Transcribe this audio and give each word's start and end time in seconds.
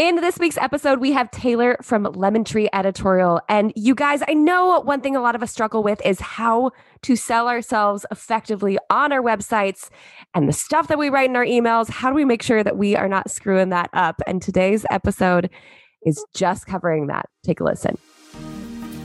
In 0.00 0.16
this 0.16 0.38
week's 0.38 0.56
episode, 0.56 0.98
we 0.98 1.12
have 1.12 1.30
Taylor 1.30 1.76
from 1.82 2.04
Lemon 2.04 2.42
Tree 2.42 2.70
Editorial. 2.72 3.38
And 3.50 3.70
you 3.76 3.94
guys, 3.94 4.22
I 4.26 4.32
know 4.32 4.80
one 4.80 5.02
thing 5.02 5.14
a 5.14 5.20
lot 5.20 5.34
of 5.34 5.42
us 5.42 5.52
struggle 5.52 5.82
with 5.82 6.00
is 6.06 6.18
how 6.20 6.70
to 7.02 7.16
sell 7.16 7.48
ourselves 7.48 8.06
effectively 8.10 8.78
on 8.88 9.12
our 9.12 9.20
websites 9.20 9.90
and 10.32 10.48
the 10.48 10.54
stuff 10.54 10.88
that 10.88 10.98
we 10.98 11.10
write 11.10 11.28
in 11.28 11.36
our 11.36 11.44
emails. 11.44 11.90
How 11.90 12.08
do 12.08 12.14
we 12.14 12.24
make 12.24 12.42
sure 12.42 12.64
that 12.64 12.78
we 12.78 12.96
are 12.96 13.08
not 13.08 13.30
screwing 13.30 13.68
that 13.68 13.90
up? 13.92 14.22
And 14.26 14.40
today's 14.40 14.86
episode 14.90 15.50
is 16.06 16.24
just 16.32 16.64
covering 16.64 17.08
that. 17.08 17.26
Take 17.44 17.60
a 17.60 17.64
listen. 17.64 17.98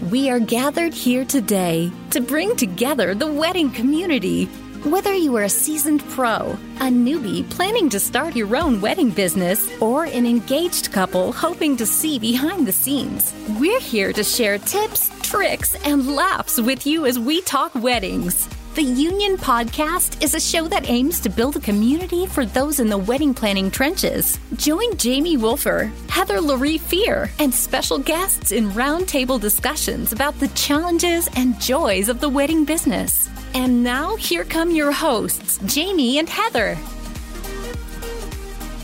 We 0.09 0.29
are 0.29 0.39
gathered 0.39 0.93
here 0.93 1.25
today 1.25 1.91
to 2.11 2.21
bring 2.21 2.55
together 2.55 3.13
the 3.13 3.27
wedding 3.27 3.69
community 3.69 4.49
whether 4.85 5.13
you 5.13 5.35
are 5.35 5.43
a 5.43 5.49
seasoned 5.49 6.03
pro, 6.09 6.51
a 6.77 6.89
newbie 6.89 7.49
planning 7.49 7.89
to 7.89 7.99
start 7.99 8.35
your 8.35 8.55
own 8.55 8.79
wedding 8.79 9.09
business, 9.09 9.67
or 9.81 10.05
an 10.05 10.25
engaged 10.27 10.91
couple 10.91 11.31
hoping 11.31 11.75
to 11.77 11.85
see 11.85 12.19
behind 12.19 12.67
the 12.67 12.71
scenes, 12.71 13.33
we're 13.59 13.79
here 13.79 14.13
to 14.13 14.23
share 14.23 14.59
tips, 14.59 15.09
tricks, 15.21 15.75
and 15.85 16.15
laughs 16.15 16.61
with 16.61 16.85
you 16.85 17.05
as 17.07 17.17
we 17.17 17.41
talk 17.41 17.73
weddings. 17.73 18.47
The 18.75 18.83
Union 18.83 19.37
Podcast 19.37 20.21
is 20.21 20.35
a 20.35 20.39
show 20.41 20.67
that 20.67 20.89
aims 20.89 21.21
to 21.21 21.29
build 21.29 21.55
a 21.55 21.61
community 21.61 22.25
for 22.25 22.45
those 22.45 22.81
in 22.81 22.89
the 22.89 22.97
wedding 22.97 23.33
planning 23.33 23.71
trenches. 23.71 24.37
Join 24.57 24.97
Jamie 24.97 25.37
Wolfer, 25.37 25.89
Heather 26.09 26.41
Laurie 26.41 26.77
Fear, 26.77 27.31
and 27.39 27.53
special 27.53 27.97
guests 27.97 28.51
in 28.51 28.69
roundtable 28.71 29.39
discussions 29.39 30.11
about 30.11 30.37
the 30.41 30.49
challenges 30.49 31.29
and 31.37 31.57
joys 31.61 32.09
of 32.09 32.19
the 32.19 32.27
wedding 32.27 32.65
business. 32.65 33.29
And 33.53 33.81
now, 33.81 34.17
here 34.17 34.43
come 34.43 34.71
your 34.71 34.91
hosts, 34.91 35.57
Jamie 35.73 36.17
and 36.17 36.27
Heather. 36.27 36.77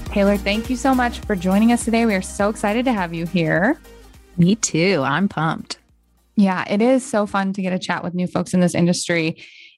Taylor, 0.06 0.38
thank 0.38 0.70
you 0.70 0.78
so 0.78 0.96
much 0.96 1.20
for 1.20 1.36
joining 1.36 1.74
us 1.74 1.84
today. 1.84 2.06
We 2.06 2.16
are 2.16 2.22
so 2.22 2.48
excited 2.48 2.86
to 2.86 2.94
have 2.94 3.14
you 3.14 3.26
here. 3.26 3.78
Me 4.38 4.56
too. 4.56 5.04
I'm 5.06 5.28
pumped. 5.28 5.80
Yeah, 6.38 6.64
it 6.70 6.82
is 6.82 7.06
so 7.06 7.26
fun 7.26 7.52
to 7.52 7.62
get 7.62 7.74
a 7.74 7.78
chat 7.78 8.06
with 8.06 8.14
new 8.14 8.26
folks 8.26 8.54
in 8.54 8.62
this 8.62 8.74
industry 8.74 9.36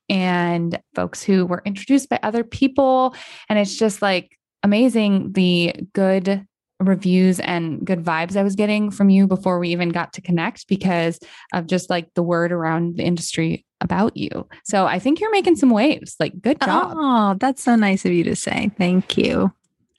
and 0.10 0.80
folks 0.96 1.24
who 1.24 1.46
were 1.46 1.62
introduced 1.66 2.10
by 2.10 2.20
other 2.24 2.44
people. 2.44 3.16
And 3.50 3.58
it's 3.58 3.78
just 3.78 4.02
like 4.02 4.38
amazing 4.64 5.34
the 5.34 5.76
good 5.94 6.46
reviews 6.80 7.40
and 7.40 7.86
good 7.86 8.04
vibes 8.04 8.36
I 8.36 8.44
was 8.44 8.56
getting 8.56 8.92
from 8.92 9.10
you 9.10 9.28
before 9.28 9.60
we 9.60 9.70
even 9.70 9.90
got 9.90 10.14
to 10.14 10.22
connect 10.22 10.68
because 10.68 11.20
of 11.54 11.68
just 11.68 11.90
like 11.90 12.14
the 12.14 12.24
word 12.24 12.52
around 12.52 12.98
the 12.98 13.04
industry 13.04 13.66
about 13.80 14.18
you. 14.18 14.48
So 14.66 14.86
I 14.86 15.00
think 15.00 15.20
you're 15.20 15.32
making 15.32 15.56
some 15.56 15.70
waves. 15.70 16.16
Like, 16.20 16.42
good 16.42 16.60
job. 16.60 16.94
Oh, 16.96 17.36
that's 17.40 17.64
so 17.64 17.76
nice 17.76 18.06
of 18.06 18.12
you 18.12 18.24
to 18.26 18.36
say. 18.36 18.72
Thank 18.78 19.18
you. 19.18 19.52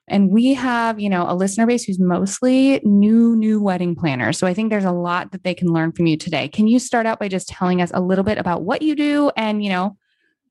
And 0.07 0.31
we 0.31 0.55
have, 0.55 1.01
you 1.01 1.09
know, 1.09 1.25
a 1.29 1.35
listener 1.35 1.67
base 1.67 1.85
who's 1.85 1.99
mostly 1.99 2.81
new, 2.85 3.35
new 3.37 3.63
wedding 3.63 3.95
planners. 3.95 4.39
So 4.39 4.47
I 4.47 4.55
think 4.55 4.71
there's 4.71 4.85
a 4.85 4.93
lot 4.93 5.33
that 5.33 5.45
they 5.45 5.55
can 5.55 5.69
learn 5.69 5.93
from 5.93 6.07
you 6.07 6.17
today. 6.17 6.49
Can 6.49 6.67
you 6.67 6.79
start 6.79 7.07
out 7.07 7.19
by 7.19 7.29
just 7.29 7.49
telling 7.49 7.81
us 7.81 7.91
a 7.95 8.03
little 8.03 8.25
bit 8.25 8.39
about 8.39 8.63
what 8.63 8.83
you 8.83 8.95
do 8.95 9.31
and, 9.37 9.65
you 9.65 9.71
know, 9.71 9.97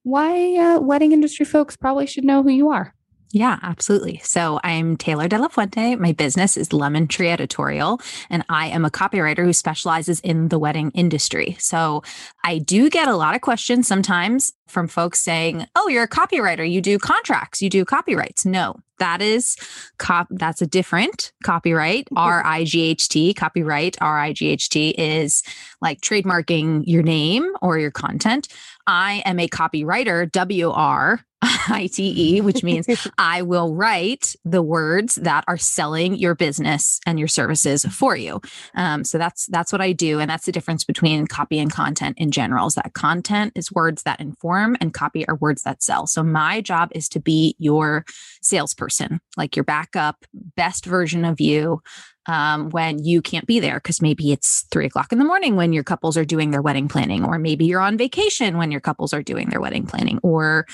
why 0.02 0.56
uh, 0.56 0.80
wedding 0.80 1.12
industry 1.12 1.46
folks 1.46 1.76
probably 1.76 2.06
should 2.06 2.24
know 2.24 2.42
who 2.42 2.50
you 2.50 2.68
are? 2.70 2.94
Yeah, 3.34 3.58
absolutely. 3.62 4.20
So 4.22 4.60
I'm 4.62 4.96
Taylor 4.96 5.26
De 5.26 5.36
La 5.36 5.48
Fuente. 5.48 5.96
My 5.96 6.12
business 6.12 6.56
is 6.56 6.72
Lemon 6.72 7.08
Tree 7.08 7.30
Editorial, 7.30 8.00
and 8.30 8.44
I 8.48 8.68
am 8.68 8.84
a 8.84 8.92
copywriter 8.92 9.44
who 9.44 9.52
specializes 9.52 10.20
in 10.20 10.50
the 10.50 10.58
wedding 10.58 10.92
industry. 10.94 11.56
So 11.58 12.04
I 12.44 12.58
do 12.58 12.88
get 12.88 13.08
a 13.08 13.16
lot 13.16 13.34
of 13.34 13.40
questions 13.40 13.88
sometimes 13.88 14.52
from 14.68 14.86
folks 14.86 15.20
saying, 15.20 15.66
"Oh, 15.74 15.88
you're 15.88 16.04
a 16.04 16.08
copywriter. 16.08 16.70
You 16.70 16.80
do 16.80 16.96
contracts. 16.96 17.60
You 17.60 17.68
do 17.70 17.84
copyrights." 17.84 18.46
No, 18.46 18.76
that 18.98 19.20
is 19.22 19.56
cop. 19.98 20.28
That's 20.30 20.62
a 20.62 20.66
different 20.66 21.32
copyright. 21.42 22.06
Mm-hmm. 22.06 22.18
R 22.18 22.44
I 22.44 22.64
G 22.64 22.82
H 22.82 23.08
T. 23.08 23.34
Copyright. 23.34 23.96
R 24.00 24.18
I 24.18 24.32
G 24.32 24.48
H 24.48 24.68
T 24.68 24.90
is 24.90 25.42
like 25.80 26.00
trademarking 26.00 26.84
your 26.86 27.02
name 27.02 27.52
or 27.60 27.78
your 27.78 27.90
content. 27.90 28.48
I 28.86 29.22
am 29.24 29.38
a 29.40 29.48
copywriter. 29.48 30.30
W 30.30 30.70
R 30.70 31.24
ITE, 31.44 32.42
which 32.42 32.62
means 32.62 32.86
I 33.18 33.42
will 33.42 33.74
write 33.74 34.34
the 34.44 34.62
words 34.62 35.16
that 35.16 35.44
are 35.46 35.58
selling 35.58 36.16
your 36.16 36.34
business 36.34 37.00
and 37.06 37.18
your 37.18 37.28
services 37.28 37.84
for 37.84 38.16
you. 38.16 38.40
Um, 38.74 39.04
so 39.04 39.18
that's 39.18 39.46
that's 39.46 39.72
what 39.72 39.80
I 39.80 39.92
do, 39.92 40.20
and 40.20 40.30
that's 40.30 40.46
the 40.46 40.52
difference 40.52 40.84
between 40.84 41.26
copy 41.26 41.58
and 41.58 41.72
content 41.72 42.18
in 42.18 42.30
general. 42.30 42.66
Is 42.66 42.74
that 42.74 42.94
content 42.94 43.52
is 43.54 43.72
words 43.72 44.02
that 44.04 44.20
inform, 44.20 44.76
and 44.80 44.94
copy 44.94 45.26
are 45.28 45.36
words 45.36 45.62
that 45.62 45.82
sell. 45.82 46.06
So 46.06 46.22
my 46.22 46.60
job 46.60 46.90
is 46.94 47.08
to 47.10 47.20
be 47.20 47.56
your 47.58 48.04
salesperson, 48.42 49.20
like 49.36 49.56
your 49.56 49.64
backup, 49.64 50.24
best 50.56 50.86
version 50.86 51.24
of 51.24 51.40
you. 51.40 51.82
Um, 52.26 52.70
when 52.70 53.04
you 53.04 53.20
can't 53.20 53.46
be 53.46 53.60
there 53.60 53.74
because 53.74 54.00
maybe 54.00 54.32
it's 54.32 54.64
three 54.70 54.86
o'clock 54.86 55.12
in 55.12 55.18
the 55.18 55.26
morning 55.26 55.56
when 55.56 55.74
your 55.74 55.84
couples 55.84 56.16
are 56.16 56.24
doing 56.24 56.52
their 56.52 56.62
wedding 56.62 56.88
planning, 56.88 57.22
or 57.22 57.38
maybe 57.38 57.66
you're 57.66 57.82
on 57.82 57.98
vacation 57.98 58.56
when 58.56 58.70
your 58.70 58.80
couples 58.80 59.12
are 59.12 59.22
doing 59.22 59.50
their 59.50 59.60
wedding 59.60 59.84
planning, 59.84 60.20
or 60.22 60.64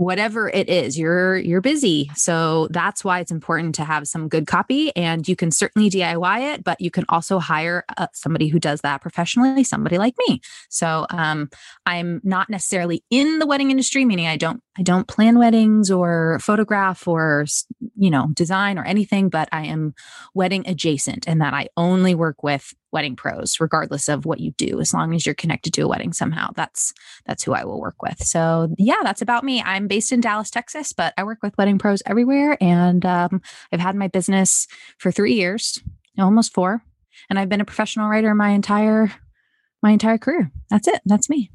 whatever 0.00 0.48
it 0.48 0.70
is 0.70 0.98
you're 0.98 1.36
you're 1.36 1.60
busy. 1.60 2.10
So 2.14 2.68
that's 2.70 3.04
why 3.04 3.20
it's 3.20 3.30
important 3.30 3.74
to 3.74 3.84
have 3.84 4.08
some 4.08 4.28
good 4.28 4.46
copy 4.46 4.96
and 4.96 5.28
you 5.28 5.36
can 5.36 5.50
certainly 5.50 5.90
diy 5.90 6.54
it 6.54 6.64
but 6.64 6.80
you 6.80 6.90
can 6.90 7.04
also 7.10 7.38
hire 7.38 7.84
uh, 7.98 8.06
somebody 8.14 8.48
who 8.48 8.58
does 8.58 8.80
that 8.80 9.02
professionally 9.02 9.62
somebody 9.62 9.98
like 9.98 10.14
me. 10.26 10.40
So 10.70 11.06
um, 11.10 11.50
i'm 11.84 12.20
not 12.24 12.48
necessarily 12.48 13.04
in 13.10 13.38
the 13.40 13.46
wedding 13.46 13.70
industry 13.70 14.04
meaning 14.04 14.26
i 14.26 14.36
don't 14.36 14.62
i 14.78 14.82
don't 14.82 15.06
plan 15.06 15.38
weddings 15.38 15.90
or 15.90 16.38
photograph 16.40 17.06
or 17.06 17.44
you 17.96 18.10
know 18.10 18.28
design 18.32 18.78
or 18.78 18.84
anything 18.84 19.28
but 19.28 19.48
i 19.52 19.66
am 19.66 19.94
wedding 20.34 20.66
adjacent 20.66 21.28
and 21.28 21.40
that 21.40 21.52
i 21.52 21.68
only 21.76 22.14
work 22.14 22.42
with 22.42 22.74
wedding 22.92 23.16
pros 23.16 23.60
regardless 23.60 24.08
of 24.08 24.26
what 24.26 24.40
you 24.40 24.52
do 24.52 24.80
as 24.80 24.92
long 24.92 25.14
as 25.14 25.24
you're 25.24 25.34
connected 25.34 25.72
to 25.72 25.82
a 25.82 25.88
wedding 25.88 26.12
somehow 26.12 26.50
that's 26.54 26.92
that's 27.26 27.42
who 27.42 27.52
i 27.52 27.64
will 27.64 27.80
work 27.80 28.02
with. 28.02 28.22
So 28.22 28.68
yeah 28.78 29.00
that's 29.02 29.22
about 29.22 29.44
me. 29.44 29.62
I'm 29.62 29.86
based 29.88 30.12
in 30.12 30.20
dallas 30.20 30.50
texas 30.50 30.92
but 30.92 31.14
i 31.16 31.24
work 31.24 31.38
with 31.42 31.56
wedding 31.58 31.78
pros 31.78 32.02
everywhere 32.06 32.56
and 32.60 33.04
um, 33.04 33.40
i've 33.72 33.80
had 33.80 33.94
my 33.94 34.08
business 34.08 34.66
for 34.98 35.10
three 35.10 35.34
years 35.34 35.80
almost 36.18 36.52
four 36.52 36.82
and 37.28 37.38
i've 37.38 37.48
been 37.48 37.60
a 37.60 37.64
professional 37.64 38.08
writer 38.08 38.34
my 38.34 38.50
entire 38.50 39.10
my 39.82 39.90
entire 39.90 40.18
career. 40.18 40.50
That's 40.68 40.88
it. 40.88 41.00
That's 41.04 41.30
me. 41.30 41.50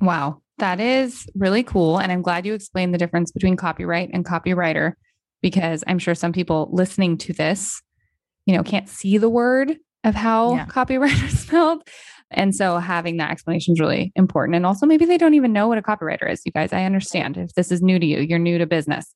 Wow. 0.00 0.42
That 0.58 0.80
is 0.80 1.26
really 1.34 1.62
cool 1.62 1.98
and 1.98 2.10
i'm 2.10 2.22
glad 2.22 2.46
you 2.46 2.54
explained 2.54 2.94
the 2.94 2.98
difference 2.98 3.30
between 3.30 3.56
copyright 3.56 4.08
and 4.14 4.24
copywriter 4.24 4.94
because 5.42 5.84
i'm 5.86 5.98
sure 5.98 6.14
some 6.14 6.32
people 6.32 6.70
listening 6.72 7.18
to 7.18 7.34
this 7.34 7.82
you 8.46 8.56
know 8.56 8.62
can't 8.62 8.88
see 8.88 9.18
the 9.18 9.28
word 9.28 9.76
of 10.06 10.14
how 10.14 10.54
yeah. 10.54 10.66
copywriter 10.66 11.26
is 11.28 11.40
spelled. 11.40 11.86
And 12.30 12.54
so 12.54 12.78
having 12.78 13.18
that 13.18 13.30
explanation 13.30 13.74
is 13.74 13.80
really 13.80 14.12
important. 14.16 14.56
And 14.56 14.64
also, 14.64 14.86
maybe 14.86 15.04
they 15.04 15.18
don't 15.18 15.34
even 15.34 15.52
know 15.52 15.68
what 15.68 15.78
a 15.78 15.82
copywriter 15.82 16.30
is. 16.30 16.40
You 16.44 16.52
guys, 16.52 16.72
I 16.72 16.84
understand 16.84 17.36
if 17.36 17.54
this 17.54 17.70
is 17.70 17.82
new 17.82 17.98
to 17.98 18.06
you, 18.06 18.20
you're 18.20 18.38
new 18.38 18.58
to 18.58 18.66
business. 18.66 19.14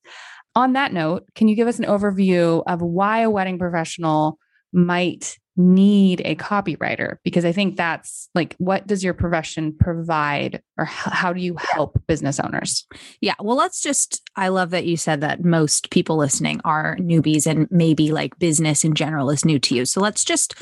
On 0.54 0.74
that 0.74 0.92
note, 0.92 1.24
can 1.34 1.48
you 1.48 1.56
give 1.56 1.68
us 1.68 1.78
an 1.78 1.86
overview 1.86 2.62
of 2.66 2.82
why 2.82 3.20
a 3.20 3.30
wedding 3.30 3.58
professional 3.58 4.38
might 4.72 5.38
need 5.60 6.22
a 6.24 6.34
copywriter 6.34 7.16
because 7.24 7.44
I 7.44 7.52
think 7.52 7.76
that's 7.76 8.28
like, 8.34 8.54
what 8.58 8.86
does 8.86 9.04
your 9.04 9.14
profession 9.14 9.76
provide 9.78 10.62
or 10.78 10.84
how 10.84 11.32
do 11.32 11.40
you 11.40 11.56
help 11.58 12.00
business 12.06 12.40
owners? 12.40 12.86
Yeah. 13.20 13.34
Well, 13.40 13.56
let's 13.56 13.80
just, 13.80 14.22
I 14.36 14.48
love 14.48 14.70
that 14.70 14.86
you 14.86 14.96
said 14.96 15.20
that 15.20 15.44
most 15.44 15.90
people 15.90 16.16
listening 16.16 16.60
are 16.64 16.96
newbies 16.96 17.46
and 17.46 17.68
maybe 17.70 18.12
like 18.12 18.38
business 18.38 18.84
in 18.84 18.94
general 18.94 19.30
is 19.30 19.44
new 19.44 19.58
to 19.60 19.74
you. 19.74 19.84
So 19.84 20.00
let's 20.00 20.24
just 20.24 20.54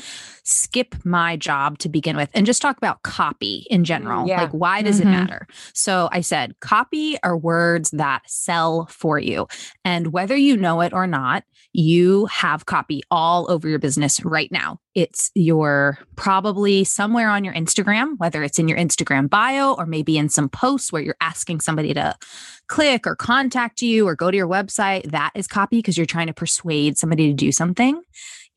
skip 0.49 0.95
my 1.05 1.35
job 1.35 1.77
to 1.79 1.89
begin 1.89 2.17
with 2.17 2.29
and 2.33 2.45
just 2.45 2.61
talk 2.61 2.77
about 2.77 3.03
copy 3.03 3.65
in 3.69 3.83
general. 3.83 4.27
Yeah. 4.27 4.41
Like, 4.41 4.51
why 4.51 4.81
does 4.81 4.99
mm-hmm. 4.99 5.09
it 5.09 5.11
matter? 5.11 5.47
So 5.73 6.09
I 6.11 6.21
said, 6.21 6.59
copy 6.59 7.17
are 7.23 7.37
words 7.37 7.91
that 7.91 8.23
sell 8.27 8.87
for 8.87 9.19
you. 9.19 9.47
And 9.85 10.11
whether 10.11 10.35
you 10.35 10.57
know 10.57 10.81
it 10.81 10.93
or 10.93 11.07
not, 11.07 11.43
you 11.71 12.25
have 12.25 12.65
copy 12.65 13.03
all 13.11 13.49
over 13.51 13.69
your 13.69 13.77
business 13.77 14.23
right 14.25 14.51
now. 14.51 14.79
It's 14.95 15.29
your 15.35 15.99
probably 16.15 16.83
somewhere 16.83 17.29
on 17.29 17.43
your 17.43 17.53
Instagram, 17.53 18.15
whether 18.17 18.43
it's 18.43 18.57
in 18.57 18.67
your 18.67 18.77
Instagram 18.77 19.29
bio 19.29 19.73
or 19.73 19.85
maybe 19.85 20.17
in 20.17 20.29
some 20.29 20.49
posts 20.49 20.91
where 20.91 21.01
you're 21.01 21.15
asking 21.21 21.59
somebody 21.59 21.93
to 21.93 22.15
click 22.67 23.05
or 23.05 23.15
contact 23.15 23.81
you 23.81 24.07
or 24.07 24.15
go 24.15 24.31
to 24.31 24.37
your 24.37 24.47
website. 24.47 25.11
That 25.11 25.31
is 25.35 25.47
copy 25.47 25.77
because 25.77 25.95
you're 25.95 26.07
trying 26.07 26.27
to 26.27 26.33
persuade 26.33 26.97
somebody 26.97 27.27
to 27.27 27.33
do 27.33 27.51
something 27.51 28.01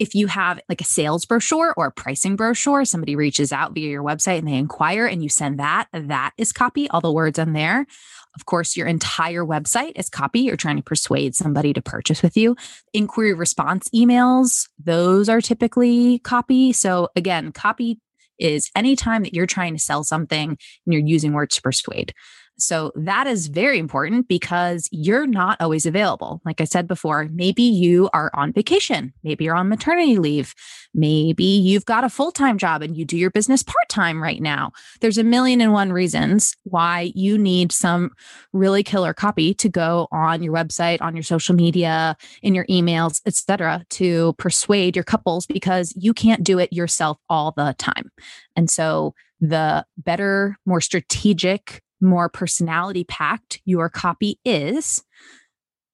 if 0.02 0.16
you 0.16 0.26
have 0.26 0.60
like 0.68 0.80
a 0.80 0.84
sales 0.84 1.24
brochure 1.24 1.72
or 1.76 1.86
a 1.86 1.92
pricing 1.92 2.34
brochure, 2.34 2.84
somebody 2.84 3.14
reaches 3.14 3.52
out 3.52 3.72
via 3.72 3.88
your 3.88 4.02
website 4.02 4.38
and 4.38 4.48
they 4.48 4.56
inquire 4.56 5.06
and 5.06 5.22
you 5.22 5.28
send 5.28 5.60
that, 5.60 5.86
that 5.92 6.32
is 6.36 6.52
copy, 6.52 6.90
all 6.90 7.00
the 7.00 7.12
words 7.12 7.38
on 7.38 7.52
there. 7.52 7.86
Of 8.34 8.44
course, 8.44 8.76
your 8.76 8.88
entire 8.88 9.44
website 9.44 9.92
is 9.94 10.08
copy. 10.08 10.40
You're 10.40 10.56
trying 10.56 10.78
to 10.78 10.82
persuade 10.82 11.36
somebody 11.36 11.72
to 11.72 11.80
purchase 11.80 12.20
with 12.20 12.36
you. 12.36 12.56
Inquiry 12.92 13.32
response 13.32 13.88
emails, 13.94 14.68
those 14.82 15.28
are 15.28 15.40
typically 15.40 16.18
copy. 16.18 16.72
So 16.72 17.08
again, 17.14 17.52
copy 17.52 18.00
is 18.40 18.72
anytime 18.74 19.22
that 19.22 19.34
you're 19.34 19.46
trying 19.46 19.74
to 19.74 19.78
sell 19.78 20.02
something 20.02 20.50
and 20.50 20.58
you're 20.84 21.00
using 21.00 21.32
words 21.32 21.54
to 21.54 21.62
persuade. 21.62 22.12
So 22.58 22.92
that 22.94 23.26
is 23.26 23.48
very 23.48 23.78
important 23.78 24.28
because 24.28 24.88
you're 24.92 25.26
not 25.26 25.60
always 25.60 25.84
available. 25.84 26.40
Like 26.44 26.60
I 26.60 26.64
said 26.64 26.86
before, 26.86 27.28
maybe 27.32 27.62
you 27.62 28.08
are 28.12 28.30
on 28.34 28.52
vacation, 28.52 29.12
maybe 29.24 29.44
you're 29.44 29.56
on 29.56 29.68
maternity 29.68 30.18
leave, 30.18 30.54
maybe 30.94 31.44
you've 31.44 31.84
got 31.84 32.04
a 32.04 32.08
full 32.08 32.30
time 32.30 32.58
job 32.58 32.82
and 32.82 32.96
you 32.96 33.04
do 33.04 33.16
your 33.16 33.30
business 33.30 33.62
part 33.62 33.88
time 33.88 34.22
right 34.22 34.40
now. 34.40 34.70
There's 35.00 35.18
a 35.18 35.24
million 35.24 35.60
and 35.60 35.72
one 35.72 35.92
reasons 35.92 36.54
why 36.64 37.12
you 37.14 37.36
need 37.36 37.72
some 37.72 38.10
really 38.52 38.82
killer 38.82 39.14
copy 39.14 39.54
to 39.54 39.68
go 39.68 40.06
on 40.12 40.42
your 40.42 40.54
website, 40.54 41.00
on 41.00 41.16
your 41.16 41.24
social 41.24 41.54
media, 41.54 42.16
in 42.42 42.54
your 42.54 42.66
emails, 42.66 43.20
etc., 43.26 43.84
to 43.90 44.34
persuade 44.34 44.94
your 44.94 45.04
couples 45.04 45.46
because 45.46 45.92
you 45.96 46.14
can't 46.14 46.44
do 46.44 46.58
it 46.58 46.72
yourself 46.72 47.18
all 47.28 47.52
the 47.56 47.74
time. 47.78 48.10
And 48.56 48.70
so 48.70 49.14
the 49.40 49.84
better, 49.98 50.56
more 50.64 50.80
strategic 50.80 51.81
more 52.02 52.28
personality 52.28 53.04
packed 53.04 53.60
your 53.64 53.88
copy 53.88 54.38
is, 54.44 55.02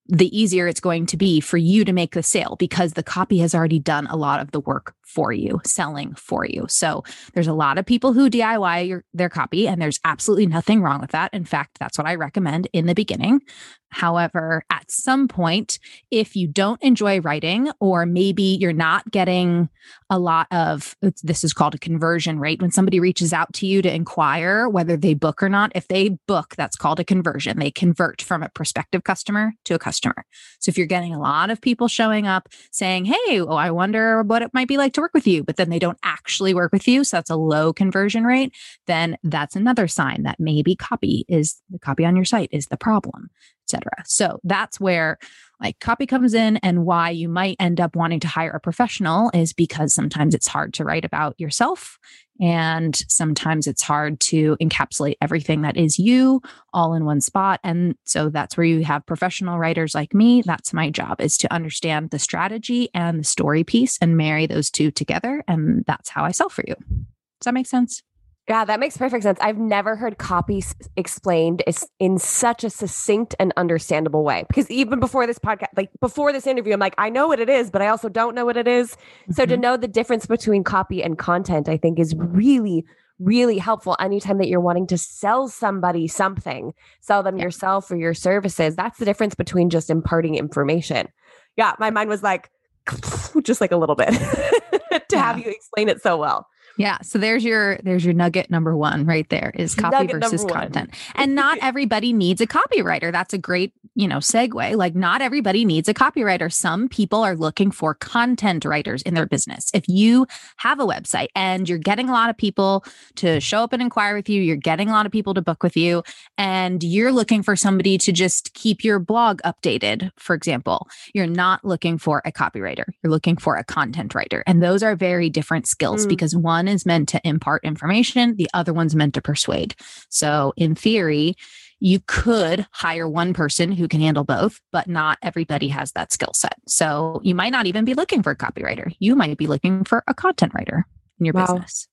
the 0.09 0.37
easier 0.39 0.67
it's 0.67 0.81
going 0.81 1.05
to 1.05 1.19
be 1.19 1.39
for 1.39 1.59
you 1.59 1.85
to 1.85 1.93
make 1.93 2.15
the 2.15 2.23
sale 2.23 2.57
because 2.59 2.95
the 2.95 3.03
copy 3.03 3.39
has 3.39 3.55
already 3.55 3.79
done 3.79 4.07
a 4.07 4.17
lot 4.17 4.41
of 4.41 4.51
the 4.53 4.61
work 4.61 4.95
for 5.05 5.33
you, 5.33 5.61
selling 5.65 6.15
for 6.15 6.47
you. 6.47 6.67
So 6.69 7.05
there's 7.35 7.47
a 7.47 7.53
lot 7.53 7.77
of 7.77 7.85
people 7.85 8.15
who 8.15 8.31
DIY 8.31 8.89
your, 8.89 9.05
their 9.13 9.29
copy, 9.29 9.69
and 9.69 9.81
there's 9.81 10.01
absolutely 10.05 10.47
nothing 10.47 10.81
wrong 10.81 11.01
with 11.01 11.11
that. 11.11 11.33
In 11.35 11.45
fact, 11.45 11.79
that's 11.79 11.99
what 11.99 12.07
I 12.07 12.15
recommend 12.15 12.69
in 12.73 12.87
the 12.87 12.95
beginning. 12.95 13.43
However, 13.91 14.65
at 14.71 14.91
some 14.91 15.29
point, 15.29 15.79
if 16.11 16.37
you 16.37 16.47
don't 16.47 16.83
enjoy 16.83 17.21
writing, 17.21 17.71
or 17.81 18.07
maybe 18.07 18.43
you're 18.43 18.73
not 18.73 19.11
getting 19.11 19.69
a 20.11 20.19
lot 20.19 20.47
of 20.51 20.97
this 21.23 21.45
is 21.45 21.53
called 21.53 21.75
a 21.75 21.79
conversion 21.79 22.39
rate 22.39 22.61
when 22.61 22.71
somebody 22.71 23.01
reaches 23.01 23.33
out 23.33 23.53
to 23.55 23.67
you 23.67 23.81
to 23.83 23.93
inquire 23.93 24.69
whether 24.69 24.97
they 24.97 25.15
book 25.15 25.43
or 25.43 25.49
not, 25.49 25.73
if 25.75 25.89
they 25.89 26.11
book, 26.27 26.55
that's 26.57 26.77
called 26.77 27.01
a 27.01 27.05
conversion. 27.05 27.59
They 27.59 27.71
convert 27.71 28.21
from 28.21 28.43
a 28.43 28.49
prospective 28.51 29.05
customer 29.05 29.53
to 29.65 29.75
a 29.75 29.79
customer. 29.79 30.25
So 30.59 30.71
if 30.71 30.79
you're 30.79 30.87
getting 30.87 31.15
a 31.15 31.21
lot 31.21 31.51
of 31.51 31.61
people 31.61 31.89
showing 31.89 32.27
up 32.27 32.49
saying, 32.71 33.07
Hey, 33.07 33.41
oh, 33.41 33.57
I 33.57 33.71
wonder 33.71 34.23
what 34.23 34.43
it 34.43 34.53
might 34.53 34.69
be 34.69 34.77
like 34.77 34.93
to 34.95 35.01
work 35.01 35.15
with 35.15 35.27
you, 35.27 35.45
but 35.45 35.57
then 35.57 35.71
they 35.71 35.79
don't 35.79 35.99
actually 36.03 36.55
work 36.55 36.73
with 36.73 36.87
you. 36.87 37.05
So 37.05 37.17
that's 37.17 37.31
a 37.31 37.37
low 37.37 37.73
conversion 37.73 38.25
rate, 38.25 38.55
then 38.87 39.17
that's 39.23 39.57
another 39.57 39.89
sign 39.89 40.23
that 40.25 40.39
maybe 40.39 40.77
copy 40.77 41.25
is 41.29 41.61
the 41.71 41.79
copy 41.79 42.05
on 42.05 42.17
your 42.17 42.25
site 42.25 42.51
is 42.53 42.67
the 42.67 42.77
problem 42.77 43.31
etc. 43.69 43.91
So 44.07 44.41
that's 44.45 44.81
where 44.81 45.19
like 45.61 45.79
copy 45.81 46.07
comes 46.07 46.35
in 46.35 46.57
and 46.59 46.85
why 46.85 47.11
you 47.11 47.29
might 47.29 47.57
end 47.59 47.81
up 47.81 47.97
wanting 47.97 48.21
to 48.21 48.29
hire 48.29 48.53
a 48.53 48.61
professional 48.61 49.31
is 49.35 49.53
because 49.53 49.93
sometimes 49.93 50.35
it's 50.35 50.47
hard 50.47 50.73
to 50.75 50.85
write 50.85 51.05
about 51.05 51.39
yourself 51.39 51.99
and 52.41 53.03
sometimes 53.09 53.67
it's 53.67 53.83
hard 53.83 54.21
to 54.21 54.57
encapsulate 54.63 55.17
everything 55.21 55.63
that 55.63 55.77
is 55.77 55.99
you 55.99 56.41
all 56.73 56.95
in 56.95 57.05
one 57.05 57.21
spot 57.21 57.59
and 57.65 57.97
so 58.05 58.29
that's 58.29 58.57
where 58.57 58.67
you 58.67 58.85
have 58.85 59.05
professional 59.07 59.59
writers 59.59 59.95
like 59.95 60.15
me 60.15 60.43
that's 60.43 60.73
my 60.73 60.89
job 60.89 61.21
is 61.21 61.37
to 61.37 61.53
understand 61.53 62.11
the 62.11 62.19
strategy 62.19 62.89
and 62.95 63.21
the 63.21 63.25
story 63.25 63.65
piece 63.65 63.99
and 64.01 64.17
marry 64.17 64.47
those 64.47 64.71
two 64.71 64.91
together 64.93 65.43
and 65.49 65.85
that's 65.87 66.09
how 66.09 66.25
I 66.25 66.31
sell 66.31 66.49
for 66.49 66.65
you. 66.67 66.75
Does 66.75 67.45
that 67.45 67.55
make 67.55 67.67
sense? 67.67 68.03
Yeah, 68.49 68.65
that 68.65 68.81
makes 68.81 68.97
perfect 68.97 69.25
sense. 69.25 69.39
I've 69.43 69.59
never 69.59 69.95
heard 69.95 70.17
copy 70.17 70.65
explained 70.97 71.63
in 71.99 72.19
such 72.19 72.65
a 72.65 72.71
succinct 72.71 73.35
and 73.39 73.53
understandable 73.59 74.25
way. 74.25 74.47
Because 74.49 74.71
even 74.71 75.01
before 75.01 75.27
this 75.27 75.39
podcast, 75.39 75.67
like 75.77 75.91
before 76.01 76.33
this 76.33 76.47
interview, 76.47 76.73
I'm 76.73 76.81
like, 76.81 76.95
I 76.97 77.11
know 77.11 77.29
what 77.29 77.41
it 77.41 77.51
is, 77.51 77.71
but 77.71 77.83
I 77.83 77.89
also 77.89 78.09
don't 78.09 78.35
know 78.35 78.47
what 78.47 78.57
it 78.57 78.67
is. 78.67 78.93
Mm-hmm. 78.93 79.33
So 79.33 79.45
to 79.45 79.53
mm-hmm. 79.53 79.61
know 79.61 79.77
the 79.77 79.87
difference 79.87 80.25
between 80.25 80.65
copy 80.65 81.03
and 81.03 81.19
content, 81.19 81.69
I 81.69 81.77
think 81.77 81.99
is 81.99 82.15
really, 82.17 82.87
really 83.19 83.59
helpful 83.59 83.97
anytime 84.01 84.39
that 84.39 84.49
you're 84.49 84.61
wanting 84.61 84.87
to 84.87 84.97
sell 84.97 85.49
somebody 85.49 86.09
something, 86.09 86.73
sell 87.01 87.23
them 87.23 87.37
yeah. 87.37 87.45
yourself 87.45 87.91
or 87.91 87.97
your 87.97 88.15
services. 88.15 88.75
That's 88.77 88.99
the 88.99 89.05
difference 89.05 89.35
between 89.35 89.69
just 89.69 89.91
imparting 89.91 90.37
information. 90.37 91.09
Yeah, 91.57 91.75
my 91.79 91.91
mind 91.91 92.09
was 92.09 92.23
like, 92.23 92.51
just 93.43 93.61
like 93.61 93.73
a 93.73 93.77
little 93.77 93.95
bit 93.95 94.09
to 94.13 95.03
yeah. 95.13 95.23
have 95.23 95.39
you 95.39 95.51
explain 95.51 95.91
it 95.91 96.01
so 96.01 96.17
well. 96.17 96.47
Yeah. 96.79 96.99
So 97.03 97.19
there's 97.19 97.45
your 97.45 97.79
there's 97.83 98.05
your 98.05 98.15
nugget 98.15 98.51
number 98.51 98.77
one 98.77 99.05
right 99.05 99.29
there 99.29 99.53
is 99.55 99.75
copy 99.75 99.97
nugget 99.97 100.23
versus 100.23 100.45
content. 100.45 100.95
and 101.17 101.35
not 101.35 101.59
everybody 101.61 102.13
needs 102.13 102.41
a 102.41 102.47
copywriter. 102.47 103.11
That's 103.11 103.35
a 103.35 103.39
great, 103.39 103.73
you 103.97 104.07
know, 104.07 104.19
segue. 104.19 104.77
Like 104.77 104.95
not 104.95 105.21
everybody 105.21 105.65
needs 105.65 105.89
a 105.89 105.95
copywriter. 105.95 106.51
Some 106.53 106.89
people 106.89 107.25
are 107.25 107.35
looking 107.35 107.73
for 107.73 107.95
content 107.95 108.65
writers 108.65 109.03
in 109.03 109.15
their 109.15 109.27
business. 109.27 109.71
If 109.75 109.89
you 109.89 110.27
have 110.59 110.79
a 110.79 110.87
website 110.87 111.29
and 111.35 111.69
you're 111.69 111.79
getting 111.79 112.09
a 112.09 112.13
lot 112.13 112.31
of 112.31 112.37
people 112.37 112.85
to 113.17 113.41
show 113.41 113.65
up 113.65 113.73
and 113.73 113.83
inquire 113.83 114.15
with 114.15 114.29
you, 114.29 114.41
you're 114.41 114.57
getting 114.57 114.89
a 114.89 114.93
lot 114.93 115.05
of 115.05 115.11
people 115.11 115.35
to 115.35 115.43
book 115.43 115.65
with 115.65 115.77
you, 115.77 116.05
and 116.37 116.85
you're 116.85 117.13
looking 117.13 117.43
for 117.43 117.57
somebody 117.57 117.99
to 117.99 118.13
just 118.13 118.55
keep 118.55 118.85
your 118.85 119.01
blog 119.01 119.41
updated, 119.43 120.11
for 120.17 120.35
example, 120.35 120.87
you're 121.13 121.27
not 121.27 121.65
looking 121.65 121.99
for 121.99 122.23
a 122.25 122.31
copywriter. 122.31 122.85
You're 123.03 123.11
looking 123.11 123.37
for 123.37 123.57
a 123.57 123.65
content 123.65 124.15
writer. 124.15 124.45
And 124.47 124.63
those 124.63 124.83
are 124.83 124.95
very 124.95 125.29
different 125.29 125.67
skills 125.67 126.07
mm. 126.07 126.09
because 126.09 126.37
one 126.37 126.68
one 126.69 126.75
is 126.75 126.87
meant 126.87 127.09
to 127.11 127.21
impart 127.25 127.65
information, 127.65 128.37
the 128.37 128.49
other 128.55 128.73
one's 128.73 128.95
meant 128.95 129.15
to 129.15 129.23
persuade. 129.23 129.75
So, 130.09 130.53
in 130.57 130.75
theory, 130.75 131.35
you 131.81 132.01
could 132.07 132.67
hire 132.73 133.09
one 133.09 133.33
person 133.35 133.73
who 133.73 133.89
can 133.89 134.01
handle 134.01 134.25
both, 134.25 134.61
but 134.73 134.89
not 134.89 135.19
everybody 135.23 135.69
has 135.69 135.93
that 135.93 136.13
skill 136.13 136.33
set. 136.35 136.55
So, 136.67 137.21
you 137.25 137.35
might 137.35 137.51
not 137.51 137.67
even 137.67 137.85
be 137.85 137.95
looking 137.95 138.23
for 138.23 138.31
a 138.31 138.37
copywriter. 138.37 138.95
You 138.99 139.17
might 139.17 139.39
be 139.39 139.47
looking 139.47 139.85
for 139.85 140.05
a 140.07 140.15
content 140.15 140.53
writer 140.55 140.87
in 141.19 141.27
your 141.27 141.35
wow. 141.35 141.47
business. 141.47 141.89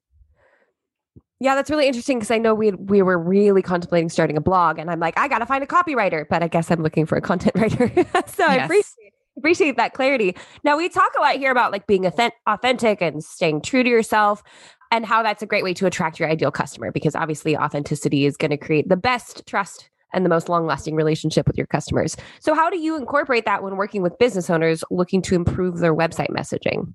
Yeah, 1.39 1.55
that's 1.55 1.69
really 1.69 1.85
interesting 1.85 2.17
because 2.17 2.31
I 2.31 2.37
know 2.37 2.55
we 2.55 2.71
we 2.71 3.01
were 3.01 3.19
really 3.19 3.61
contemplating 3.61 4.09
starting 4.09 4.37
a 4.37 4.41
blog, 4.41 4.79
and 4.79 4.89
I'm 4.89 5.01
like, 5.01 5.19
I 5.19 5.27
got 5.27 5.39
to 5.39 5.45
find 5.45 5.63
a 5.63 5.67
copywriter, 5.67 6.25
but 6.29 6.41
I 6.41 6.47
guess 6.47 6.71
I'm 6.71 6.81
looking 6.81 7.05
for 7.05 7.17
a 7.17 7.21
content 7.21 7.55
writer. 7.61 7.91
so 7.93 8.03
yes. 8.03 8.39
I 8.39 8.55
appreciate 8.55 9.13
appreciate 9.37 9.77
that 9.77 9.93
clarity. 9.93 10.35
Now 10.63 10.77
we 10.77 10.89
talk 10.89 11.11
a 11.17 11.21
lot 11.21 11.35
here 11.35 11.51
about 11.51 11.71
like 11.71 11.87
being 11.87 12.05
authentic 12.05 13.01
and 13.01 13.23
staying 13.23 13.61
true 13.61 13.83
to 13.83 13.89
yourself 13.89 14.43
and 14.91 15.05
how 15.05 15.23
that's 15.23 15.41
a 15.41 15.45
great 15.45 15.63
way 15.63 15.73
to 15.73 15.85
attract 15.85 16.19
your 16.19 16.29
ideal 16.29 16.51
customer 16.51 16.91
because 16.91 17.15
obviously 17.15 17.57
authenticity 17.57 18.25
is 18.25 18.37
going 18.37 18.51
to 18.51 18.57
create 18.57 18.87
the 18.87 18.97
best 18.97 19.45
trust 19.45 19.89
and 20.13 20.23
the 20.23 20.29
most 20.29 20.47
long 20.47 20.65
lasting 20.65 20.95
relationship 20.95 21.47
with 21.47 21.57
your 21.57 21.67
customers. 21.67 22.15
So 22.39 22.55
how 22.55 22.69
do 22.69 22.79
you 22.79 22.95
incorporate 22.95 23.45
that 23.45 23.63
when 23.63 23.75
working 23.75 24.01
with 24.01 24.17
business 24.17 24.49
owners 24.49 24.83
looking 24.89 25.21
to 25.23 25.35
improve 25.35 25.79
their 25.79 25.93
website 25.93 26.29
messaging? 26.29 26.93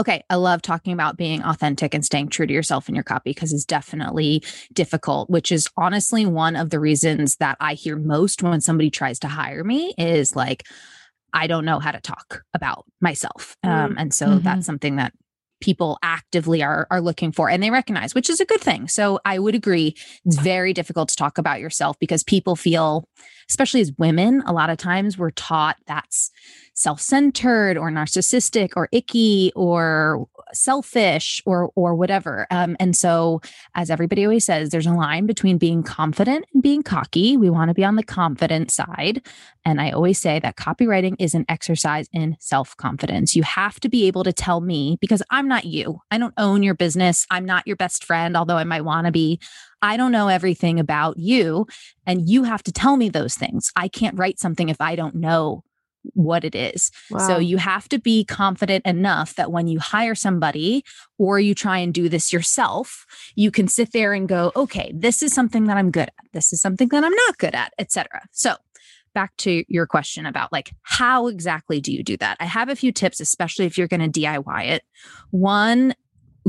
Okay, 0.00 0.22
I 0.30 0.36
love 0.36 0.62
talking 0.62 0.92
about 0.92 1.16
being 1.16 1.42
authentic 1.42 1.94
and 1.94 2.04
staying 2.04 2.28
true 2.28 2.46
to 2.46 2.52
yourself 2.52 2.88
in 2.88 2.94
your 2.94 3.04
copy 3.04 3.30
because 3.30 3.52
it's 3.52 3.64
definitely 3.64 4.42
difficult, 4.72 5.28
which 5.30 5.52
is 5.52 5.68
honestly 5.76 6.26
one 6.26 6.56
of 6.56 6.70
the 6.70 6.80
reasons 6.80 7.36
that 7.36 7.56
I 7.60 7.74
hear 7.74 7.96
most 7.96 8.42
when 8.42 8.60
somebody 8.60 8.90
tries 8.90 9.18
to 9.20 9.28
hire 9.28 9.64
me 9.64 9.94
is 9.98 10.34
like, 10.34 10.64
I 11.32 11.46
don't 11.46 11.64
know 11.64 11.78
how 11.78 11.90
to 11.90 12.00
talk 12.00 12.42
about 12.54 12.84
myself. 13.00 13.56
Um, 13.64 13.92
mm. 13.92 13.94
and 13.98 14.14
so 14.14 14.26
mm-hmm. 14.26 14.44
that's 14.44 14.66
something 14.66 14.96
that 14.96 15.12
people 15.62 15.96
actively 16.02 16.62
are 16.62 16.86
are 16.90 17.00
looking 17.00 17.30
for 17.32 17.48
and 17.48 17.62
they 17.62 17.70
recognize 17.70 18.14
which 18.14 18.28
is 18.28 18.40
a 18.40 18.44
good 18.44 18.60
thing 18.60 18.88
so 18.88 19.20
i 19.24 19.38
would 19.38 19.54
agree 19.54 19.94
it's 20.24 20.38
very 20.38 20.72
difficult 20.72 21.08
to 21.08 21.14
talk 21.14 21.38
about 21.38 21.60
yourself 21.60 21.96
because 22.00 22.24
people 22.24 22.56
feel 22.56 23.08
especially 23.48 23.80
as 23.80 23.92
women 23.96 24.42
a 24.44 24.52
lot 24.52 24.70
of 24.70 24.76
times 24.76 25.16
we're 25.16 25.30
taught 25.30 25.76
that's 25.86 26.32
self-centered 26.74 27.78
or 27.78 27.92
narcissistic 27.92 28.72
or 28.74 28.88
icky 28.90 29.52
or 29.54 30.26
selfish 30.54 31.42
or 31.46 31.70
or 31.74 31.94
whatever. 31.94 32.46
Um, 32.50 32.76
and 32.80 32.96
so 32.96 33.40
as 33.74 33.90
everybody 33.90 34.24
always 34.24 34.44
says 34.44 34.70
there's 34.70 34.86
a 34.86 34.92
line 34.92 35.26
between 35.26 35.58
being 35.58 35.82
confident 35.82 36.46
and 36.52 36.62
being 36.62 36.82
cocky. 36.82 37.36
We 37.36 37.50
want 37.50 37.68
to 37.68 37.74
be 37.74 37.84
on 37.84 37.96
the 37.96 38.02
confident 38.02 38.70
side. 38.70 39.26
And 39.64 39.80
i 39.80 39.90
always 39.90 40.18
say 40.18 40.40
that 40.40 40.56
copywriting 40.56 41.16
is 41.18 41.34
an 41.34 41.44
exercise 41.48 42.08
in 42.12 42.36
self-confidence. 42.40 43.36
You 43.36 43.42
have 43.42 43.80
to 43.80 43.88
be 43.88 44.06
able 44.06 44.24
to 44.24 44.32
tell 44.32 44.60
me 44.60 44.98
because 45.00 45.22
i'm 45.30 45.48
not 45.48 45.64
you. 45.64 46.00
I 46.10 46.18
don't 46.18 46.34
own 46.36 46.62
your 46.62 46.74
business. 46.74 47.26
I'm 47.30 47.44
not 47.44 47.66
your 47.66 47.76
best 47.76 48.04
friend 48.04 48.36
although 48.36 48.56
i 48.56 48.64
might 48.64 48.84
want 48.84 49.06
to 49.06 49.12
be. 49.12 49.40
I 49.84 49.96
don't 49.96 50.12
know 50.12 50.28
everything 50.28 50.78
about 50.78 51.18
you, 51.18 51.66
and 52.06 52.28
you 52.30 52.44
have 52.44 52.62
to 52.64 52.72
tell 52.72 52.96
me 52.96 53.08
those 53.08 53.34
things. 53.34 53.72
I 53.74 53.88
can't 53.88 54.16
write 54.16 54.38
something 54.38 54.68
if 54.68 54.80
I 54.80 54.94
don't 54.94 55.16
know 55.16 55.64
what 56.14 56.44
it 56.44 56.54
is. 56.54 56.90
Wow. 57.10 57.26
So 57.26 57.38
you 57.38 57.56
have 57.58 57.88
to 57.90 57.98
be 57.98 58.24
confident 58.24 58.84
enough 58.86 59.34
that 59.36 59.52
when 59.52 59.68
you 59.68 59.78
hire 59.78 60.14
somebody 60.14 60.84
or 61.18 61.38
you 61.40 61.54
try 61.54 61.78
and 61.78 61.94
do 61.94 62.08
this 62.08 62.32
yourself, 62.32 63.06
you 63.34 63.50
can 63.50 63.68
sit 63.68 63.92
there 63.92 64.12
and 64.12 64.28
go, 64.28 64.52
okay, 64.56 64.92
this 64.94 65.22
is 65.22 65.32
something 65.32 65.64
that 65.64 65.76
I'm 65.76 65.90
good 65.90 66.08
at. 66.08 66.14
This 66.32 66.52
is 66.52 66.60
something 66.60 66.88
that 66.88 67.04
I'm 67.04 67.14
not 67.26 67.38
good 67.38 67.54
at, 67.54 67.72
etc. 67.78 68.22
So 68.32 68.54
back 69.14 69.36
to 69.36 69.64
your 69.68 69.86
question 69.86 70.26
about 70.26 70.52
like 70.52 70.72
how 70.82 71.26
exactly 71.26 71.80
do 71.80 71.92
you 71.92 72.02
do 72.02 72.16
that? 72.18 72.36
I 72.40 72.46
have 72.46 72.68
a 72.68 72.76
few 72.76 72.92
tips, 72.92 73.20
especially 73.20 73.66
if 73.66 73.76
you're 73.76 73.88
going 73.88 74.10
to 74.10 74.20
DIY 74.20 74.66
it. 74.68 74.82
One 75.30 75.94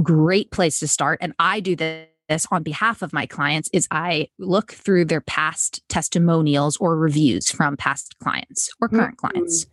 great 0.01 0.51
place 0.51 0.79
to 0.79 0.87
start, 0.87 1.19
and 1.21 1.33
I 1.39 1.59
do 1.59 1.75
this 1.75 2.07
this 2.29 2.45
on 2.51 2.63
behalf 2.63 3.01
of 3.01 3.13
my 3.13 3.25
clients 3.25 3.69
is 3.73 3.87
I 3.91 4.29
look 4.39 4.71
through 4.71 5.05
their 5.05 5.21
past 5.21 5.81
testimonials 5.89 6.77
or 6.77 6.97
reviews 6.97 7.51
from 7.51 7.77
past 7.77 8.15
clients 8.19 8.69
or 8.81 8.89
current 8.89 9.17
mm-hmm. 9.17 9.27
clients. 9.27 9.65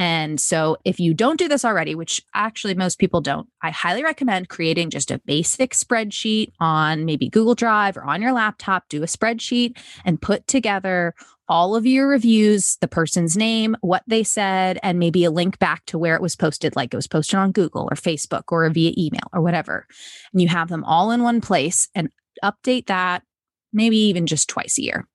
And 0.00 0.40
so, 0.40 0.78
if 0.86 0.98
you 0.98 1.12
don't 1.12 1.38
do 1.38 1.46
this 1.46 1.62
already, 1.62 1.94
which 1.94 2.22
actually 2.34 2.72
most 2.72 2.98
people 2.98 3.20
don't, 3.20 3.46
I 3.60 3.68
highly 3.68 4.02
recommend 4.02 4.48
creating 4.48 4.88
just 4.88 5.10
a 5.10 5.18
basic 5.26 5.72
spreadsheet 5.72 6.52
on 6.58 7.04
maybe 7.04 7.28
Google 7.28 7.54
Drive 7.54 7.98
or 7.98 8.04
on 8.04 8.22
your 8.22 8.32
laptop. 8.32 8.88
Do 8.88 9.02
a 9.02 9.06
spreadsheet 9.06 9.76
and 10.06 10.18
put 10.18 10.46
together 10.46 11.14
all 11.50 11.76
of 11.76 11.84
your 11.84 12.08
reviews, 12.08 12.78
the 12.80 12.88
person's 12.88 13.36
name, 13.36 13.76
what 13.82 14.02
they 14.06 14.22
said, 14.24 14.78
and 14.82 14.98
maybe 14.98 15.22
a 15.26 15.30
link 15.30 15.58
back 15.58 15.84
to 15.84 15.98
where 15.98 16.14
it 16.14 16.22
was 16.22 16.34
posted, 16.34 16.74
like 16.76 16.94
it 16.94 16.96
was 16.96 17.06
posted 17.06 17.38
on 17.38 17.52
Google 17.52 17.86
or 17.90 17.94
Facebook 17.94 18.44
or 18.48 18.70
via 18.70 18.94
email 18.96 19.28
or 19.34 19.42
whatever. 19.42 19.86
And 20.32 20.40
you 20.40 20.48
have 20.48 20.70
them 20.70 20.82
all 20.84 21.10
in 21.10 21.22
one 21.22 21.42
place 21.42 21.90
and 21.94 22.08
update 22.42 22.86
that 22.86 23.22
maybe 23.70 23.98
even 23.98 24.26
just 24.26 24.48
twice 24.48 24.78
a 24.78 24.82
year. 24.82 25.06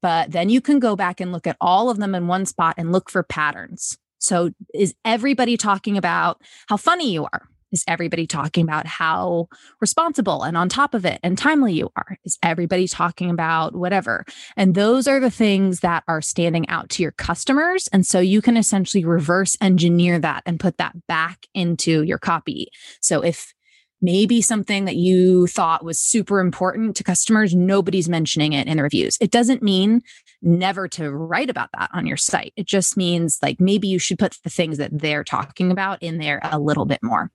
But 0.00 0.32
then 0.32 0.48
you 0.48 0.62
can 0.62 0.78
go 0.78 0.96
back 0.96 1.20
and 1.20 1.32
look 1.32 1.46
at 1.46 1.58
all 1.60 1.90
of 1.90 1.98
them 1.98 2.14
in 2.14 2.28
one 2.28 2.46
spot 2.46 2.76
and 2.78 2.92
look 2.92 3.10
for 3.10 3.22
patterns. 3.22 3.98
So, 4.22 4.50
is 4.72 4.94
everybody 5.04 5.56
talking 5.56 5.98
about 5.98 6.40
how 6.68 6.76
funny 6.76 7.12
you 7.12 7.24
are? 7.24 7.48
Is 7.72 7.84
everybody 7.88 8.26
talking 8.26 8.64
about 8.64 8.86
how 8.86 9.48
responsible 9.80 10.42
and 10.42 10.56
on 10.56 10.68
top 10.68 10.94
of 10.94 11.06
it 11.06 11.18
and 11.22 11.36
timely 11.36 11.72
you 11.72 11.90
are? 11.96 12.18
Is 12.24 12.38
everybody 12.42 12.86
talking 12.86 13.30
about 13.30 13.74
whatever? 13.74 14.24
And 14.56 14.74
those 14.74 15.08
are 15.08 15.18
the 15.18 15.30
things 15.30 15.80
that 15.80 16.04
are 16.06 16.20
standing 16.20 16.68
out 16.68 16.90
to 16.90 17.02
your 17.02 17.12
customers. 17.12 17.88
And 17.88 18.06
so 18.06 18.20
you 18.20 18.42
can 18.42 18.56
essentially 18.56 19.04
reverse 19.04 19.56
engineer 19.60 20.18
that 20.18 20.42
and 20.44 20.60
put 20.60 20.76
that 20.76 20.94
back 21.08 21.46
into 21.54 22.02
your 22.02 22.18
copy. 22.18 22.68
So 23.00 23.22
if 23.22 23.54
maybe 24.02 24.42
something 24.42 24.84
that 24.84 24.96
you 24.96 25.46
thought 25.46 25.84
was 25.84 25.98
super 25.98 26.40
important 26.40 26.96
to 26.96 27.04
customers, 27.04 27.54
nobody's 27.54 28.08
mentioning 28.08 28.52
it 28.52 28.66
in 28.66 28.76
the 28.76 28.82
reviews. 28.82 29.16
It 29.20 29.30
doesn't 29.30 29.62
mean 29.62 30.02
never 30.42 30.88
to 30.88 31.10
write 31.10 31.48
about 31.48 31.70
that 31.78 31.90
on 31.94 32.06
your 32.06 32.16
site. 32.16 32.52
It 32.56 32.66
just 32.66 32.96
means 32.96 33.38
like 33.42 33.60
maybe 33.60 33.86
you 33.88 33.98
should 33.98 34.18
put 34.18 34.36
the 34.42 34.50
things 34.50 34.78
that 34.78 34.90
they're 34.92 35.24
talking 35.24 35.70
about 35.70 36.02
in 36.02 36.18
there 36.18 36.40
a 36.42 36.58
little 36.58 36.84
bit 36.84 37.02
more. 37.02 37.30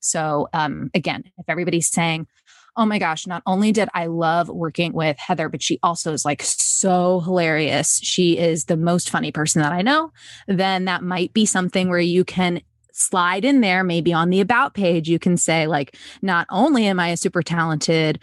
So, 0.00 0.48
um, 0.52 0.90
again, 0.94 1.24
if 1.38 1.48
everybody's 1.48 1.88
saying, 1.88 2.26
oh 2.76 2.86
my 2.86 2.98
gosh, 2.98 3.26
not 3.26 3.42
only 3.44 3.72
did 3.72 3.88
I 3.92 4.06
love 4.06 4.48
working 4.48 4.92
with 4.92 5.18
Heather, 5.18 5.48
but 5.48 5.62
she 5.62 5.80
also 5.82 6.12
is 6.12 6.24
like 6.24 6.42
so 6.44 7.20
hilarious. 7.20 7.98
She 8.02 8.38
is 8.38 8.66
the 8.66 8.76
most 8.76 9.10
funny 9.10 9.32
person 9.32 9.62
that 9.62 9.72
I 9.72 9.82
know. 9.82 10.12
Then 10.46 10.84
that 10.84 11.02
might 11.02 11.32
be 11.32 11.44
something 11.44 11.88
where 11.88 11.98
you 11.98 12.24
can 12.24 12.60
slide 12.98 13.44
in 13.44 13.60
there, 13.60 13.84
maybe 13.84 14.12
on 14.12 14.30
the 14.30 14.40
about 14.40 14.74
page, 14.74 15.08
you 15.08 15.18
can 15.18 15.36
say, 15.36 15.66
like, 15.66 15.96
not 16.22 16.46
only 16.50 16.86
am 16.86 17.00
I 17.00 17.08
a 17.08 17.16
super 17.16 17.42
talented, 17.42 18.22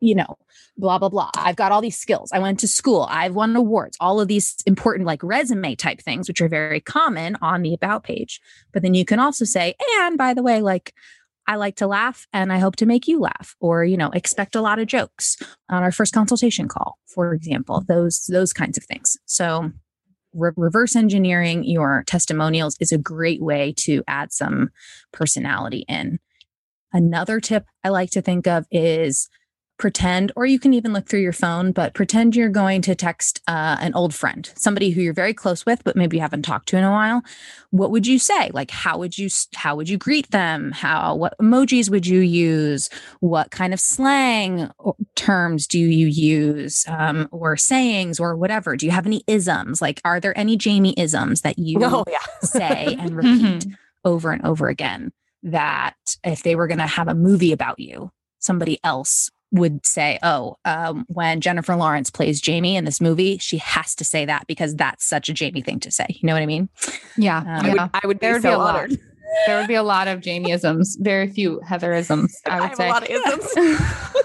you 0.00 0.14
know, 0.14 0.36
blah, 0.76 0.98
blah, 0.98 1.08
blah. 1.08 1.30
I've 1.36 1.56
got 1.56 1.72
all 1.72 1.80
these 1.80 1.98
skills. 1.98 2.30
I 2.32 2.38
went 2.38 2.60
to 2.60 2.68
school. 2.68 3.06
I've 3.10 3.34
won 3.34 3.54
awards, 3.54 3.96
all 4.00 4.20
of 4.20 4.28
these 4.28 4.56
important, 4.66 5.06
like 5.06 5.22
resume 5.22 5.74
type 5.76 6.00
things, 6.00 6.28
which 6.28 6.40
are 6.40 6.48
very 6.48 6.80
common 6.80 7.36
on 7.40 7.62
the 7.62 7.74
about 7.74 8.04
page. 8.04 8.40
But 8.72 8.82
then 8.82 8.94
you 8.94 9.04
can 9.04 9.20
also 9.20 9.44
say, 9.44 9.74
and 9.98 10.18
by 10.18 10.34
the 10.34 10.42
way, 10.42 10.60
like, 10.60 10.92
I 11.46 11.56
like 11.56 11.76
to 11.76 11.86
laugh 11.86 12.26
and 12.32 12.52
I 12.52 12.58
hope 12.58 12.76
to 12.76 12.86
make 12.86 13.06
you 13.06 13.20
laugh 13.20 13.54
or 13.60 13.84
you 13.84 13.96
know 13.96 14.10
expect 14.10 14.54
a 14.54 14.62
lot 14.62 14.78
of 14.78 14.86
jokes 14.86 15.36
on 15.68 15.82
our 15.82 15.92
first 15.92 16.14
consultation 16.14 16.68
call 16.68 16.96
for 17.06 17.34
example 17.34 17.84
those 17.86 18.24
those 18.30 18.52
kinds 18.52 18.78
of 18.78 18.84
things 18.84 19.18
so 19.26 19.70
re- 20.34 20.52
reverse 20.56 20.96
engineering 20.96 21.64
your 21.64 22.04
testimonials 22.06 22.76
is 22.80 22.92
a 22.92 22.98
great 22.98 23.40
way 23.40 23.72
to 23.78 24.02
add 24.06 24.32
some 24.32 24.70
personality 25.12 25.84
in. 25.88 26.18
Another 26.92 27.40
tip 27.40 27.66
I 27.82 27.88
like 27.88 28.10
to 28.10 28.22
think 28.22 28.46
of 28.46 28.66
is 28.70 29.28
pretend, 29.76 30.30
or 30.36 30.46
you 30.46 30.58
can 30.58 30.72
even 30.72 30.92
look 30.92 31.06
through 31.06 31.20
your 31.20 31.32
phone, 31.32 31.72
but 31.72 31.94
pretend 31.94 32.36
you're 32.36 32.48
going 32.48 32.80
to 32.82 32.94
text 32.94 33.42
uh, 33.48 33.76
an 33.80 33.92
old 33.94 34.14
friend, 34.14 34.52
somebody 34.54 34.90
who 34.90 35.00
you're 35.00 35.12
very 35.12 35.34
close 35.34 35.66
with, 35.66 35.82
but 35.84 35.96
maybe 35.96 36.16
you 36.16 36.20
haven't 36.20 36.42
talked 36.42 36.68
to 36.68 36.76
in 36.76 36.84
a 36.84 36.90
while. 36.90 37.22
What 37.70 37.90
would 37.90 38.06
you 38.06 38.18
say? 38.18 38.50
Like, 38.52 38.70
how 38.70 38.98
would 38.98 39.18
you 39.18 39.28
how 39.54 39.74
would 39.74 39.88
you 39.88 39.98
greet 39.98 40.30
them? 40.30 40.70
How 40.70 41.16
what 41.16 41.36
emojis 41.38 41.90
would 41.90 42.06
you 42.06 42.20
use? 42.20 42.88
What 43.20 43.50
kind 43.50 43.74
of 43.74 43.80
slang 43.80 44.70
terms 45.16 45.66
do 45.66 45.78
you 45.78 46.06
use, 46.06 46.86
um, 46.88 47.28
or 47.32 47.56
sayings, 47.56 48.20
or 48.20 48.36
whatever? 48.36 48.76
Do 48.76 48.86
you 48.86 48.92
have 48.92 49.06
any 49.06 49.24
isms? 49.26 49.82
Like, 49.82 50.00
are 50.04 50.20
there 50.20 50.38
any 50.38 50.56
Jamie 50.56 50.94
isms 50.96 51.40
that 51.40 51.58
you 51.58 51.78
oh, 51.82 52.04
yeah. 52.08 52.18
say 52.42 52.96
and 52.98 53.16
repeat 53.16 53.42
mm-hmm. 53.42 53.72
over 54.04 54.30
and 54.30 54.44
over 54.44 54.68
again? 54.68 55.12
That 55.42 55.96
if 56.22 56.42
they 56.42 56.54
were 56.54 56.68
going 56.68 56.78
to 56.78 56.86
have 56.86 57.08
a 57.08 57.14
movie 57.14 57.52
about 57.52 57.78
you, 57.78 58.12
somebody 58.38 58.78
else 58.84 59.30
would 59.54 59.86
say, 59.86 60.18
"Oh, 60.22 60.56
um, 60.64 61.06
when 61.08 61.40
Jennifer 61.40 61.74
Lawrence 61.76 62.10
plays 62.10 62.40
Jamie 62.40 62.76
in 62.76 62.84
this 62.84 63.00
movie, 63.00 63.38
she 63.38 63.58
has 63.58 63.94
to 63.94 64.04
say 64.04 64.24
that 64.26 64.46
because 64.46 64.74
that's 64.74 65.06
such 65.06 65.28
a 65.28 65.32
Jamie 65.32 65.62
thing 65.62 65.80
to 65.80 65.90
say." 65.90 66.06
You 66.08 66.26
know 66.26 66.34
what 66.34 66.42
I 66.42 66.46
mean? 66.46 66.68
Yeah, 67.16 67.38
um, 67.38 67.46
I, 67.46 67.70
would, 67.70 67.90
I 67.94 68.06
would. 68.06 68.20
There 68.20 68.32
would 68.34 68.42
so 68.42 68.50
be 68.50 68.54
a 68.54 68.58
honored. 68.58 68.90
lot. 68.90 69.00
There 69.46 69.58
would 69.58 69.68
be 69.68 69.74
a 69.74 69.82
lot 69.82 70.08
of 70.08 70.20
Jamieisms, 70.20 70.96
very 71.00 71.28
few 71.28 71.60
Heatherisms. 71.66 72.32
I 72.46 72.60
would 72.60 72.70
I 72.70 72.74
say 72.74 72.88
a 72.88 72.90
lot 72.90 73.02
of 73.02 73.10
isms. 73.10 73.52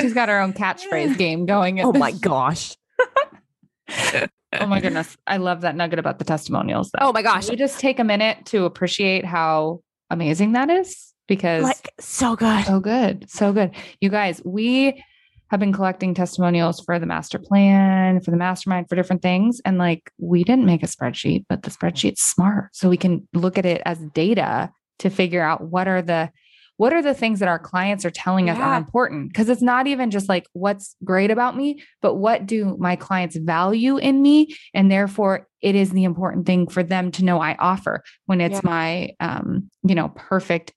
She's 0.00 0.14
got 0.14 0.28
her 0.28 0.40
own 0.40 0.52
catchphrase 0.52 1.16
game 1.16 1.46
going. 1.46 1.80
Oh 1.80 1.92
my 1.92 2.10
gosh. 2.12 2.76
oh 3.88 4.66
my 4.66 4.80
goodness. 4.80 5.16
I 5.26 5.36
love 5.36 5.60
that 5.62 5.76
nugget 5.76 5.98
about 5.98 6.18
the 6.18 6.24
testimonials. 6.24 6.90
Though. 6.90 7.06
Oh 7.06 7.12
my 7.12 7.22
gosh. 7.22 7.46
Can 7.46 7.52
we 7.52 7.56
just 7.56 7.78
take 7.78 7.98
a 7.98 8.04
minute 8.04 8.44
to 8.46 8.64
appreciate 8.64 9.24
how 9.24 9.82
amazing 10.14 10.52
that 10.52 10.70
is 10.70 11.12
because 11.28 11.62
like 11.62 11.90
so 12.00 12.36
good. 12.36 12.64
So 12.64 12.80
good. 12.80 13.30
So 13.30 13.52
good. 13.52 13.72
You 14.00 14.08
guys, 14.08 14.40
we 14.44 15.04
have 15.50 15.60
been 15.60 15.72
collecting 15.72 16.14
testimonials 16.14 16.80
for 16.80 16.98
the 16.98 17.06
master 17.06 17.38
plan, 17.38 18.20
for 18.20 18.30
the 18.30 18.36
mastermind, 18.36 18.88
for 18.88 18.96
different 18.96 19.22
things. 19.22 19.60
And 19.64 19.76
like 19.78 20.10
we 20.18 20.42
didn't 20.44 20.66
make 20.66 20.82
a 20.82 20.86
spreadsheet, 20.86 21.44
but 21.48 21.62
the 21.62 21.70
spreadsheet's 21.70 22.22
smart. 22.22 22.70
So 22.72 22.88
we 22.88 22.96
can 22.96 23.28
look 23.34 23.58
at 23.58 23.66
it 23.66 23.82
as 23.84 23.98
data 24.14 24.70
to 25.00 25.10
figure 25.10 25.42
out 25.42 25.60
what 25.60 25.88
are 25.88 26.02
the 26.02 26.30
what 26.76 26.92
are 26.92 27.02
the 27.02 27.14
things 27.14 27.38
that 27.38 27.48
our 27.48 27.58
clients 27.58 28.04
are 28.04 28.10
telling 28.10 28.50
us 28.50 28.58
yeah. 28.58 28.70
are 28.70 28.76
important 28.76 29.28
because 29.28 29.48
it's 29.48 29.62
not 29.62 29.86
even 29.86 30.10
just 30.10 30.28
like 30.28 30.46
what's 30.52 30.96
great 31.04 31.30
about 31.30 31.56
me 31.56 31.82
but 32.02 32.14
what 32.14 32.46
do 32.46 32.76
my 32.78 32.96
clients 32.96 33.36
value 33.36 33.96
in 33.96 34.22
me 34.22 34.54
and 34.72 34.90
therefore 34.90 35.46
it 35.60 35.74
is 35.74 35.90
the 35.90 36.04
important 36.04 36.46
thing 36.46 36.66
for 36.66 36.82
them 36.82 37.10
to 37.10 37.24
know 37.24 37.40
i 37.40 37.54
offer 37.58 38.02
when 38.26 38.40
it's 38.40 38.54
yeah. 38.54 38.60
my 38.64 39.10
um 39.20 39.70
you 39.86 39.94
know 39.94 40.08
perfect 40.14 40.72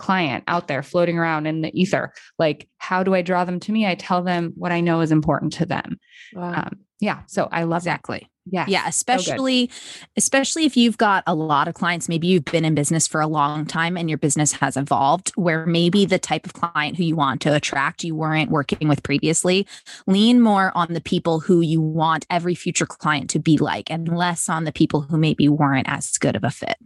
client 0.00 0.42
out 0.48 0.66
there 0.66 0.82
floating 0.82 1.18
around 1.18 1.46
in 1.46 1.60
the 1.60 1.78
ether. 1.78 2.12
Like, 2.38 2.66
how 2.78 3.02
do 3.02 3.14
I 3.14 3.20
draw 3.20 3.44
them 3.44 3.60
to 3.60 3.72
me? 3.72 3.86
I 3.86 3.94
tell 3.94 4.22
them 4.22 4.52
what 4.56 4.72
I 4.72 4.80
know 4.80 5.02
is 5.02 5.12
important 5.12 5.52
to 5.54 5.66
them. 5.66 6.00
Wow. 6.32 6.54
Um, 6.54 6.80
yeah. 7.00 7.20
So 7.28 7.48
I 7.52 7.64
love 7.64 7.82
exactly. 7.82 8.20
That. 8.20 8.29
Yeah. 8.46 8.64
Yeah. 8.68 8.88
Especially, 8.88 9.68
so 9.68 10.06
especially 10.16 10.64
if 10.64 10.76
you've 10.76 10.98
got 10.98 11.22
a 11.26 11.34
lot 11.34 11.68
of 11.68 11.74
clients, 11.74 12.08
maybe 12.08 12.26
you've 12.26 12.44
been 12.44 12.64
in 12.64 12.74
business 12.74 13.06
for 13.06 13.20
a 13.20 13.26
long 13.26 13.66
time 13.66 13.96
and 13.96 14.08
your 14.08 14.18
business 14.18 14.52
has 14.52 14.76
evolved, 14.76 15.32
where 15.36 15.66
maybe 15.66 16.06
the 16.06 16.18
type 16.18 16.46
of 16.46 16.54
client 16.54 16.96
who 16.96 17.04
you 17.04 17.16
want 17.16 17.40
to 17.42 17.54
attract 17.54 18.02
you 18.02 18.14
weren't 18.14 18.50
working 18.50 18.88
with 18.88 19.02
previously. 19.02 19.66
Lean 20.06 20.40
more 20.40 20.72
on 20.74 20.94
the 20.94 21.00
people 21.00 21.40
who 21.40 21.60
you 21.60 21.80
want 21.80 22.26
every 22.30 22.54
future 22.54 22.86
client 22.86 23.30
to 23.30 23.38
be 23.38 23.58
like 23.58 23.90
and 23.90 24.08
less 24.08 24.48
on 24.48 24.64
the 24.64 24.72
people 24.72 25.02
who 25.02 25.18
maybe 25.18 25.48
weren't 25.48 25.88
as 25.88 26.16
good 26.18 26.36
of 26.36 26.44
a 26.44 26.50
fit. 26.50 26.76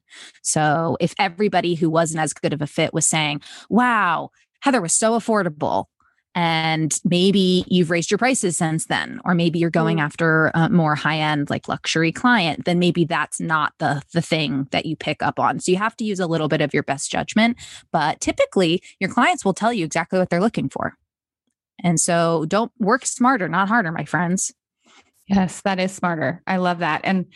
So 0.42 0.96
if 1.00 1.14
everybody 1.18 1.74
who 1.74 1.88
wasn't 1.88 2.20
as 2.20 2.32
good 2.32 2.52
of 2.52 2.62
a 2.62 2.66
fit 2.66 2.92
was 2.92 3.06
saying, 3.06 3.40
wow, 3.70 4.30
Heather 4.60 4.80
was 4.80 4.92
so 4.92 5.18
affordable 5.18 5.86
and 6.34 7.00
maybe 7.04 7.64
you've 7.68 7.90
raised 7.90 8.10
your 8.10 8.18
prices 8.18 8.56
since 8.56 8.86
then 8.86 9.20
or 9.24 9.34
maybe 9.34 9.58
you're 9.58 9.70
going 9.70 9.98
mm. 9.98 10.02
after 10.02 10.50
a 10.54 10.68
more 10.68 10.94
high 10.94 11.18
end 11.18 11.50
like 11.50 11.68
luxury 11.68 12.12
client 12.12 12.64
then 12.64 12.78
maybe 12.78 13.04
that's 13.04 13.40
not 13.40 13.72
the 13.78 14.02
the 14.12 14.22
thing 14.22 14.66
that 14.70 14.86
you 14.86 14.96
pick 14.96 15.22
up 15.22 15.38
on. 15.38 15.60
So 15.60 15.72
you 15.72 15.78
have 15.78 15.96
to 15.96 16.04
use 16.04 16.20
a 16.20 16.26
little 16.26 16.48
bit 16.48 16.60
of 16.60 16.74
your 16.74 16.82
best 16.82 17.10
judgment 17.10 17.56
but 17.92 18.20
typically 18.20 18.82
your 19.00 19.10
clients 19.10 19.44
will 19.44 19.54
tell 19.54 19.72
you 19.72 19.84
exactly 19.84 20.18
what 20.18 20.30
they're 20.30 20.40
looking 20.40 20.68
for. 20.68 20.94
And 21.82 22.00
so 22.00 22.44
don't 22.46 22.72
work 22.78 23.06
smarter 23.06 23.48
not 23.48 23.68
harder 23.68 23.92
my 23.92 24.04
friends 24.04 24.52
yes 25.26 25.60
that 25.62 25.78
is 25.78 25.92
smarter 25.92 26.42
i 26.46 26.56
love 26.56 26.78
that 26.78 27.00
and 27.04 27.26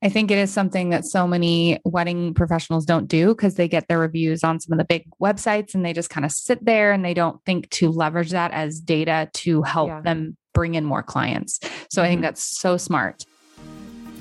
I 0.00 0.08
think 0.08 0.30
it 0.30 0.38
is 0.38 0.52
something 0.52 0.90
that 0.90 1.04
so 1.04 1.26
many 1.26 1.80
wedding 1.84 2.32
professionals 2.32 2.84
don't 2.84 3.08
do 3.08 3.34
because 3.34 3.56
they 3.56 3.66
get 3.66 3.88
their 3.88 3.98
reviews 3.98 4.44
on 4.44 4.60
some 4.60 4.72
of 4.72 4.78
the 4.78 4.84
big 4.84 5.04
websites 5.20 5.74
and 5.74 5.84
they 5.84 5.92
just 5.92 6.08
kind 6.08 6.24
of 6.24 6.30
sit 6.30 6.64
there 6.64 6.92
and 6.92 7.04
they 7.04 7.14
don't 7.14 7.44
think 7.44 7.68
to 7.70 7.90
leverage 7.90 8.30
that 8.30 8.52
as 8.52 8.78
data 8.78 9.28
to 9.34 9.62
help 9.62 9.88
yeah. 9.88 10.00
them 10.02 10.36
bring 10.54 10.76
in 10.76 10.84
more 10.84 11.02
clients. 11.02 11.58
So 11.60 11.68
mm-hmm. 11.68 12.00
I 12.00 12.08
think 12.08 12.18
mm-hmm. 12.18 12.22
that's 12.22 12.60
so 12.60 12.76
smart. 12.76 13.24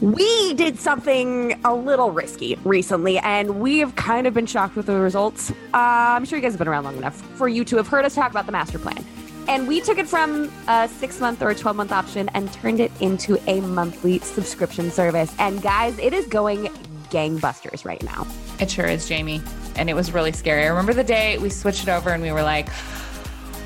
We 0.01 0.53
did 0.53 0.79
something 0.79 1.59
a 1.65 1.73
little 1.73 2.11
risky 2.11 2.55
recently, 2.63 3.17
and 3.19 3.59
we 3.59 3.79
have 3.79 3.95
kind 3.95 4.27
of 4.27 4.33
been 4.35 4.45
shocked 4.45 4.75
with 4.75 4.85
the 4.85 4.99
results. 4.99 5.49
Uh, 5.49 5.55
I'm 5.73 6.23
sure 6.23 6.37
you 6.37 6.43
guys 6.43 6.53
have 6.53 6.59
been 6.59 6.67
around 6.67 6.83
long 6.83 6.97
enough 6.97 7.19
for 7.35 7.47
you 7.47 7.65
to 7.65 7.77
have 7.77 7.87
heard 7.87 8.05
us 8.05 8.13
talk 8.13 8.29
about 8.29 8.45
the 8.45 8.51
master 8.51 8.77
plan. 8.77 9.03
And 9.47 9.67
we 9.67 9.81
took 9.81 9.97
it 9.97 10.07
from 10.07 10.51
a 10.67 10.87
six 10.87 11.19
month 11.19 11.41
or 11.41 11.49
a 11.49 11.55
12 11.55 11.77
month 11.77 11.91
option 11.91 12.29
and 12.33 12.51
turned 12.53 12.79
it 12.79 12.91
into 13.01 13.37
a 13.49 13.61
monthly 13.61 14.19
subscription 14.19 14.91
service. 14.91 15.33
And 15.39 15.61
guys, 15.61 15.97
it 15.99 16.13
is 16.13 16.27
going 16.27 16.65
gangbusters 17.09 17.85
right 17.85 18.03
now. 18.03 18.27
It 18.59 18.69
sure 18.69 18.85
is, 18.85 19.07
Jamie. 19.07 19.41
And 19.75 19.89
it 19.89 19.93
was 19.95 20.11
really 20.11 20.31
scary. 20.31 20.63
I 20.63 20.67
remember 20.67 20.93
the 20.93 21.03
day 21.03 21.37
we 21.37 21.49
switched 21.49 21.83
it 21.83 21.89
over 21.89 22.09
and 22.09 22.21
we 22.21 22.31
were 22.31 22.43
like, 22.43 22.69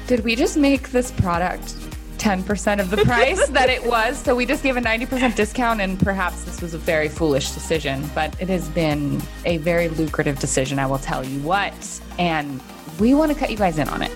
did 0.07 0.23
we 0.23 0.35
just 0.35 0.57
make 0.57 0.91
this 0.91 1.11
product 1.11 1.75
10% 2.21 2.79
of 2.79 2.91
the 2.91 2.97
price 3.05 3.47
that 3.47 3.69
it 3.69 3.83
was. 3.83 4.17
So 4.17 4.35
we 4.35 4.45
just 4.45 4.61
gave 4.61 4.77
a 4.77 4.81
90% 4.81 5.35
discount, 5.35 5.81
and 5.81 5.99
perhaps 5.99 6.43
this 6.43 6.61
was 6.61 6.75
a 6.75 6.77
very 6.77 7.09
foolish 7.09 7.51
decision, 7.51 8.07
but 8.13 8.39
it 8.39 8.47
has 8.47 8.69
been 8.69 9.19
a 9.45 9.57
very 9.57 9.89
lucrative 9.89 10.37
decision, 10.37 10.77
I 10.77 10.85
will 10.85 10.99
tell 10.99 11.25
you 11.25 11.39
what. 11.39 11.73
And 12.19 12.61
we 12.99 13.15
want 13.15 13.31
to 13.31 13.37
cut 13.37 13.49
you 13.49 13.57
guys 13.57 13.79
in 13.79 13.89
on 13.89 14.03
it. 14.03 14.15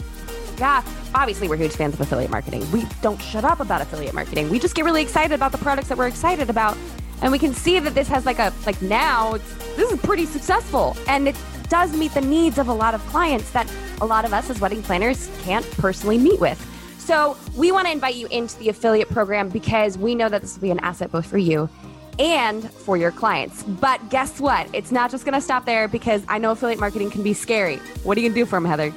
Yeah, 0.59 0.83
obviously 1.15 1.47
we're 1.47 1.55
huge 1.55 1.75
fans 1.75 1.93
of 1.93 2.01
affiliate 2.01 2.29
marketing. 2.29 2.69
We 2.71 2.85
don't 3.01 3.21
shut 3.21 3.43
up 3.43 3.59
about 3.59 3.81
affiliate 3.81 4.13
marketing. 4.13 4.49
We 4.49 4.59
just 4.59 4.75
get 4.75 4.85
really 4.85 5.01
excited 5.01 5.33
about 5.33 5.51
the 5.51 5.57
products 5.57 5.87
that 5.89 5.97
we're 5.97 6.07
excited 6.07 6.49
about. 6.49 6.77
And 7.21 7.31
we 7.31 7.39
can 7.39 7.53
see 7.53 7.79
that 7.79 7.95
this 7.95 8.07
has 8.09 8.25
like 8.25 8.39
a 8.39 8.53
like 8.65 8.79
now 8.81 9.37
this 9.75 9.91
is 9.91 9.99
pretty 10.01 10.25
successful 10.25 10.95
and 11.07 11.27
it 11.27 11.35
does 11.69 11.95
meet 11.97 12.13
the 12.13 12.21
needs 12.21 12.57
of 12.57 12.67
a 12.67 12.73
lot 12.73 12.93
of 12.93 13.01
clients 13.07 13.49
that 13.51 13.71
a 14.01 14.05
lot 14.05 14.25
of 14.25 14.33
us 14.33 14.49
as 14.49 14.59
wedding 14.59 14.83
planners 14.83 15.29
can't 15.41 15.69
personally 15.71 16.17
meet 16.17 16.39
with. 16.39 16.59
So, 16.99 17.37
we 17.55 17.71
want 17.71 17.85
to 17.85 17.91
invite 17.91 18.15
you 18.15 18.25
into 18.27 18.57
the 18.57 18.69
affiliate 18.69 19.09
program 19.09 19.49
because 19.49 19.95
we 19.95 20.15
know 20.15 20.27
that 20.27 20.41
this 20.41 20.55
will 20.55 20.63
be 20.63 20.71
an 20.71 20.79
asset 20.79 21.11
both 21.11 21.27
for 21.27 21.37
you 21.37 21.69
and 22.17 22.69
for 22.71 22.97
your 22.97 23.11
clients. 23.11 23.61
But 23.61 24.09
guess 24.09 24.39
what? 24.39 24.67
It's 24.73 24.91
not 24.91 25.11
just 25.11 25.23
going 25.23 25.35
to 25.35 25.41
stop 25.41 25.65
there 25.65 25.87
because 25.87 26.23
I 26.27 26.39
know 26.39 26.51
affiliate 26.51 26.79
marketing 26.79 27.11
can 27.11 27.21
be 27.21 27.33
scary. 27.33 27.77
What 28.03 28.17
are 28.17 28.21
you 28.21 28.29
going 28.29 28.33
to 28.33 28.41
do 28.41 28.45
for 28.47 28.55
them, 28.55 28.65
Heather? 28.65 28.91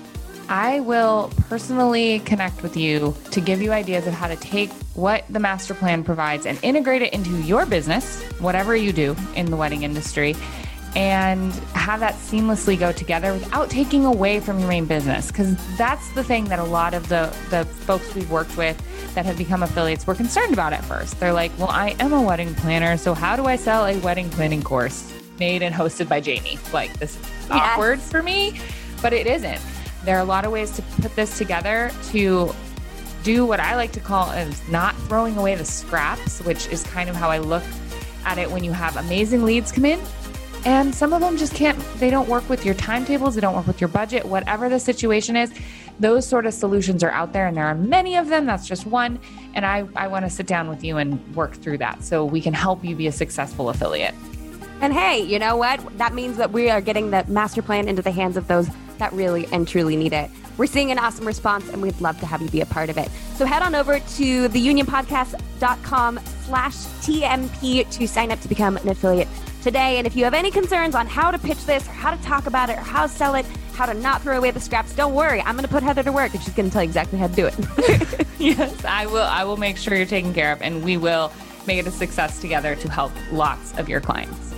I 0.49 0.81
will 0.81 1.31
personally 1.49 2.21
connect 2.21 2.63
with 2.63 2.77
you 2.77 3.15
to 3.33 3.41
give 3.41 3.61
you 3.61 3.73
ideas 3.73 4.07
of 4.07 4.15
how 4.15 4.29
to 4.29 4.37
take 4.37 4.71
what 4.95 5.25
the 5.29 5.39
master 5.39 5.75
plan 5.75 6.03
provides 6.03 6.47
and 6.47 6.59
integrate 6.63 7.03
it 7.03 7.13
into 7.13 7.31
your 7.43 7.67
business, 7.67 8.23
whatever 8.41 8.75
you 8.75 8.93
do 8.93 9.15
in 9.37 9.51
the 9.51 9.57
wedding 9.57 9.83
industry, 9.83 10.35
and 10.97 11.53
have 11.75 12.01
that 12.01 12.15
seamlessly 12.15 12.79
go 12.79 12.93
together 12.93 13.35
without 13.35 13.69
taking 13.69 14.07
away 14.07 14.41
from 14.41 14.59
your 14.59 14.69
main 14.69 14.87
business. 14.87 15.27
Because 15.27 15.55
that's 15.77 16.11
the 16.15 16.25
thing 16.25 16.45
that 16.45 16.59
a 16.59 16.65
lot 16.65 16.95
of 16.95 17.11
the, 17.11 17.27
the 17.51 17.67
folks 17.67 18.15
we've 18.15 18.31
worked 18.31 18.57
with 18.57 18.77
that 19.15 19.27
have 19.27 19.37
become 19.37 19.63
affiliates 19.63 20.07
were 20.07 20.15
concerned 20.15 20.55
about 20.55 20.73
at 20.73 20.83
first. 20.85 21.21
They're 21.21 21.35
like, 21.35 21.53
well, 21.59 21.69
I 21.69 21.95
am 22.01 22.15
a 22.15 22.23
wedding 22.23 22.55
planner, 22.55 22.97
so 22.97 23.13
how 23.13 23.37
do 23.37 23.45
I 23.45 23.57
sell 23.57 23.85
a 23.85 23.99
wedding 23.99 24.31
planning 24.31 24.63
course 24.63 25.13
made 25.39 25.63
and 25.63 25.75
hosted 25.75 26.09
by 26.09 26.21
Jamie? 26.21 26.59
Like, 26.73 26.95
this 26.95 27.17
is 27.17 27.23
yes. 27.49 27.51
awkward 27.51 28.01
for 28.01 28.23
me, 28.23 28.59
but 29.03 29.13
it 29.13 29.27
isn't 29.27 29.61
there 30.09 30.17
are 30.17 30.21
a 30.21 30.25
lot 30.25 30.47
of 30.47 30.53
ways 30.53 30.71
to 30.71 30.81
put 31.03 31.15
this 31.17 31.37
together 31.37 31.93
to 32.03 32.51
do 33.25 33.45
what 33.45 33.61
I 33.61 33.77
like 33.77 33.93
to 33.93 34.01
call 34.01 34.31
is 34.31 34.67
not 34.71 34.97
throwing 35.01 35.37
away 35.37 35.55
the 35.55 35.67
scraps, 35.67 36.41
which 36.45 36.67
is 36.69 36.83
kind 36.83 37.11
of 37.11 37.15
how 37.15 37.29
I 37.29 37.37
look 37.37 37.63
at 38.25 38.39
it 38.39 38.51
when 38.51 38.65
you 38.65 38.73
have 38.73 38.97
amazing 38.97 39.45
leads 39.45 39.71
come 39.71 39.85
in. 39.85 40.01
And 40.65 40.95
some 40.95 41.13
of 41.13 41.21
them 41.21 41.37
just 41.37 41.55
can't, 41.55 41.79
they 41.99 42.09
don't 42.09 42.27
work 42.27 42.49
with 42.49 42.65
your 42.65 42.75
timetables, 42.75 43.35
they 43.35 43.43
don't 43.43 43.55
work 43.55 43.67
with 43.67 43.83
your 43.83 43.89
budget, 43.89 44.25
whatever 44.25 44.71
the 44.71 44.81
situation 44.81 45.37
is. 45.37 45.53
Those 46.01 46.27
sort 46.27 46.47
of 46.47 46.55
solutions 46.55 47.05
are 47.05 47.11
out 47.11 47.35
there, 47.35 47.47
and 47.47 47.55
there 47.55 47.67
are 47.67 47.75
many 47.75 48.17
of 48.17 48.29
them. 48.29 48.47
That's 48.47 48.67
just 48.67 48.87
one. 48.87 49.19
And 49.53 49.67
I, 49.67 49.87
I 49.95 50.09
want 50.09 50.25
to 50.25 50.31
sit 50.31 50.47
down 50.47 50.71
with 50.71 50.83
you 50.83 50.97
and 50.97 51.37
work 51.37 51.53
through 51.53 51.79
that 51.79 52.03
so 52.03 52.25
we 52.25 52.41
can 52.41 52.55
help 52.55 52.83
you 52.83 52.97
be 52.97 53.09
a 53.09 53.13
successful 53.13 53.69
affiliate. 53.69 54.15
And 54.81 54.95
hey, 54.95 55.21
you 55.21 55.39
know 55.39 55.57
what? 55.59 55.99
That 55.99 56.15
means 56.15 56.39
that 56.39 56.51
we 56.51 56.71
are 56.71 56.81
getting 56.81 57.11
the 57.11 57.27
master 57.29 57.61
plan 57.61 57.89
into 57.89 58.01
the 58.01 58.13
hands 58.13 58.39
of 58.39 58.49
those 58.49 58.71
that 58.99 59.13
really 59.13 59.47
and 59.53 59.67
truly 59.67 59.97
need 59.97 60.13
it. 60.13 60.31
We're 60.57 60.67
seeing 60.67 60.91
an 60.91 60.99
awesome 60.99 61.27
response 61.27 61.69
and 61.69 61.81
we'd 61.81 62.01
love 62.01 62.19
to 62.21 62.27
have 62.27 62.43
you 62.43 62.49
be 62.49 62.61
a 62.61 62.67
part 62.67 62.91
of 62.91 62.99
it. 62.99 63.09
So 63.37 63.47
head 63.47 63.63
on 63.63 63.75
over 63.75 64.01
to 64.01 64.49
theunionpodcast.com 64.49 66.21
slash 66.45 66.75
TMP 66.75 67.91
to 67.91 68.09
sign 68.09 68.33
up 68.33 68.41
to 68.41 68.49
become 68.49 68.77
an 68.77 68.89
affiliate 68.89 69.29
today. 69.63 69.99
And 69.99 70.07
if 70.07 70.17
you 70.17 70.25
have 70.25 70.35
any 70.35 70.51
concerns 70.51 70.95
on 70.95 71.07
how 71.07 71.31
to 71.31 71.39
pitch 71.39 71.65
this 71.65 71.87
or 71.87 71.93
how 71.93 72.15
to 72.15 72.23
talk 72.23 72.47
about 72.47 72.71
it 72.71 72.79
or 72.79 72.83
how 72.83 73.07
to 73.07 73.09
sell 73.09 73.35
it, 73.35 73.47
how 73.75 73.87
to 73.87 73.95
not 73.95 74.23
throw 74.23 74.37
away 74.37 74.51
the 74.51 74.61
scraps, 74.61 74.95
don't 74.95 75.15
worry. 75.15 75.41
I'm 75.43 75.55
going 75.55 75.67
to 75.67 75.73
put 75.73 75.83
Heather 75.83 76.03
to 76.03 76.13
work 76.13 76.35
and 76.35 76.43
she's 76.43 76.55
going 76.55 76.69
to 76.69 76.73
tell 76.73 76.83
you 76.83 76.89
exactly 76.89 77.19
how 77.19 77.29
to 77.29 77.35
do 77.35 77.47
it. 77.47 78.27
yes, 78.39 78.85
I 78.85 79.07
will. 79.07 79.23
I 79.23 79.45
will 79.45 79.57
make 79.57 79.77
sure 79.77 79.95
you're 79.95 80.07
taken 80.07 80.35
care 80.35 80.53
of 80.53 80.61
and 80.63 80.83
we 80.83 80.97
will 80.97 81.33
make 81.67 81.79
it 81.79 81.87
a 81.87 81.91
success 81.93 82.41
together 82.41 82.75
to 82.75 82.91
help 82.91 83.13
lots 83.31 83.77
of 83.79 83.89
your 83.89 84.01
clients. 84.01 84.55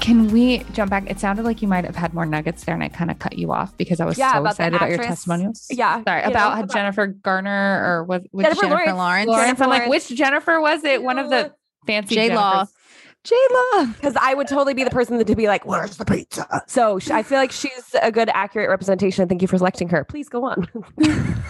Can 0.00 0.28
we 0.28 0.58
jump 0.72 0.90
back? 0.90 1.10
It 1.10 1.18
sounded 1.18 1.44
like 1.44 1.62
you 1.62 1.68
might 1.68 1.84
have 1.84 1.96
had 1.96 2.14
more 2.14 2.26
nuggets 2.26 2.64
there, 2.64 2.74
and 2.74 2.82
I 2.82 2.88
kind 2.88 3.10
of 3.10 3.18
cut 3.18 3.38
you 3.38 3.52
off 3.52 3.76
because 3.76 4.00
I 4.00 4.04
was 4.04 4.18
yeah, 4.18 4.34
so 4.34 4.46
excited 4.46 4.74
about 4.74 4.90
your 4.90 4.98
testimonials. 4.98 5.66
Yeah, 5.70 6.02
sorry 6.04 6.22
you 6.22 6.30
about, 6.30 6.54
know, 6.54 6.62
about 6.62 6.74
Jennifer 6.74 7.06
Garner 7.06 7.82
or 7.84 8.04
was 8.04 8.22
which 8.30 8.44
Jennifer, 8.44 8.62
Jennifer 8.62 8.92
Lawrence. 8.92 9.28
Lawrence. 9.28 9.46
Jennifer 9.46 9.64
I'm 9.64 9.70
like, 9.70 9.88
which 9.88 10.08
Jennifer 10.08 10.60
was 10.60 10.84
it? 10.84 11.02
One 11.02 11.18
of 11.18 11.30
the 11.30 11.54
fancy 11.86 12.14
J 12.14 12.34
Law. 12.34 12.66
J 13.24 13.34
Law. 13.50 13.86
Because 13.86 14.16
I 14.20 14.34
would 14.34 14.48
totally 14.48 14.74
be 14.74 14.84
the 14.84 14.90
person 14.90 15.22
to 15.24 15.36
be 15.36 15.48
like, 15.48 15.66
"Where's 15.66 15.96
the 15.96 16.04
pizza?" 16.04 16.46
So 16.66 16.98
I 17.10 17.22
feel 17.22 17.38
like 17.38 17.52
she's 17.52 17.94
a 18.00 18.12
good, 18.12 18.28
accurate 18.32 18.68
representation. 18.68 19.28
Thank 19.28 19.42
you 19.42 19.48
for 19.48 19.58
selecting 19.58 19.88
her. 19.88 20.04
Please 20.04 20.28
go 20.28 20.44
on. 20.44 20.68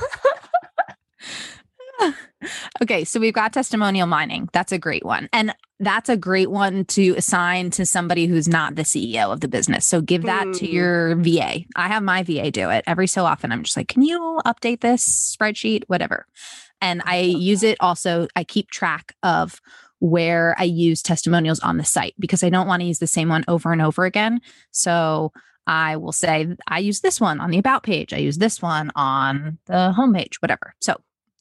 okay, 2.83 3.05
so 3.05 3.21
we've 3.21 3.35
got 3.35 3.53
testimonial 3.53 4.07
mining. 4.07 4.49
That's 4.53 4.73
a 4.73 4.79
great 4.79 5.05
one. 5.05 5.29
And 5.33 5.55
that's 5.79 6.09
a 6.09 6.17
great 6.17 6.51
one 6.51 6.85
to 6.87 7.15
assign 7.17 7.71
to 7.71 7.85
somebody 7.85 8.27
who's 8.27 8.49
not 8.49 8.77
the 8.77 8.83
CEO 8.83 9.33
of 9.33 9.41
the 9.41 9.49
business. 9.49 9.85
So 9.85 10.01
give 10.01 10.23
that 10.23 10.47
mm. 10.47 10.59
to 10.59 10.71
your 10.71 11.17
VA. 11.17 11.65
I 11.77 11.89
have 11.89 12.03
my 12.03 12.23
VA 12.23 12.51
do 12.51 12.71
it 12.71 12.85
every 12.87 13.07
so 13.07 13.25
often. 13.25 13.53
I'm 13.53 13.63
just 13.63 13.77
like, 13.77 13.89
can 13.89 14.03
you 14.03 14.41
update 14.47 14.81
this 14.81 15.37
spreadsheet? 15.37 15.85
Whatever. 15.87 16.27
And 16.81 17.03
I 17.05 17.19
use 17.19 17.63
it 17.63 17.77
also, 17.81 18.29
I 18.37 18.45
keep 18.45 18.71
track 18.71 19.15
of 19.23 19.61
where 19.99 20.55
I 20.59 20.65
use 20.65 21.03
testimonials 21.03 21.61
on 21.61 21.79
the 21.79 21.85
site 21.85 22.15
because 22.19 22.45
I 22.45 22.51
don't 22.51 22.67
want 22.67 22.81
to 22.81 22.87
use 22.87 22.99
the 22.99 23.07
same 23.07 23.29
one 23.29 23.45
over 23.49 23.73
and 23.73 23.81
over 23.81 24.05
again. 24.05 24.41
So 24.71 25.33
I 25.67 25.97
will 25.97 26.13
say, 26.13 26.55
I 26.69 26.79
use 26.79 27.01
this 27.01 27.21
one 27.21 27.41
on 27.41 27.51
the 27.51 27.59
about 27.59 27.83
page. 27.83 28.13
I 28.13 28.19
use 28.19 28.39
this 28.39 28.63
one 28.63 28.93
on 28.95 29.59
the 29.67 29.95
homepage, 29.97 30.37
whatever. 30.37 30.75
So 30.81 31.01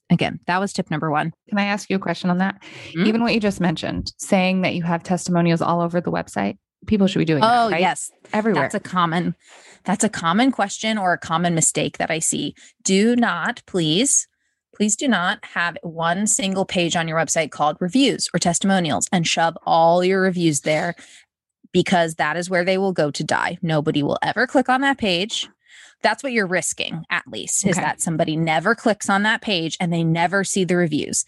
again, 0.09 0.39
that 0.47 0.59
was 0.59 0.73
tip 0.73 0.91
number 0.91 1.11
one. 1.11 1.33
Can 1.49 1.57
I 1.57 1.65
ask 1.65 1.89
you 1.89 1.95
a 1.95 1.99
question 1.99 2.29
on 2.29 2.37
that? 2.39 2.61
Mm-hmm. 2.61 3.05
Even 3.05 3.21
what 3.21 3.33
you 3.33 3.39
just 3.39 3.59
mentioned, 3.59 4.13
saying 4.17 4.61
that 4.61 4.75
you 4.75 4.83
have 4.83 5.03
testimonials 5.03 5.61
all 5.61 5.81
over 5.81 5.99
the 6.01 6.11
website, 6.11 6.57
people 6.87 7.07
should 7.07 7.19
be 7.19 7.25
doing 7.25 7.43
oh, 7.43 7.47
that, 7.47 7.71
right? 7.71 7.81
yes. 7.81 8.11
Everywhere. 8.33 8.63
That's 8.63 8.75
a 8.75 8.79
common, 8.79 9.35
that's 9.83 10.03
a 10.03 10.09
common 10.09 10.51
question 10.51 10.97
or 10.97 11.13
a 11.13 11.17
common 11.17 11.55
mistake 11.55 11.97
that 11.97 12.11
I 12.11 12.19
see. 12.19 12.55
Do 12.83 13.15
not, 13.15 13.63
please, 13.65 14.27
please 14.75 14.95
do 14.95 15.07
not 15.07 15.43
have 15.43 15.77
one 15.81 16.27
single 16.27 16.65
page 16.65 16.95
on 16.95 17.07
your 17.07 17.17
website 17.17 17.51
called 17.51 17.77
reviews 17.79 18.29
or 18.33 18.39
testimonials 18.39 19.07
and 19.11 19.27
shove 19.27 19.57
all 19.65 20.03
your 20.03 20.21
reviews 20.21 20.61
there 20.61 20.95
because 21.71 22.15
that 22.15 22.37
is 22.37 22.49
where 22.49 22.63
they 22.63 22.77
will 22.77 22.93
go 22.93 23.11
to 23.11 23.23
die. 23.23 23.57
Nobody 23.61 24.03
will 24.03 24.17
ever 24.21 24.47
click 24.47 24.69
on 24.69 24.81
that 24.81 24.97
page 24.97 25.49
that's 26.05 26.21
what 26.21 26.33
you're 26.33 26.45
risking 26.45 27.03
at 27.09 27.23
least 27.27 27.65
is 27.65 27.77
that 27.77 27.99
somebody 27.99 28.37
never 28.37 28.75
clicks 28.75 29.09
on 29.09 29.23
that 29.23 29.41
page 29.41 29.75
and 29.79 29.91
they 29.91 30.03
never 30.03 30.43
see 30.43 30.63
the 30.63 30.75
reviews. 30.75 31.25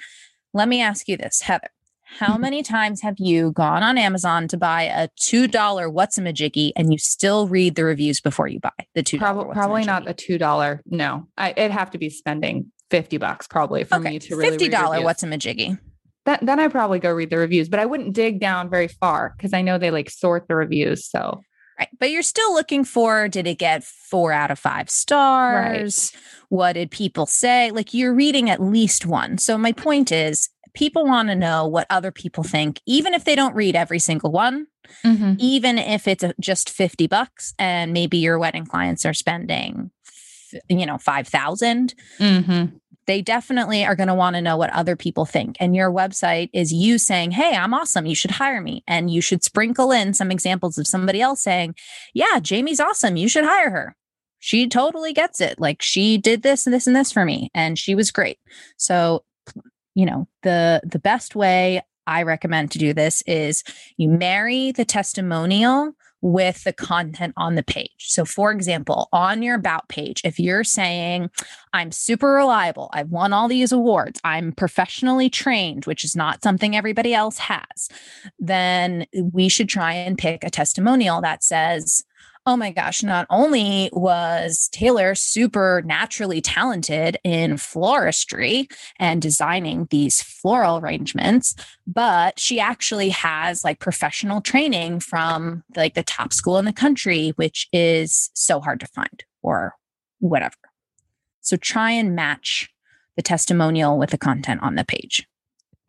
Let 0.53 0.67
me 0.67 0.83
ask 0.83 1.07
you 1.07 1.17
this, 1.17 1.41
Heather. 1.41 1.69
How 2.03 2.33
mm-hmm. 2.33 2.41
many 2.41 2.63
times 2.63 3.01
have 3.01 3.15
you 3.17 3.51
gone 3.53 3.81
on 3.81 3.97
Amazon 3.97 4.47
to 4.49 4.55
buy 4.57 4.83
a 4.83 5.09
$2 5.19 5.91
What's 5.91 6.19
a 6.19 6.21
Majiggy 6.21 6.73
and 6.75 6.91
you 6.91 6.99
still 6.99 7.47
read 7.47 7.73
the 7.73 7.85
reviews 7.85 8.21
before 8.21 8.47
you 8.47 8.59
buy 8.59 8.69
the 8.93 9.01
$2? 9.01 9.17
Probably, 9.17 9.53
probably 9.53 9.83
not 9.83 10.05
the 10.05 10.13
$2. 10.13 10.79
No, 10.85 11.27
I, 11.35 11.51
it'd 11.57 11.71
have 11.71 11.89
to 11.91 11.97
be 11.97 12.11
spending 12.11 12.71
50 12.91 13.17
bucks 13.17 13.47
probably 13.47 13.83
for 13.83 13.95
okay. 13.95 14.11
me 14.11 14.19
to 14.19 14.35
really 14.35 14.57
$50 14.57 15.03
What's 15.03 15.23
a 15.23 15.27
Majiggy. 15.27 15.79
That, 16.25 16.45
then 16.45 16.59
I 16.59 16.67
probably 16.67 16.99
go 16.99 17.11
read 17.11 17.31
the 17.31 17.37
reviews, 17.39 17.67
but 17.67 17.79
I 17.79 17.85
wouldn't 17.87 18.13
dig 18.13 18.39
down 18.39 18.69
very 18.69 18.89
far 18.89 19.33
because 19.35 19.53
I 19.53 19.63
know 19.63 19.79
they 19.79 19.89
like 19.89 20.11
sort 20.11 20.47
the 20.47 20.55
reviews. 20.55 21.09
So 21.09 21.41
Right. 21.79 21.89
But 21.99 22.11
you're 22.11 22.23
still 22.23 22.53
looking 22.53 22.83
for 22.83 23.27
did 23.27 23.47
it 23.47 23.59
get 23.59 23.83
four 23.83 24.31
out 24.31 24.51
of 24.51 24.59
five 24.59 24.89
stars? 24.89 26.11
Right. 26.13 26.23
What 26.49 26.73
did 26.73 26.91
people 26.91 27.25
say? 27.25 27.71
Like 27.71 27.93
you're 27.93 28.13
reading 28.13 28.49
at 28.49 28.61
least 28.61 29.05
one. 29.05 29.37
So 29.37 29.57
my 29.57 29.71
point 29.71 30.11
is 30.11 30.49
people 30.73 31.05
want 31.05 31.29
to 31.29 31.35
know 31.35 31.67
what 31.67 31.87
other 31.89 32.11
people 32.11 32.43
think, 32.43 32.81
even 32.85 33.13
if 33.13 33.25
they 33.25 33.35
don't 33.35 33.55
read 33.55 33.75
every 33.75 33.99
single 33.99 34.31
one, 34.31 34.67
mm-hmm. 35.03 35.33
even 35.39 35.77
if 35.77 36.07
it's 36.07 36.23
a, 36.23 36.33
just 36.39 36.69
50 36.69 37.07
bucks 37.07 37.53
and 37.59 37.93
maybe 37.93 38.17
your 38.17 38.39
wedding 38.39 38.65
clients 38.65 39.05
are 39.05 39.13
spending, 39.13 39.91
you 40.69 40.85
know, 40.85 40.97
5,000. 40.97 41.93
Mm-hmm 42.19 42.77
they 43.07 43.21
definitely 43.21 43.85
are 43.85 43.95
going 43.95 44.09
to 44.09 44.13
want 44.13 44.35
to 44.35 44.41
know 44.41 44.57
what 44.57 44.69
other 44.71 44.95
people 44.95 45.25
think. 45.25 45.57
And 45.59 45.75
your 45.75 45.91
website 45.91 46.49
is 46.53 46.73
you 46.73 46.97
saying, 46.97 47.31
Hey, 47.31 47.55
I'm 47.55 47.73
awesome. 47.73 48.05
You 48.05 48.15
should 48.15 48.31
hire 48.31 48.61
me. 48.61 48.83
And 48.87 49.09
you 49.09 49.21
should 49.21 49.43
sprinkle 49.43 49.91
in 49.91 50.13
some 50.13 50.29
examples 50.29 50.77
of 50.77 50.85
somebody 50.85 51.21
else 51.21 51.41
saying, 51.41 51.75
Yeah, 52.13 52.39
Jamie's 52.39 52.79
awesome. 52.79 53.15
You 53.15 53.29
should 53.29 53.45
hire 53.45 53.69
her. 53.71 53.95
She 54.39 54.67
totally 54.67 55.13
gets 55.13 55.41
it. 55.41 55.59
Like 55.59 55.81
she 55.81 56.17
did 56.17 56.43
this 56.43 56.67
and 56.67 56.73
this 56.73 56.85
and 56.85 56.95
this 56.95 57.11
for 57.11 57.25
me. 57.25 57.49
And 57.55 57.79
she 57.79 57.95
was 57.95 58.11
great. 58.11 58.37
So, 58.77 59.23
you 59.95 60.05
know, 60.05 60.27
the 60.43 60.81
the 60.83 60.99
best 60.99 61.35
way 61.35 61.81
I 62.05 62.23
recommend 62.23 62.71
to 62.71 62.79
do 62.79 62.93
this 62.93 63.23
is 63.25 63.63
you 63.97 64.09
marry 64.09 64.71
the 64.71 64.85
testimonial 64.85 65.93
with 66.27 66.63
the 66.65 66.73
content 66.73 67.33
on 67.37 67.55
the 67.55 67.63
page. 67.63 67.91
So, 67.99 68.25
for 68.25 68.51
example, 68.51 69.07
on 69.13 69.41
your 69.41 69.55
About 69.55 69.87
page, 69.87 70.21
if 70.23 70.39
you're 70.39 70.63
saying, 70.63 71.29
I'm 71.73 71.91
super 71.91 72.33
reliable, 72.33 72.89
I've 72.93 73.09
won 73.09 73.33
all 73.33 73.47
these 73.47 73.71
awards, 73.71 74.19
I'm 74.23 74.51
professionally 74.51 75.29
trained, 75.29 75.85
which 75.85 76.03
is 76.03 76.15
not 76.15 76.43
something 76.43 76.75
everybody 76.75 77.13
else 77.13 77.37
has, 77.37 77.89
then 78.39 79.05
we 79.13 79.49
should 79.49 79.69
try 79.69 79.93
and 79.93 80.17
pick 80.17 80.43
a 80.43 80.49
testimonial 80.49 81.21
that 81.21 81.43
says, 81.43 82.03
Oh 82.47 82.55
my 82.55 82.71
gosh, 82.71 83.03
not 83.03 83.27
only 83.29 83.89
was 83.91 84.69
Taylor 84.71 85.15
super 85.15 85.83
naturally 85.85 86.39
talented 86.39 87.17
in 87.25 87.55
floristry 87.55 88.71
and 88.99 89.21
designing 89.21 89.89
these 89.91 90.21
floral 90.21 90.77
arrangements, 90.77 91.55
but 91.85 92.39
she 92.39 92.57
actually 92.57 93.09
has 93.09 93.65
like 93.65 93.79
professional 93.79 94.39
training 94.39 95.01
from 95.01 95.65
like 95.75 95.93
the 95.93 96.03
top 96.03 96.31
school 96.31 96.57
in 96.57 96.63
the 96.63 96.71
country, 96.71 97.33
which 97.35 97.67
is 97.73 98.29
so 98.33 98.61
hard 98.61 98.79
to 98.79 98.87
find 98.87 99.25
or 99.41 99.73
whatever. 100.19 100.55
So 101.41 101.57
try 101.57 101.91
and 101.91 102.15
match 102.15 102.69
the 103.17 103.23
testimonial 103.23 103.97
with 103.97 104.11
the 104.11 104.17
content 104.17 104.63
on 104.63 104.75
the 104.75 104.85
page. 104.85 105.27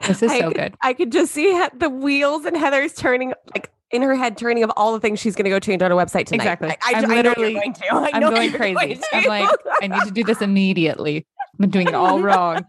This 0.08 0.24
is 0.24 0.32
I 0.32 0.40
so 0.40 0.48
could- 0.48 0.56
good. 0.56 0.74
I 0.82 0.92
could 0.92 1.12
just 1.12 1.30
see 1.32 1.64
the 1.76 1.88
wheels 1.88 2.46
and 2.46 2.56
Heather's 2.56 2.94
turning 2.94 3.32
like 3.54 3.70
in 3.90 4.02
her 4.02 4.14
head, 4.14 4.36
turning 4.36 4.62
of 4.64 4.70
all 4.76 4.92
the 4.92 5.00
things 5.00 5.18
she's 5.20 5.34
going 5.34 5.44
to 5.44 5.50
go 5.50 5.58
change 5.58 5.82
on 5.82 5.90
her 5.90 5.96
website 5.96 6.26
tonight. 6.26 6.44
Exactly. 6.44 6.70
I, 6.70 6.76
I, 6.84 6.98
I'm 6.98 7.10
I 7.10 7.14
literally- 7.14 7.52
you're 7.52 7.60
going 7.60 7.72
to. 7.74 7.94
I 7.94 8.10
I'm 8.14 8.20
going 8.20 8.52
crazy. 8.52 8.74
going 8.94 9.02
I'm 9.12 9.24
like, 9.24 9.48
I 9.82 9.86
need 9.86 10.02
to 10.04 10.10
do 10.10 10.24
this 10.24 10.42
immediately. 10.42 11.26
I'm 11.60 11.70
doing 11.70 11.88
it 11.88 11.94
all 11.94 12.20
wrong. 12.20 12.64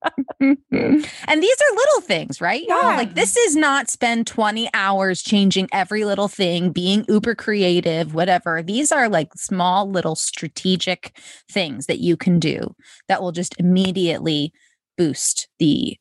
and 0.40 0.62
these 0.72 1.56
are 1.56 1.76
little 1.76 2.00
things, 2.02 2.40
right? 2.40 2.64
Yeah. 2.66 2.96
Like 2.96 3.14
this 3.14 3.36
is 3.36 3.54
not 3.54 3.88
spend 3.88 4.26
20 4.26 4.68
hours 4.74 5.22
changing 5.22 5.68
every 5.72 6.04
little 6.04 6.28
thing, 6.28 6.72
being 6.72 7.04
uber 7.08 7.34
creative, 7.34 8.14
whatever. 8.14 8.62
These 8.62 8.90
are 8.90 9.08
like 9.08 9.34
small 9.36 9.88
little 9.88 10.16
strategic 10.16 11.16
things 11.50 11.86
that 11.86 12.00
you 12.00 12.16
can 12.16 12.40
do 12.40 12.74
that 13.08 13.22
will 13.22 13.32
just 13.32 13.54
immediately 13.58 14.52
boost 14.96 15.48
the 15.58 15.96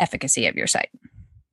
efficacy 0.00 0.46
of 0.46 0.56
your 0.56 0.66
site. 0.66 0.90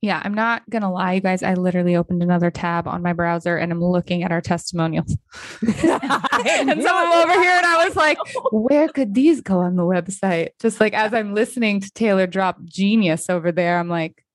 Yeah, 0.04 0.22
I'm 0.22 0.34
not 0.34 0.70
gonna 0.70 0.92
lie, 0.92 1.14
you 1.14 1.22
guys. 1.22 1.44
I 1.44 1.54
literally 1.54 1.96
opened 1.96 2.22
another 2.22 2.52
tab 2.52 2.90
on 2.90 3.02
my 3.02 3.14
browser 3.14 3.56
and 3.56 3.72
I'm 3.72 3.82
looking 3.82 4.22
at 4.22 4.34
our 4.34 4.42
testimonials. 4.42 5.16
and 5.62 5.72
someone 5.72 6.82
over 6.82 7.42
here, 7.42 7.56
and 7.56 7.66
I 7.66 7.86
was 7.86 7.96
like, 7.96 8.18
where 8.52 8.90
could 8.90 9.14
these 9.14 9.40
go 9.40 9.60
on 9.60 9.78
the 9.78 9.84
website? 9.84 10.50
Just 10.60 10.82
like 10.82 10.94
as 10.94 11.14
I'm 11.14 11.34
listening 11.34 11.80
to 11.80 11.90
Taylor 11.92 12.28
drop 12.28 12.62
genius 12.66 13.30
over 13.30 13.54
there, 13.54 13.80
I'm 13.80 13.88
like, 13.88 14.26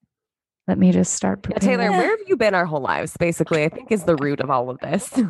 let 0.66 0.78
me 0.78 0.90
just 0.90 1.12
start 1.12 1.46
Yeah, 1.50 1.58
Taylor, 1.58 1.90
where 1.90 2.16
have 2.16 2.26
you 2.26 2.38
been 2.38 2.54
our 2.54 2.64
whole 2.64 2.80
lives? 2.80 3.14
Basically, 3.18 3.62
I 3.64 3.68
think 3.68 3.92
is 3.92 4.04
the 4.04 4.16
root 4.16 4.40
of 4.40 4.48
all 4.48 4.70
of 4.70 4.78
this. 4.78 5.12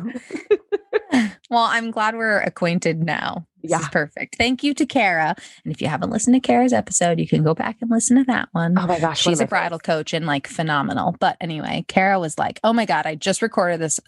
Well, 1.49 1.63
I'm 1.63 1.89
glad 1.89 2.15
we're 2.15 2.41
acquainted 2.41 3.01
now. 3.01 3.47
This 3.61 3.71
is 3.73 3.81
Yeah. 3.81 3.87
perfect. 3.89 4.35
Thank 4.37 4.63
you 4.63 4.73
to 4.73 4.85
Kara. 4.85 5.35
And 5.63 5.73
if 5.73 5.81
you 5.81 5.87
haven't 5.87 6.09
listened 6.11 6.35
to 6.35 6.39
Kara's 6.39 6.73
episode, 6.73 7.19
you 7.19 7.27
can 7.27 7.43
go 7.43 7.53
back 7.53 7.77
and 7.81 7.89
listen 7.89 8.17
to 8.17 8.23
that 8.25 8.49
one. 8.51 8.77
oh 8.77 8.87
my 8.87 8.99
gosh, 8.99 9.19
She's 9.21 9.39
a 9.39 9.43
my 9.43 9.47
bridal 9.47 9.79
coach 9.79 10.13
and 10.13 10.25
like 10.25 10.47
phenomenal. 10.47 11.15
But 11.19 11.37
anyway, 11.41 11.85
Kara 11.87 12.19
was 12.19 12.37
like, 12.37 12.59
Oh 12.63 12.73
my 12.73 12.85
God, 12.85 13.05
I 13.05 13.15
just 13.15 13.41
recorded 13.41 13.79
this 13.81 13.99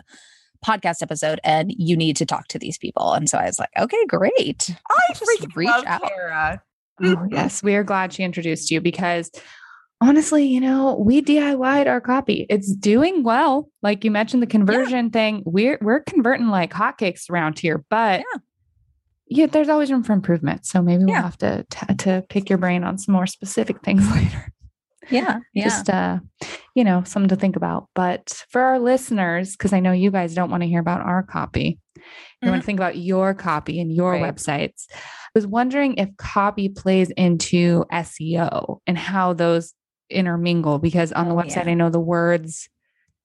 podcast 0.66 1.02
episode 1.02 1.40
and 1.44 1.74
you 1.76 1.98
need 1.98 2.16
to 2.18 2.26
talk 2.26 2.48
to 2.50 2.60
these 2.60 2.78
people. 2.78 3.14
And 3.14 3.28
so 3.30 3.38
I 3.38 3.46
was 3.46 3.60
like, 3.60 3.70
Okay, 3.78 4.06
great. 4.06 4.70
I 4.90 5.14
just 5.14 5.24
freaking 5.42 5.56
reach 5.56 5.68
love 5.70 5.86
out. 5.86 6.02
Kara. 6.04 6.62
Oh, 7.04 7.26
yes, 7.32 7.64
we 7.64 7.76
are 7.76 7.84
glad 7.84 8.14
she 8.14 8.24
introduced 8.24 8.70
you 8.70 8.80
because 8.80 9.32
honestly, 10.02 10.46
you 10.46 10.62
know, 10.62 10.96
we 11.04 11.22
DIY'd 11.22 11.88
our 11.88 12.00
copy. 12.02 12.46
It's 12.50 12.74
doing 12.76 13.24
well. 13.24 13.70
Like 13.82 14.04
you 14.04 14.12
mentioned 14.12 14.44
the 14.44 14.48
conversion 14.48 15.10
thing. 15.10 15.42
We're 15.46 15.80
we're 15.82 16.02
converting 16.02 16.48
like 16.50 16.72
hotcakes 16.72 17.30
around 17.30 17.58
here, 17.60 17.84
but 17.90 18.20
Yeah. 18.20 18.40
Yeah, 19.32 19.46
there's 19.46 19.70
always 19.70 19.90
room 19.92 20.04
for 20.04 20.14
improvement. 20.14 20.66
So 20.66 20.82
maybe 20.82 21.06
we'll 21.06 21.16
Yeah. 21.16 21.22
have 21.22 21.38
to 21.40 21.66
t- 21.70 21.96
to 21.96 22.24
pick 22.30 22.50
your 22.50 22.58
brain 22.58 22.84
on 22.84 22.98
some 22.98 23.14
more 23.14 23.26
specific 23.26 23.82
things 23.84 24.10
later. 24.12 24.52
Yeah. 25.10 25.40
Yeah. 25.54 25.64
Just 25.64 25.90
uh, 25.90 26.20
you 26.76 26.84
know, 26.84 27.04
something 27.06 27.30
to 27.30 27.36
think 27.36 27.56
about. 27.56 27.88
But 27.96 28.44
for 28.50 28.62
our 28.62 28.78
listeners, 28.80 29.54
because 29.54 29.74
I 29.74 29.80
know 29.80 29.92
you 29.94 30.12
guys 30.12 30.36
don't 30.36 30.52
want 30.52 30.64
to 30.64 30.68
hear 30.70 30.80
about 30.80 31.02
our 31.02 31.24
copy. 31.24 31.80
You 32.42 32.50
want 32.50 32.62
to 32.62 32.66
think 32.66 32.80
about 32.80 32.98
your 32.98 33.34
copy 33.34 33.80
and 33.80 33.92
your 33.92 34.12
Right. 34.14 34.24
websites. 34.24 34.86
I 34.94 34.98
was 35.36 35.46
wondering 35.48 35.96
if 35.98 36.10
copy 36.18 36.68
plays 36.70 37.10
into 37.12 37.86
SEO 37.92 38.80
and 38.88 38.98
how 38.98 39.34
those 39.34 39.74
intermingle 40.10 40.78
because 40.80 41.12
on 41.14 41.30
the 41.30 41.36
Oh, 41.36 41.38
website 41.38 41.66
yeah. 41.66 41.72
I 41.72 41.74
know 41.76 41.90
the 41.90 42.00
words 42.00 42.68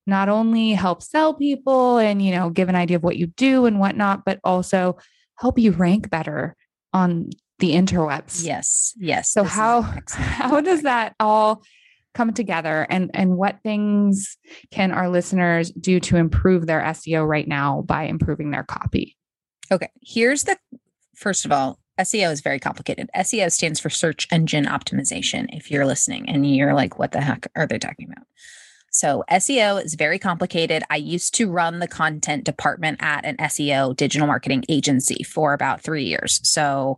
not 0.07 0.29
only 0.29 0.71
help 0.73 1.03
sell 1.03 1.35
people 1.35 1.99
and 1.99 2.23
you 2.23 2.31
know 2.33 2.49
give 2.51 2.69
an 2.69 2.77
idea 2.77 2.97
of 2.97 3.03
what 3.03 3.17
you 3.17 3.27
do 3.27 3.67
and 3.67 3.81
whatnot, 3.81 4.25
but 4.25 4.39
also 4.45 4.97
help 5.39 5.59
you 5.59 5.73
rank 5.73 6.11
better 6.11 6.57
on 6.93 7.31
the 7.59 7.73
interwebs. 7.73 8.45
yes. 8.45 8.93
Yes. 8.97 9.31
So 9.31 9.45
how 9.45 9.83
how 10.09 10.61
does 10.61 10.83
that 10.83 11.15
all 11.19 11.63
come 12.15 12.33
together 12.33 12.87
and 12.89 13.11
and 13.15 13.37
what 13.37 13.59
things 13.63 14.37
can 14.71 14.93
our 14.93 15.09
listeners 15.09 15.71
do 15.73 16.01
to 16.01 16.17
improve 16.17 16.67
their 16.67 16.81
SEO 16.81 17.27
right 17.27 17.47
now 17.47 17.83
by 17.83 18.05
improving 18.05 18.51
their 18.51 18.65
copy? 18.65 19.17
Okay. 19.71 19.91
Here's 20.03 20.45
the 20.45 20.59
first 21.15 21.45
of 21.45 21.53
all, 21.53 21.79
SEO 21.99 22.31
is 22.31 22.41
very 22.41 22.59
complicated. 22.59 23.09
SEO 23.17 23.51
stands 23.51 23.81
for 23.81 23.91
search 23.91 24.29
engine 24.31 24.67
optimization. 24.67 25.47
If 25.51 25.71
you're 25.71 25.87
listening 25.87 26.29
and 26.29 26.55
you're 26.55 26.75
like, 26.75 26.99
what 26.99 27.13
the 27.13 27.23
heck 27.23 27.47
are 27.57 27.67
they 27.67 27.79
talking 27.79 28.09
about? 28.11 28.27
So, 28.97 29.25
SEO 29.31 29.85
is 29.85 29.95
very 29.95 30.19
complicated. 30.19 30.83
I 30.89 30.97
used 30.97 31.35
to 31.35 31.51
run 31.51 31.81
the 31.81 31.89
content 31.89 32.45
department 32.45 32.99
at 33.03 33.27
an 33.27 33.37
SEO 33.37 33.95
digital 33.95 34.27
marketing 34.27 34.65
agency 34.71 35.23
for 35.23 35.53
about 35.53 35.83
three 35.83 36.05
years. 36.05 36.41
So, 36.43 36.97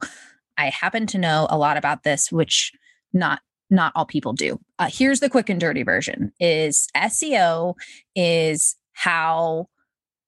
I 0.56 0.70
happen 0.70 1.08
to 1.08 1.18
know 1.18 1.48
a 1.50 1.58
lot 1.58 1.76
about 1.76 2.04
this, 2.04 2.30
which 2.30 2.72
not 3.12 3.40
not 3.68 3.92
all 3.96 4.06
people 4.06 4.32
do. 4.32 4.60
Uh, 4.78 4.88
here's 4.90 5.20
the 5.20 5.28
quick 5.28 5.48
and 5.48 5.60
dirty 5.60 5.82
version: 5.82 6.32
is 6.38 6.86
SEO 6.96 7.74
is 8.14 8.76
how 8.92 9.66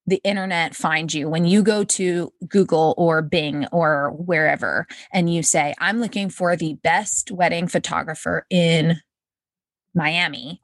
the 0.06 0.20
internet 0.24 0.74
finds 0.74 1.14
you 1.14 1.28
when 1.28 1.44
you 1.44 1.62
go 1.62 1.84
to 1.84 2.32
Google 2.48 2.94
or 2.98 3.22
Bing 3.22 3.66
or 3.70 4.10
wherever 4.10 4.88
and 5.12 5.32
you 5.32 5.44
say, 5.44 5.72
I'm 5.78 6.00
looking 6.00 6.30
for 6.30 6.56
the 6.56 6.74
best 6.82 7.30
wedding 7.30 7.68
photographer 7.68 8.44
in 8.50 8.96
Miami. 9.94 10.60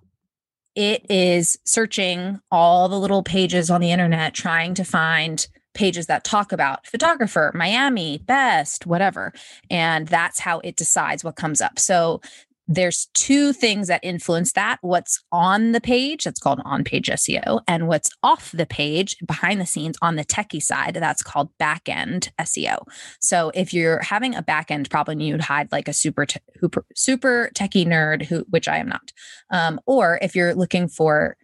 It 0.77 1.07
is 1.11 1.59
searching 1.65 2.39
all 2.53 2.89
the 2.89 3.01
little 3.01 3.23
pages 3.23 3.71
on 3.71 3.81
the 3.81 3.91
internet, 3.91 4.35
trying 4.35 4.75
to 4.75 4.85
find 4.85 5.45
pages 5.75 6.07
that 6.07 6.25
talk 6.25 6.53
about 6.53 6.87
photographer, 6.87 7.51
Miami, 7.55 8.19
best, 8.19 8.87
whatever. 8.87 9.33
And 9.71 10.07
that's 10.07 10.39
how 10.41 10.61
it 10.61 10.77
decides 10.77 11.25
what 11.25 11.37
comes 11.37 11.61
up. 11.61 11.79
So 11.79 12.21
there's 12.69 13.09
two 13.15 13.53
things 13.53 13.89
that 13.89 14.01
influence 14.03 14.53
that. 14.53 14.79
What's 14.81 15.23
on 15.33 15.73
the 15.73 15.81
page 15.81 16.25
that's 16.25 16.41
called 16.41 16.61
on 16.65 16.85
page 16.85 17.09
seo 17.09 17.61
and 17.69 17.89
what's 17.89 18.11
off 18.23 18.51
the 18.53 18.67
page 18.67 19.17
behind 19.27 19.61
the 19.61 19.67
scenes 19.67 19.97
on 20.03 20.17
the 20.17 20.25
techie 20.25 20.63
side 20.63 20.95
that's 20.95 21.23
called 21.23 21.51
back 21.59 21.89
end 21.89 22.31
seo 22.41 22.79
so 23.21 23.51
if 23.55 23.73
you're 23.73 24.01
having 24.01 24.35
a 24.35 24.43
back 24.43 24.71
end 24.71 24.91
problem 24.91 25.21
you'd 25.21 25.41
hide 25.41 25.71
like 25.73 25.89
a 25.89 25.93
super 25.93 26.27
te- 26.27 26.41
hooper, 26.61 26.85
super 26.95 27.51
techie 27.55 27.87
nerd 27.87 28.25
who 28.25 28.45
which 28.51 28.69
i 28.69 28.79
am 28.79 28.89
not. 28.89 29.13
Um, 29.51 29.81
or 29.87 30.19
if 30.23 30.35
you're 30.35 30.55
looking 30.55 30.89
for 30.89 31.37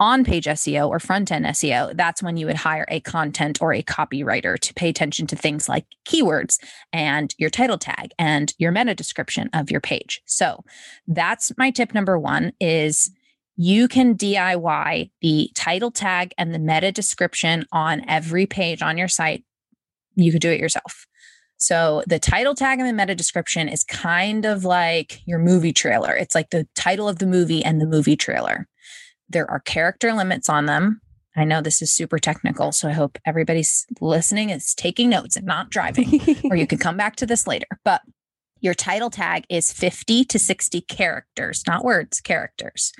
on 0.00 0.24
page 0.24 0.46
SEO 0.46 0.88
or 0.88 0.98
front 0.98 1.30
end 1.30 1.44
SEO, 1.46 1.96
that's 1.96 2.22
when 2.22 2.36
you 2.36 2.46
would 2.46 2.56
hire 2.56 2.84
a 2.88 3.00
content 3.00 3.62
or 3.62 3.72
a 3.72 3.82
copywriter 3.82 4.58
to 4.58 4.74
pay 4.74 4.88
attention 4.88 5.26
to 5.28 5.36
things 5.36 5.68
like 5.68 5.86
keywords 6.06 6.58
and 6.92 7.34
your 7.38 7.50
title 7.50 7.78
tag 7.78 8.12
and 8.18 8.54
your 8.58 8.72
meta 8.72 8.94
description 8.94 9.48
of 9.52 9.70
your 9.70 9.80
page. 9.80 10.20
So 10.26 10.64
that's 11.06 11.52
my 11.56 11.70
tip 11.70 11.94
number 11.94 12.18
one 12.18 12.52
is 12.60 13.10
you 13.56 13.86
can 13.86 14.16
DIY 14.16 15.10
the 15.20 15.50
title 15.54 15.92
tag 15.92 16.34
and 16.36 16.52
the 16.52 16.58
meta 16.58 16.90
description 16.90 17.64
on 17.70 18.02
every 18.08 18.46
page 18.46 18.82
on 18.82 18.98
your 18.98 19.08
site. 19.08 19.44
You 20.16 20.32
could 20.32 20.40
do 20.40 20.50
it 20.50 20.60
yourself. 20.60 21.06
So 21.56 22.02
the 22.06 22.18
title 22.18 22.54
tag 22.54 22.80
and 22.80 22.88
the 22.88 22.92
meta 22.92 23.14
description 23.14 23.68
is 23.68 23.84
kind 23.84 24.44
of 24.44 24.64
like 24.64 25.20
your 25.24 25.38
movie 25.38 25.72
trailer. 25.72 26.14
It's 26.14 26.34
like 26.34 26.50
the 26.50 26.66
title 26.74 27.08
of 27.08 27.20
the 27.20 27.26
movie 27.26 27.64
and 27.64 27.80
the 27.80 27.86
movie 27.86 28.16
trailer. 28.16 28.68
There 29.34 29.50
are 29.50 29.58
character 29.58 30.12
limits 30.12 30.48
on 30.48 30.66
them. 30.66 31.00
I 31.36 31.42
know 31.42 31.60
this 31.60 31.82
is 31.82 31.92
super 31.92 32.20
technical, 32.20 32.70
so 32.70 32.88
I 32.88 32.92
hope 32.92 33.18
everybody's 33.26 33.84
listening 34.00 34.50
is 34.50 34.74
taking 34.74 35.10
notes 35.10 35.36
and 35.36 35.44
not 35.44 35.70
driving, 35.70 36.20
or 36.50 36.56
you 36.56 36.68
can 36.68 36.78
come 36.78 36.96
back 36.96 37.16
to 37.16 37.26
this 37.26 37.44
later. 37.44 37.66
But 37.84 38.02
your 38.60 38.74
title 38.74 39.10
tag 39.10 39.44
is 39.48 39.72
50 39.72 40.24
to 40.26 40.38
60 40.38 40.80
characters, 40.82 41.64
not 41.66 41.84
words, 41.84 42.20
characters. 42.20 42.92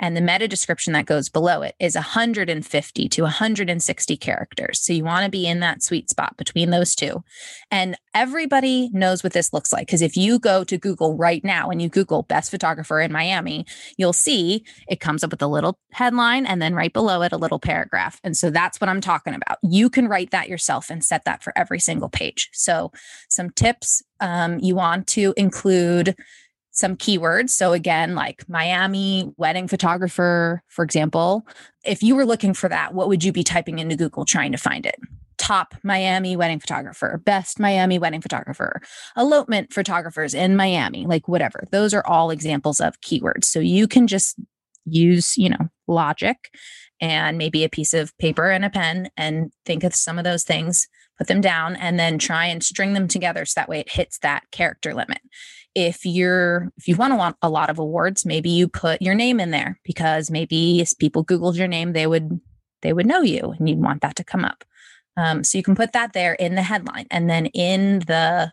And 0.00 0.16
the 0.16 0.20
meta 0.20 0.46
description 0.46 0.92
that 0.92 1.06
goes 1.06 1.28
below 1.28 1.62
it 1.62 1.74
is 1.78 1.94
150 1.94 3.08
to 3.08 3.22
160 3.22 4.16
characters. 4.16 4.80
So 4.80 4.92
you 4.92 5.04
want 5.04 5.24
to 5.24 5.30
be 5.30 5.46
in 5.46 5.60
that 5.60 5.82
sweet 5.82 6.08
spot 6.10 6.36
between 6.36 6.70
those 6.70 6.94
two. 6.94 7.24
And 7.70 7.96
everybody 8.14 8.90
knows 8.92 9.22
what 9.22 9.32
this 9.32 9.52
looks 9.52 9.72
like. 9.72 9.86
Because 9.86 10.02
if 10.02 10.16
you 10.16 10.38
go 10.38 10.64
to 10.64 10.78
Google 10.78 11.16
right 11.16 11.44
now 11.44 11.70
and 11.70 11.82
you 11.82 11.88
Google 11.88 12.22
best 12.22 12.50
photographer 12.50 13.00
in 13.00 13.12
Miami, 13.12 13.66
you'll 13.96 14.12
see 14.12 14.64
it 14.88 15.00
comes 15.00 15.24
up 15.24 15.30
with 15.30 15.42
a 15.42 15.46
little 15.46 15.78
headline 15.92 16.46
and 16.46 16.62
then 16.62 16.74
right 16.74 16.92
below 16.92 17.22
it, 17.22 17.32
a 17.32 17.36
little 17.36 17.58
paragraph. 17.58 18.20
And 18.24 18.36
so 18.36 18.50
that's 18.50 18.80
what 18.80 18.88
I'm 18.88 19.00
talking 19.00 19.34
about. 19.34 19.58
You 19.62 19.90
can 19.90 20.08
write 20.08 20.30
that 20.30 20.48
yourself 20.48 20.90
and 20.90 21.04
set 21.04 21.24
that 21.24 21.42
for 21.42 21.52
every 21.56 21.80
single 21.80 22.08
page. 22.08 22.50
So, 22.52 22.92
some 23.28 23.50
tips 23.50 24.02
um, 24.20 24.58
you 24.60 24.74
want 24.74 25.06
to 25.08 25.34
include 25.36 26.16
some 26.78 26.96
keywords. 26.96 27.50
So 27.50 27.72
again, 27.72 28.14
like 28.14 28.48
Miami 28.48 29.32
wedding 29.36 29.66
photographer, 29.66 30.62
for 30.68 30.84
example. 30.84 31.46
If 31.84 32.02
you 32.02 32.14
were 32.14 32.24
looking 32.24 32.54
for 32.54 32.68
that, 32.68 32.94
what 32.94 33.08
would 33.08 33.24
you 33.24 33.32
be 33.32 33.42
typing 33.42 33.80
into 33.80 33.96
Google 33.96 34.24
trying 34.24 34.52
to 34.52 34.58
find 34.58 34.86
it? 34.86 34.94
Top 35.38 35.74
Miami 35.82 36.36
wedding 36.36 36.60
photographer, 36.60 37.20
best 37.24 37.58
Miami 37.58 37.98
wedding 37.98 38.20
photographer, 38.20 38.80
elopement 39.16 39.72
photographers 39.72 40.34
in 40.34 40.54
Miami, 40.56 41.04
like 41.04 41.26
whatever. 41.26 41.64
Those 41.72 41.92
are 41.94 42.06
all 42.06 42.30
examples 42.30 42.80
of 42.80 43.00
keywords. 43.00 43.46
So 43.46 43.58
you 43.58 43.88
can 43.88 44.06
just 44.06 44.36
use, 44.84 45.36
you 45.36 45.48
know, 45.48 45.68
logic 45.88 46.36
and 47.00 47.38
maybe 47.38 47.64
a 47.64 47.68
piece 47.68 47.94
of 47.94 48.16
paper 48.18 48.50
and 48.50 48.64
a 48.64 48.70
pen 48.70 49.10
and 49.16 49.52
think 49.64 49.82
of 49.82 49.94
some 49.94 50.18
of 50.18 50.24
those 50.24 50.44
things, 50.44 50.86
put 51.16 51.26
them 51.26 51.40
down, 51.40 51.74
and 51.76 51.98
then 51.98 52.18
try 52.18 52.46
and 52.46 52.62
string 52.62 52.92
them 52.92 53.08
together 53.08 53.44
so 53.44 53.54
that 53.56 53.68
way 53.68 53.80
it 53.80 53.92
hits 53.92 54.18
that 54.20 54.44
character 54.52 54.94
limit 54.94 55.20
if 55.74 56.04
you're 56.04 56.72
if 56.76 56.88
you 56.88 56.96
want 56.96 57.12
to 57.12 57.16
want 57.16 57.36
a 57.42 57.48
lot 57.48 57.70
of 57.70 57.78
awards 57.78 58.24
maybe 58.24 58.50
you 58.50 58.66
put 58.66 59.00
your 59.02 59.14
name 59.14 59.38
in 59.38 59.50
there 59.50 59.78
because 59.84 60.30
maybe 60.30 60.80
if 60.80 60.96
people 60.98 61.24
googled 61.24 61.56
your 61.56 61.68
name 61.68 61.92
they 61.92 62.06
would 62.06 62.40
they 62.82 62.92
would 62.92 63.06
know 63.06 63.22
you 63.22 63.54
and 63.58 63.68
you'd 63.68 63.82
want 63.82 64.02
that 64.02 64.16
to 64.16 64.24
come 64.24 64.44
up. 64.44 64.64
Um, 65.16 65.42
so 65.42 65.58
you 65.58 65.64
can 65.64 65.74
put 65.74 65.92
that 65.92 66.12
there 66.12 66.34
in 66.34 66.54
the 66.54 66.62
headline 66.62 67.06
and 67.10 67.28
then 67.28 67.46
in 67.46 68.00
the 68.00 68.52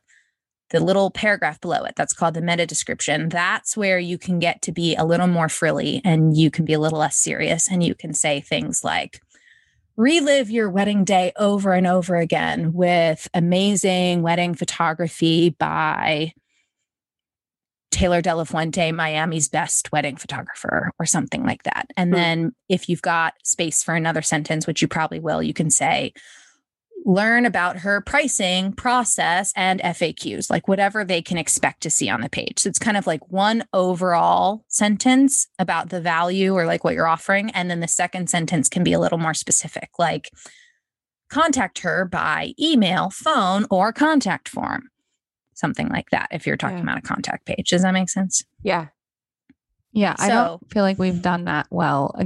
the 0.72 0.80
little 0.80 1.12
paragraph 1.12 1.62
below 1.62 1.84
it 1.84 1.94
that's 1.96 2.12
called 2.12 2.34
the 2.34 2.42
meta 2.42 2.66
description 2.66 3.30
that's 3.30 3.78
where 3.78 4.00
you 4.00 4.18
can 4.18 4.40
get 4.40 4.64
to 4.64 4.72
be 4.72 4.96
a 4.96 5.06
little 5.06 5.28
more 5.28 5.48
frilly 5.48 6.02
and 6.04 6.36
you 6.36 6.50
can 6.50 6.66
be 6.66 6.74
a 6.74 6.80
little 6.80 6.98
less 6.98 7.16
serious 7.16 7.70
and 7.70 7.84
you 7.84 7.94
can 7.94 8.16
say 8.16 8.42
things 8.42 8.84
like 8.84 9.22
relive 9.96 10.50
your 10.50 10.68
wedding 10.68 11.04
day 11.04 11.32
over 11.38 11.72
and 11.74 11.86
over 11.86 12.16
again 12.16 12.74
with 12.74 13.30
amazing 13.36 14.24
wedding 14.24 14.56
photography 14.56 15.52
by 15.52 16.34
Taylor 17.96 18.22
De 18.22 18.36
La 18.36 18.44
Fuente, 18.44 18.92
Miami's 18.92 19.48
best 19.48 19.90
wedding 19.94 20.18
photographer, 20.18 20.92
or 21.00 21.06
something 21.06 21.46
like 21.46 21.64
that. 21.64 21.88
And 21.96 22.12
mm 22.12 22.16
then 22.16 22.56
if 22.70 22.90
you've 22.90 23.02
got 23.02 23.34
space 23.44 23.84
for 23.84 23.94
another 23.94 24.22
sentence, 24.22 24.66
which 24.66 24.82
you 24.82 24.88
probably 24.88 25.20
will, 25.20 25.44
you 25.44 25.54
can 25.54 25.70
say, 25.70 26.14
learn 27.06 27.46
about 27.46 27.78
her 27.80 28.02
pricing 28.02 28.74
process 28.74 29.54
and 29.56 29.80
FAQs, 29.82 30.50
like 30.50 30.68
whatever 30.68 31.04
they 31.06 31.22
can 31.22 31.38
expect 31.38 31.84
to 31.84 31.90
see 31.90 32.10
on 32.10 32.22
the 32.22 32.30
page. 32.30 32.60
So 32.60 32.70
it's 32.70 32.80
kind 32.80 32.98
of 32.98 33.06
like 33.06 33.32
one 33.32 33.64
overall 33.74 34.64
sentence 34.70 35.48
about 35.60 35.90
the 35.90 36.02
value 36.02 36.54
or 36.54 36.66
like 36.66 36.84
what 36.84 36.96
you're 36.96 37.08
offering. 37.08 37.52
And 37.52 37.70
then 37.70 37.80
the 37.80 37.88
second 37.88 38.30
sentence 38.30 38.70
can 38.70 38.84
be 38.84 38.94
a 38.94 39.00
little 39.00 39.20
more 39.20 39.36
specific, 39.36 39.90
like 40.00 40.30
contact 41.30 41.80
her 41.80 42.06
by 42.06 42.54
email, 42.60 43.10
phone, 43.10 43.66
or 43.70 43.94
contact 43.94 44.50
form 44.50 44.90
something 45.56 45.90
like 45.90 46.10
that 46.12 46.28
if 46.32 46.46
you're 46.46 46.58
talking 46.58 46.78
yeah. 46.78 46.84
about 46.84 46.98
a 47.00 47.02
contact 47.02 47.46
page. 47.46 47.70
Does 47.70 47.82
that 47.82 47.94
make 47.94 48.10
sense? 48.10 48.44
Yeah. 48.64 48.88
Yeah. 49.92 50.16
So, 50.16 50.24
I 50.26 50.30
don't 50.30 50.72
feel 50.72 50.84
like 50.84 51.00
we've 51.00 51.22
done 51.22 51.46
that 51.46 51.68
well. 51.72 52.14
Uh, 52.18 52.26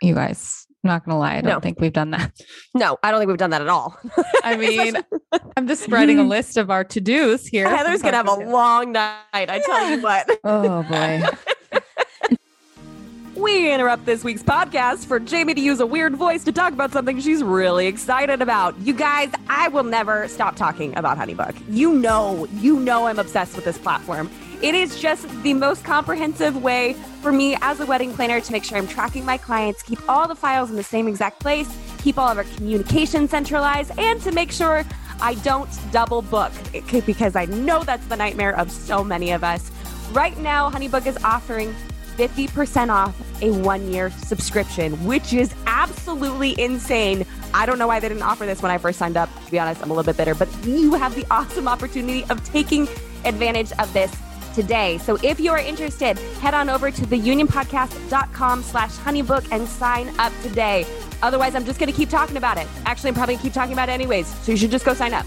you 0.00 0.14
guys, 0.14 0.66
I'm 0.84 0.88
not 0.88 1.04
going 1.04 1.14
to 1.14 1.18
lie. 1.18 1.36
I 1.36 1.40
don't 1.40 1.54
no. 1.54 1.60
think 1.60 1.80
we've 1.80 1.92
done 1.92 2.12
that. 2.12 2.32
No, 2.74 2.96
I 3.02 3.10
don't 3.10 3.20
think 3.20 3.28
we've 3.28 3.36
done 3.36 3.50
that 3.50 3.62
at 3.62 3.68
all. 3.68 3.98
I 4.44 4.56
mean, 4.56 4.96
I'm 5.56 5.66
just 5.66 5.82
spreading 5.82 6.20
a 6.20 6.24
list 6.28 6.56
of 6.56 6.70
our 6.70 6.84
to 6.84 7.00
dos 7.00 7.46
here. 7.46 7.68
Heather's 7.68 8.00
going 8.00 8.12
to 8.12 8.18
have 8.18 8.28
a 8.28 8.44
long 8.44 8.92
night. 8.92 9.18
I 9.32 9.60
tell 9.64 9.90
you 9.90 10.00
what. 10.00 10.38
oh, 10.44 10.82
boy. 10.84 11.22
We 13.38 13.72
interrupt 13.72 14.04
this 14.04 14.24
week's 14.24 14.42
podcast 14.42 15.06
for 15.06 15.20
Jamie 15.20 15.54
to 15.54 15.60
use 15.60 15.78
a 15.78 15.86
weird 15.86 16.16
voice 16.16 16.42
to 16.42 16.50
talk 16.50 16.72
about 16.72 16.90
something 16.90 17.20
she's 17.20 17.40
really 17.40 17.86
excited 17.86 18.42
about. 18.42 18.76
You 18.80 18.92
guys, 18.92 19.30
I 19.48 19.68
will 19.68 19.84
never 19.84 20.26
stop 20.26 20.56
talking 20.56 20.96
about 20.98 21.16
Honeybook. 21.16 21.54
You 21.68 21.92
know, 21.92 22.48
you 22.54 22.80
know 22.80 23.06
I'm 23.06 23.20
obsessed 23.20 23.54
with 23.54 23.64
this 23.64 23.78
platform. 23.78 24.28
It 24.60 24.74
is 24.74 25.00
just 25.00 25.28
the 25.44 25.54
most 25.54 25.84
comprehensive 25.84 26.60
way 26.60 26.94
for 27.22 27.30
me 27.30 27.56
as 27.60 27.78
a 27.78 27.86
wedding 27.86 28.12
planner 28.12 28.40
to 28.40 28.52
make 28.52 28.64
sure 28.64 28.76
I'm 28.76 28.88
tracking 28.88 29.24
my 29.24 29.38
clients, 29.38 29.84
keep 29.84 30.00
all 30.08 30.26
the 30.26 30.34
files 30.34 30.70
in 30.70 30.74
the 30.74 30.82
same 30.82 31.06
exact 31.06 31.38
place, 31.38 31.72
keep 31.98 32.18
all 32.18 32.28
of 32.28 32.38
our 32.38 32.44
communication 32.56 33.28
centralized, 33.28 33.96
and 34.00 34.20
to 34.22 34.32
make 34.32 34.50
sure 34.50 34.84
I 35.20 35.34
don't 35.36 35.70
double 35.92 36.22
book 36.22 36.50
because 37.06 37.36
I 37.36 37.44
know 37.44 37.84
that's 37.84 38.06
the 38.08 38.16
nightmare 38.16 38.58
of 38.58 38.72
so 38.72 39.04
many 39.04 39.30
of 39.30 39.44
us. 39.44 39.70
Right 40.10 40.36
now, 40.38 40.68
Honeybook 40.72 41.06
is 41.06 41.16
offering 41.22 41.72
50% 42.18 42.90
off 42.90 43.14
a 43.42 43.52
one 43.52 43.92
year 43.92 44.10
subscription, 44.10 44.92
which 45.04 45.32
is 45.32 45.54
absolutely 45.66 46.60
insane. 46.60 47.24
I 47.54 47.64
don't 47.64 47.78
know 47.78 47.86
why 47.86 48.00
they 48.00 48.08
didn't 48.08 48.24
offer 48.24 48.44
this 48.44 48.60
when 48.60 48.72
I 48.72 48.78
first 48.78 48.98
signed 48.98 49.16
up. 49.16 49.30
To 49.44 49.50
be 49.50 49.58
honest, 49.58 49.80
I'm 49.80 49.90
a 49.90 49.94
little 49.94 50.12
bit 50.12 50.16
bitter, 50.16 50.34
but 50.34 50.48
you 50.66 50.94
have 50.94 51.14
the 51.14 51.24
awesome 51.30 51.68
opportunity 51.68 52.24
of 52.24 52.42
taking 52.44 52.88
advantage 53.24 53.70
of 53.78 53.92
this 53.92 54.14
today. 54.52 54.98
So 54.98 55.16
if 55.22 55.38
you 55.38 55.52
are 55.52 55.60
interested, 55.60 56.18
head 56.40 56.54
on 56.54 56.68
over 56.68 56.90
to 56.90 57.02
theunionpodcast.com 57.02 58.62
slash 58.64 58.96
honeybook 58.96 59.46
and 59.52 59.68
sign 59.68 60.08
up 60.18 60.32
today. 60.42 60.84
Otherwise, 61.22 61.54
I'm 61.54 61.64
just 61.64 61.78
going 61.78 61.90
to 61.90 61.96
keep 61.96 62.10
talking 62.10 62.36
about 62.36 62.58
it. 62.58 62.66
Actually, 62.84 63.08
I'm 63.08 63.14
probably 63.14 63.34
going 63.34 63.42
to 63.42 63.48
keep 63.48 63.54
talking 63.54 63.72
about 63.72 63.88
it 63.88 63.92
anyways. 63.92 64.26
So 64.26 64.50
you 64.50 64.58
should 64.58 64.72
just 64.72 64.84
go 64.84 64.94
sign 64.94 65.14
up. 65.14 65.24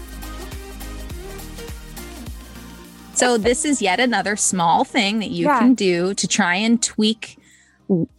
So 3.22 3.38
this 3.38 3.64
is 3.64 3.80
yet 3.80 4.00
another 4.00 4.34
small 4.34 4.82
thing 4.82 5.20
that 5.20 5.30
you 5.30 5.46
yeah. 5.46 5.60
can 5.60 5.74
do 5.74 6.12
to 6.14 6.26
try 6.26 6.56
and 6.56 6.82
tweak 6.82 7.38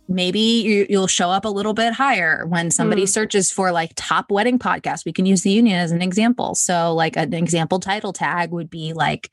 maybe 0.07 0.39
you, 0.39 0.97
will 0.97 1.07
show 1.07 1.29
up 1.29 1.43
a 1.43 1.49
little 1.49 1.73
bit 1.73 1.91
higher 1.91 2.45
when 2.47 2.71
somebody 2.71 3.03
mm. 3.03 3.09
searches 3.09 3.51
for 3.51 3.73
like 3.73 3.91
top 3.95 4.31
wedding 4.31 4.59
podcast 4.59 5.03
we 5.03 5.11
can 5.11 5.25
use 5.25 5.41
the 5.41 5.49
union 5.49 5.77
as 5.77 5.91
an 5.91 6.01
example 6.01 6.55
so 6.55 6.93
like 6.93 7.17
an 7.17 7.33
example 7.33 7.79
title 7.79 8.13
tag 8.13 8.51
would 8.51 8.69
be 8.69 8.93
like 8.93 9.29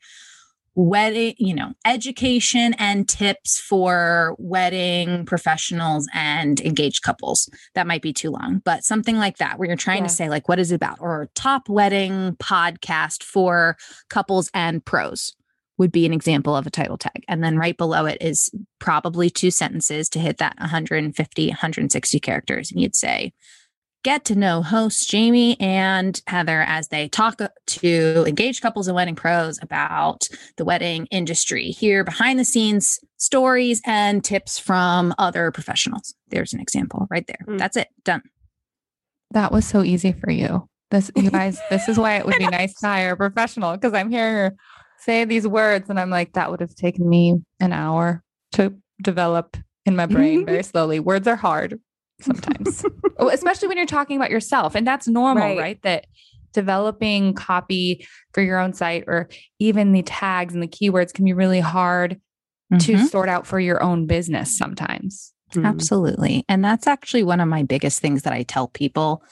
wedding 0.73 1.35
you 1.37 1.53
know 1.53 1.73
education 1.85 2.73
and 2.79 3.07
tips 3.07 3.59
for 3.59 4.35
wedding 4.39 5.25
professionals 5.25 6.07
and 6.13 6.59
engaged 6.61 7.03
couples 7.03 7.49
that 7.75 7.85
might 7.85 8.01
be 8.01 8.13
too 8.13 8.31
long 8.31 8.61
but 8.65 8.83
something 8.83 9.17
like 9.17 9.37
that 9.37 9.59
where 9.59 9.67
you're 9.67 9.77
trying 9.77 10.03
yeah. 10.03 10.07
to 10.07 10.13
say 10.13 10.29
like 10.29 10.49
what 10.49 10.59
is 10.59 10.71
it 10.71 10.75
about 10.75 10.97
or 10.99 11.29
top 11.35 11.69
wedding 11.69 12.35
podcast 12.37 13.21
for 13.21 13.77
couples 14.09 14.49
and 14.53 14.83
pros 14.83 15.35
would 15.81 15.91
be 15.91 16.05
an 16.05 16.13
example 16.13 16.55
of 16.55 16.67
a 16.67 16.69
title 16.69 16.95
tag. 16.95 17.25
And 17.27 17.43
then 17.43 17.57
right 17.57 17.75
below 17.75 18.05
it 18.05 18.19
is 18.21 18.51
probably 18.77 19.31
two 19.31 19.49
sentences 19.49 20.09
to 20.09 20.19
hit 20.19 20.37
that 20.37 20.53
150, 20.59 21.47
160 21.47 22.19
characters. 22.19 22.71
And 22.71 22.79
you'd 22.79 22.95
say, 22.95 23.33
get 24.03 24.23
to 24.25 24.35
know 24.35 24.61
hosts 24.61 25.07
Jamie 25.07 25.59
and 25.59 26.21
Heather 26.27 26.61
as 26.61 26.89
they 26.89 27.09
talk 27.09 27.39
to 27.65 28.23
engaged 28.27 28.61
couples 28.61 28.87
and 28.87 28.95
wedding 28.95 29.15
pros 29.15 29.57
about 29.59 30.27
the 30.57 30.65
wedding 30.65 31.07
industry. 31.07 31.71
Hear, 31.71 32.03
behind 32.03 32.37
the 32.37 32.45
scenes 32.45 32.99
stories 33.17 33.81
and 33.83 34.23
tips 34.23 34.59
from 34.59 35.15
other 35.17 35.49
professionals. 35.49 36.13
There's 36.27 36.53
an 36.53 36.59
example 36.59 37.07
right 37.09 37.25
there. 37.25 37.39
Mm. 37.47 37.57
That's 37.57 37.75
it. 37.75 37.87
Done. 38.05 38.21
That 39.31 39.51
was 39.51 39.65
so 39.65 39.81
easy 39.81 40.11
for 40.11 40.29
you. 40.29 40.67
This, 40.91 41.09
you 41.15 41.31
guys, 41.31 41.59
this 41.71 41.89
is 41.89 41.97
why 41.97 42.17
it 42.17 42.25
would 42.27 42.37
be 42.37 42.45
nice 42.45 42.75
to 42.81 42.87
hire 42.87 43.13
a 43.13 43.17
professional 43.17 43.73
because 43.73 43.95
I'm 43.95 44.11
here 44.11 44.55
say 45.01 45.25
these 45.25 45.47
words 45.47 45.89
and 45.89 45.99
i'm 45.99 46.09
like 46.09 46.33
that 46.33 46.49
would 46.49 46.61
have 46.61 46.75
taken 46.75 47.07
me 47.07 47.41
an 47.59 47.73
hour 47.73 48.23
to 48.51 48.73
develop 49.01 49.57
in 49.85 49.95
my 49.95 50.05
brain 50.05 50.45
very 50.45 50.63
slowly 50.63 50.99
words 50.99 51.27
are 51.27 51.35
hard 51.35 51.79
sometimes 52.21 52.85
oh, 53.17 53.29
especially 53.29 53.67
when 53.67 53.77
you're 53.77 53.85
talking 53.85 54.15
about 54.15 54.29
yourself 54.29 54.75
and 54.75 54.85
that's 54.85 55.07
normal 55.07 55.43
right. 55.43 55.57
right 55.57 55.81
that 55.81 56.05
developing 56.53 57.33
copy 57.33 58.05
for 58.33 58.43
your 58.43 58.59
own 58.59 58.73
site 58.73 59.05
or 59.07 59.29
even 59.59 59.93
the 59.93 60.03
tags 60.03 60.53
and 60.53 60.61
the 60.61 60.67
keywords 60.67 61.13
can 61.13 61.25
be 61.25 61.33
really 61.33 61.61
hard 61.61 62.19
mm-hmm. 62.71 62.77
to 62.77 63.07
sort 63.07 63.29
out 63.29 63.47
for 63.47 63.59
your 63.59 63.81
own 63.81 64.05
business 64.05 64.55
sometimes 64.57 65.33
mm-hmm. 65.53 65.65
absolutely 65.65 66.45
and 66.47 66.63
that's 66.63 66.87
actually 66.87 67.23
one 67.23 67.39
of 67.39 67.47
my 67.47 67.63
biggest 67.63 67.99
things 68.01 68.23
that 68.23 68.33
i 68.33 68.43
tell 68.43 68.67
people 68.67 69.23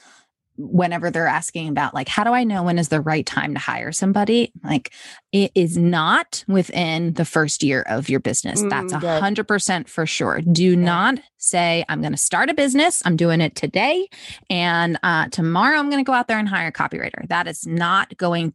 whenever 0.56 1.10
they're 1.10 1.26
asking 1.26 1.68
about 1.68 1.94
like 1.94 2.08
how 2.08 2.22
do 2.22 2.32
i 2.32 2.44
know 2.44 2.62
when 2.62 2.78
is 2.78 2.88
the 2.88 3.00
right 3.00 3.24
time 3.26 3.54
to 3.54 3.60
hire 3.60 3.92
somebody? 3.92 4.52
Like 4.62 4.92
it 5.32 5.52
is 5.54 5.76
not 5.76 6.44
within 6.48 7.14
the 7.14 7.24
first 7.24 7.62
year 7.62 7.82
of 7.82 8.08
your 8.08 8.20
business. 8.20 8.62
That's 8.68 8.92
a 8.92 8.98
mm, 8.98 9.20
hundred 9.20 9.48
percent 9.48 9.88
for 9.88 10.06
sure. 10.06 10.40
Do 10.40 10.70
yeah. 10.70 10.76
not 10.76 11.20
say 11.38 11.84
i'm 11.88 12.00
going 12.00 12.12
to 12.12 12.18
start 12.18 12.50
a 12.50 12.54
business. 12.54 13.02
I'm 13.04 13.16
doing 13.16 13.40
it 13.40 13.54
today 13.54 14.08
and 14.48 14.98
uh, 15.02 15.28
tomorrow 15.28 15.78
i'm 15.78 15.90
going 15.90 16.04
to 16.04 16.08
go 16.08 16.14
out 16.14 16.28
there 16.28 16.38
and 16.38 16.48
hire 16.48 16.68
a 16.68 16.72
copywriter. 16.72 17.26
That 17.28 17.46
is 17.46 17.66
not 17.66 18.16
going 18.16 18.54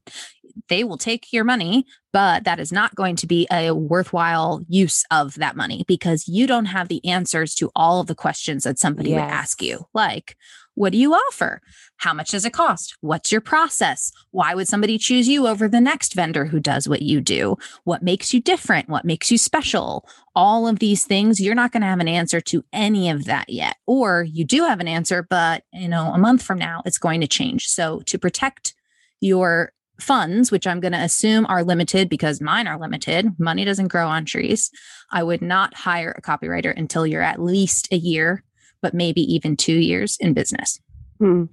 they 0.70 0.84
will 0.84 0.98
take 0.98 1.34
your 1.34 1.44
money 1.44 1.86
but 2.16 2.46
that 2.46 2.62
is 2.62 2.72
not 2.72 2.96
going 2.96 3.18
to 3.18 3.28
be 3.28 3.46
a 3.52 3.72
worthwhile 3.72 4.64
use 4.70 5.04
of 5.12 5.36
that 5.36 5.58
money 5.58 5.84
because 5.86 6.30
you 6.30 6.48
don't 6.48 6.68
have 6.68 6.88
the 6.88 7.06
answers 7.06 7.54
to 7.54 7.70
all 7.76 8.00
of 8.00 8.08
the 8.08 8.16
questions 8.16 8.64
that 8.64 8.80
somebody 8.80 9.10
yes. 9.10 9.20
would 9.20 9.34
ask 9.34 9.62
you. 9.62 9.86
Like 9.94 10.38
what 10.76 10.92
do 10.92 10.98
you 10.98 11.14
offer? 11.14 11.62
How 11.98 12.14
much 12.14 12.32
does 12.32 12.46
it 12.46 12.54
cost? 12.54 12.96
What's 13.02 13.32
your 13.32 13.42
process? 13.42 14.12
Why 14.32 14.54
would 14.54 14.68
somebody 14.68 14.98
choose 14.98 15.28
you 15.28 15.48
over 15.48 15.68
the 15.68 15.82
next 15.82 16.14
vendor 16.14 16.46
who 16.46 16.60
does 16.60 16.88
what 16.88 17.02
you 17.02 17.22
do? 17.22 17.58
What 17.86 18.04
makes 18.04 18.34
you 18.34 18.42
different? 18.42 18.90
What 18.90 19.06
makes 19.06 19.32
you 19.32 19.38
special? 19.38 20.08
All 20.36 20.68
of 20.68 20.80
these 20.80 21.06
things, 21.06 21.40
you're 21.40 21.56
not 21.56 21.72
going 21.72 21.82
to 21.82 21.88
have 21.88 22.02
an 22.02 22.08
answer 22.08 22.42
to 22.42 22.64
any 22.72 23.10
of 23.10 23.26
that 23.26 23.50
yet. 23.50 23.78
Or 23.88 24.24
you 24.24 24.46
do 24.46 24.66
have 24.66 24.80
an 24.80 24.88
answer, 24.88 25.26
but 25.28 25.64
you 25.74 25.88
know, 25.88 26.12
a 26.14 26.18
month 26.18 26.44
from 26.44 26.60
now 26.60 26.82
it's 26.86 26.98
going 26.98 27.22
to 27.22 27.28
change. 27.28 27.68
So 27.68 28.02
to 28.02 28.20
protect 28.20 28.76
your 29.22 29.72
funds, 30.00 30.52
which 30.52 30.68
I'm 30.68 30.80
going 30.80 30.92
to 30.92 31.00
assume 31.00 31.46
are 31.48 31.64
limited 31.64 32.10
because 32.10 32.42
mine 32.42 32.68
are 32.68 32.80
limited, 32.80 33.28
money 33.40 33.64
doesn't 33.64 33.88
grow 33.88 34.08
on 34.08 34.26
trees. 34.26 34.70
I 35.12 35.24
would 35.24 35.42
not 35.42 35.74
hire 35.74 36.14
a 36.18 36.22
copywriter 36.22 36.74
until 36.76 37.08
you're 37.08 37.22
at 37.22 37.42
least 37.42 37.88
a 37.92 37.96
year, 37.96 38.44
but 38.86 38.94
maybe 38.94 39.22
even 39.22 39.58
two 39.58 39.80
years 39.80 40.16
in 40.20 40.32
business. 40.34 40.80
Hmm. 41.18 41.46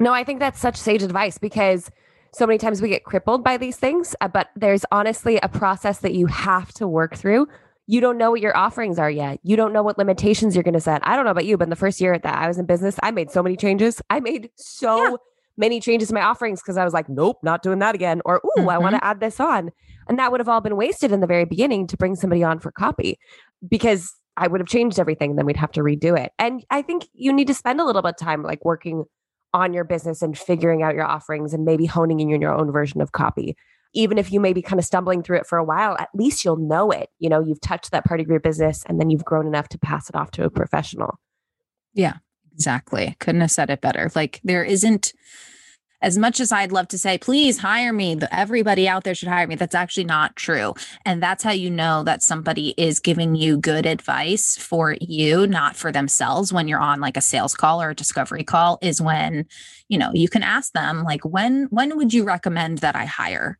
No, 0.00 0.14
I 0.14 0.24
think 0.24 0.40
that's 0.40 0.58
such 0.58 0.74
sage 0.74 1.02
advice 1.02 1.36
because 1.36 1.90
so 2.32 2.46
many 2.46 2.56
times 2.56 2.80
we 2.80 2.88
get 2.88 3.04
crippled 3.04 3.44
by 3.44 3.58
these 3.58 3.76
things, 3.76 4.16
uh, 4.22 4.28
but 4.28 4.48
there's 4.56 4.86
honestly 4.90 5.38
a 5.42 5.50
process 5.50 5.98
that 5.98 6.14
you 6.14 6.24
have 6.28 6.72
to 6.72 6.88
work 6.88 7.14
through. 7.14 7.46
You 7.86 8.00
don't 8.00 8.16
know 8.16 8.30
what 8.30 8.40
your 8.40 8.56
offerings 8.56 8.98
are 8.98 9.10
yet. 9.10 9.38
You 9.42 9.54
don't 9.56 9.74
know 9.74 9.82
what 9.82 9.98
limitations 9.98 10.56
you're 10.56 10.62
going 10.62 10.72
to 10.72 10.80
set. 10.80 11.06
I 11.06 11.14
don't 11.14 11.26
know 11.26 11.30
about 11.30 11.44
you, 11.44 11.58
but 11.58 11.64
in 11.64 11.70
the 11.70 11.76
first 11.76 12.00
year 12.00 12.18
that 12.18 12.38
I 12.38 12.48
was 12.48 12.56
in 12.56 12.64
business, 12.64 12.96
I 13.02 13.10
made 13.10 13.30
so 13.30 13.42
many 13.42 13.54
changes. 13.54 14.00
I 14.08 14.20
made 14.20 14.48
so 14.56 15.10
yeah. 15.10 15.16
many 15.58 15.78
changes 15.78 16.08
to 16.08 16.14
my 16.14 16.22
offerings 16.22 16.62
because 16.62 16.78
I 16.78 16.84
was 16.86 16.94
like, 16.94 17.10
nope, 17.10 17.36
not 17.42 17.62
doing 17.62 17.80
that 17.80 17.94
again. 17.94 18.22
Or, 18.24 18.36
ooh, 18.36 18.60
mm-hmm. 18.60 18.70
I 18.70 18.78
want 18.78 18.96
to 18.96 19.04
add 19.04 19.20
this 19.20 19.40
on. 19.40 19.72
And 20.08 20.18
that 20.18 20.30
would 20.30 20.40
have 20.40 20.48
all 20.48 20.62
been 20.62 20.76
wasted 20.76 21.12
in 21.12 21.20
the 21.20 21.26
very 21.26 21.44
beginning 21.44 21.86
to 21.88 21.98
bring 21.98 22.16
somebody 22.16 22.42
on 22.42 22.60
for 22.60 22.72
copy 22.72 23.18
because 23.68 24.14
I 24.36 24.46
would 24.48 24.60
have 24.60 24.68
changed 24.68 24.98
everything. 24.98 25.36
Then 25.36 25.46
we'd 25.46 25.56
have 25.56 25.72
to 25.72 25.80
redo 25.80 26.18
it. 26.18 26.32
And 26.38 26.64
I 26.70 26.82
think 26.82 27.06
you 27.12 27.32
need 27.32 27.46
to 27.46 27.54
spend 27.54 27.80
a 27.80 27.84
little 27.84 28.02
bit 28.02 28.10
of 28.10 28.16
time 28.18 28.42
like 28.42 28.64
working 28.64 29.04
on 29.54 29.72
your 29.72 29.84
business 29.84 30.22
and 30.22 30.36
figuring 30.36 30.82
out 30.82 30.94
your 30.94 31.06
offerings 31.06 31.54
and 31.54 31.64
maybe 31.64 31.86
honing 31.86 32.20
in 32.20 32.40
your 32.40 32.54
own 32.54 32.70
version 32.70 33.00
of 33.00 33.12
copy. 33.12 33.56
Even 33.94 34.18
if 34.18 34.30
you 34.30 34.40
may 34.40 34.52
be 34.52 34.60
kind 34.60 34.78
of 34.78 34.84
stumbling 34.84 35.22
through 35.22 35.38
it 35.38 35.46
for 35.46 35.56
a 35.56 35.64
while, 35.64 35.96
at 35.98 36.10
least 36.12 36.44
you'll 36.44 36.56
know 36.56 36.90
it. 36.90 37.08
You 37.18 37.30
know, 37.30 37.40
you've 37.40 37.60
touched 37.60 37.92
that 37.92 38.04
part 38.04 38.20
of 38.20 38.26
your 38.26 38.40
business 38.40 38.82
and 38.86 39.00
then 39.00 39.08
you've 39.08 39.24
grown 39.24 39.46
enough 39.46 39.68
to 39.70 39.78
pass 39.78 40.10
it 40.10 40.16
off 40.16 40.30
to 40.32 40.44
a 40.44 40.50
professional. 40.50 41.18
Yeah, 41.94 42.16
exactly. 42.52 43.16
Couldn't 43.20 43.40
have 43.40 43.50
said 43.50 43.70
it 43.70 43.80
better. 43.80 44.10
Like 44.14 44.40
there 44.44 44.64
isn't 44.64 45.14
as 46.06 46.16
much 46.16 46.38
as 46.38 46.52
I'd 46.52 46.70
love 46.70 46.86
to 46.88 46.98
say, 46.98 47.18
please 47.18 47.58
hire 47.58 47.92
me, 47.92 48.16
everybody 48.30 48.86
out 48.86 49.02
there 49.02 49.14
should 49.16 49.28
hire 49.28 49.48
me, 49.48 49.56
that's 49.56 49.74
actually 49.74 50.04
not 50.04 50.36
true. 50.36 50.72
And 51.04 51.20
that's 51.20 51.42
how 51.42 51.50
you 51.50 51.68
know 51.68 52.04
that 52.04 52.22
somebody 52.22 52.74
is 52.76 53.00
giving 53.00 53.34
you 53.34 53.56
good 53.56 53.86
advice 53.86 54.56
for 54.56 54.96
you, 55.00 55.48
not 55.48 55.74
for 55.74 55.90
themselves. 55.90 56.52
When 56.52 56.68
you're 56.68 56.78
on 56.78 57.00
like 57.00 57.16
a 57.16 57.20
sales 57.20 57.56
call 57.56 57.82
or 57.82 57.90
a 57.90 57.94
discovery 57.94 58.44
call, 58.44 58.78
is 58.82 59.02
when, 59.02 59.46
you 59.88 59.98
know, 59.98 60.12
you 60.14 60.28
can 60.28 60.44
ask 60.44 60.72
them, 60.74 61.02
like, 61.02 61.24
when, 61.24 61.64
when 61.70 61.96
would 61.96 62.14
you 62.14 62.22
recommend 62.22 62.78
that 62.78 62.94
I 62.94 63.04
hire? 63.04 63.58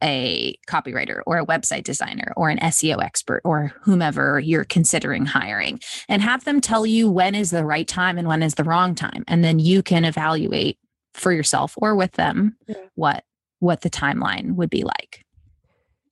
a 0.00 0.56
copywriter 0.68 1.22
or 1.26 1.38
a 1.38 1.44
website 1.44 1.82
designer 1.82 2.32
or 2.36 2.50
an 2.50 2.58
SEO 2.58 3.02
expert 3.02 3.42
or 3.44 3.72
whomever 3.80 4.38
you're 4.38 4.62
considering 4.62 5.26
hiring 5.26 5.80
and 6.08 6.22
have 6.22 6.44
them 6.44 6.60
tell 6.60 6.86
you 6.86 7.10
when 7.10 7.34
is 7.34 7.50
the 7.50 7.64
right 7.64 7.88
time 7.88 8.16
and 8.16 8.28
when 8.28 8.40
is 8.40 8.54
the 8.54 8.62
wrong 8.62 8.94
time. 8.94 9.24
And 9.26 9.42
then 9.42 9.58
you 9.58 9.82
can 9.82 10.04
evaluate 10.04 10.78
for 11.18 11.32
yourself 11.32 11.74
or 11.78 11.94
with 11.94 12.12
them 12.12 12.56
yeah. 12.66 12.76
what 12.94 13.24
what 13.60 13.80
the 13.80 13.90
timeline 13.90 14.54
would 14.54 14.70
be 14.70 14.84
like. 14.84 15.24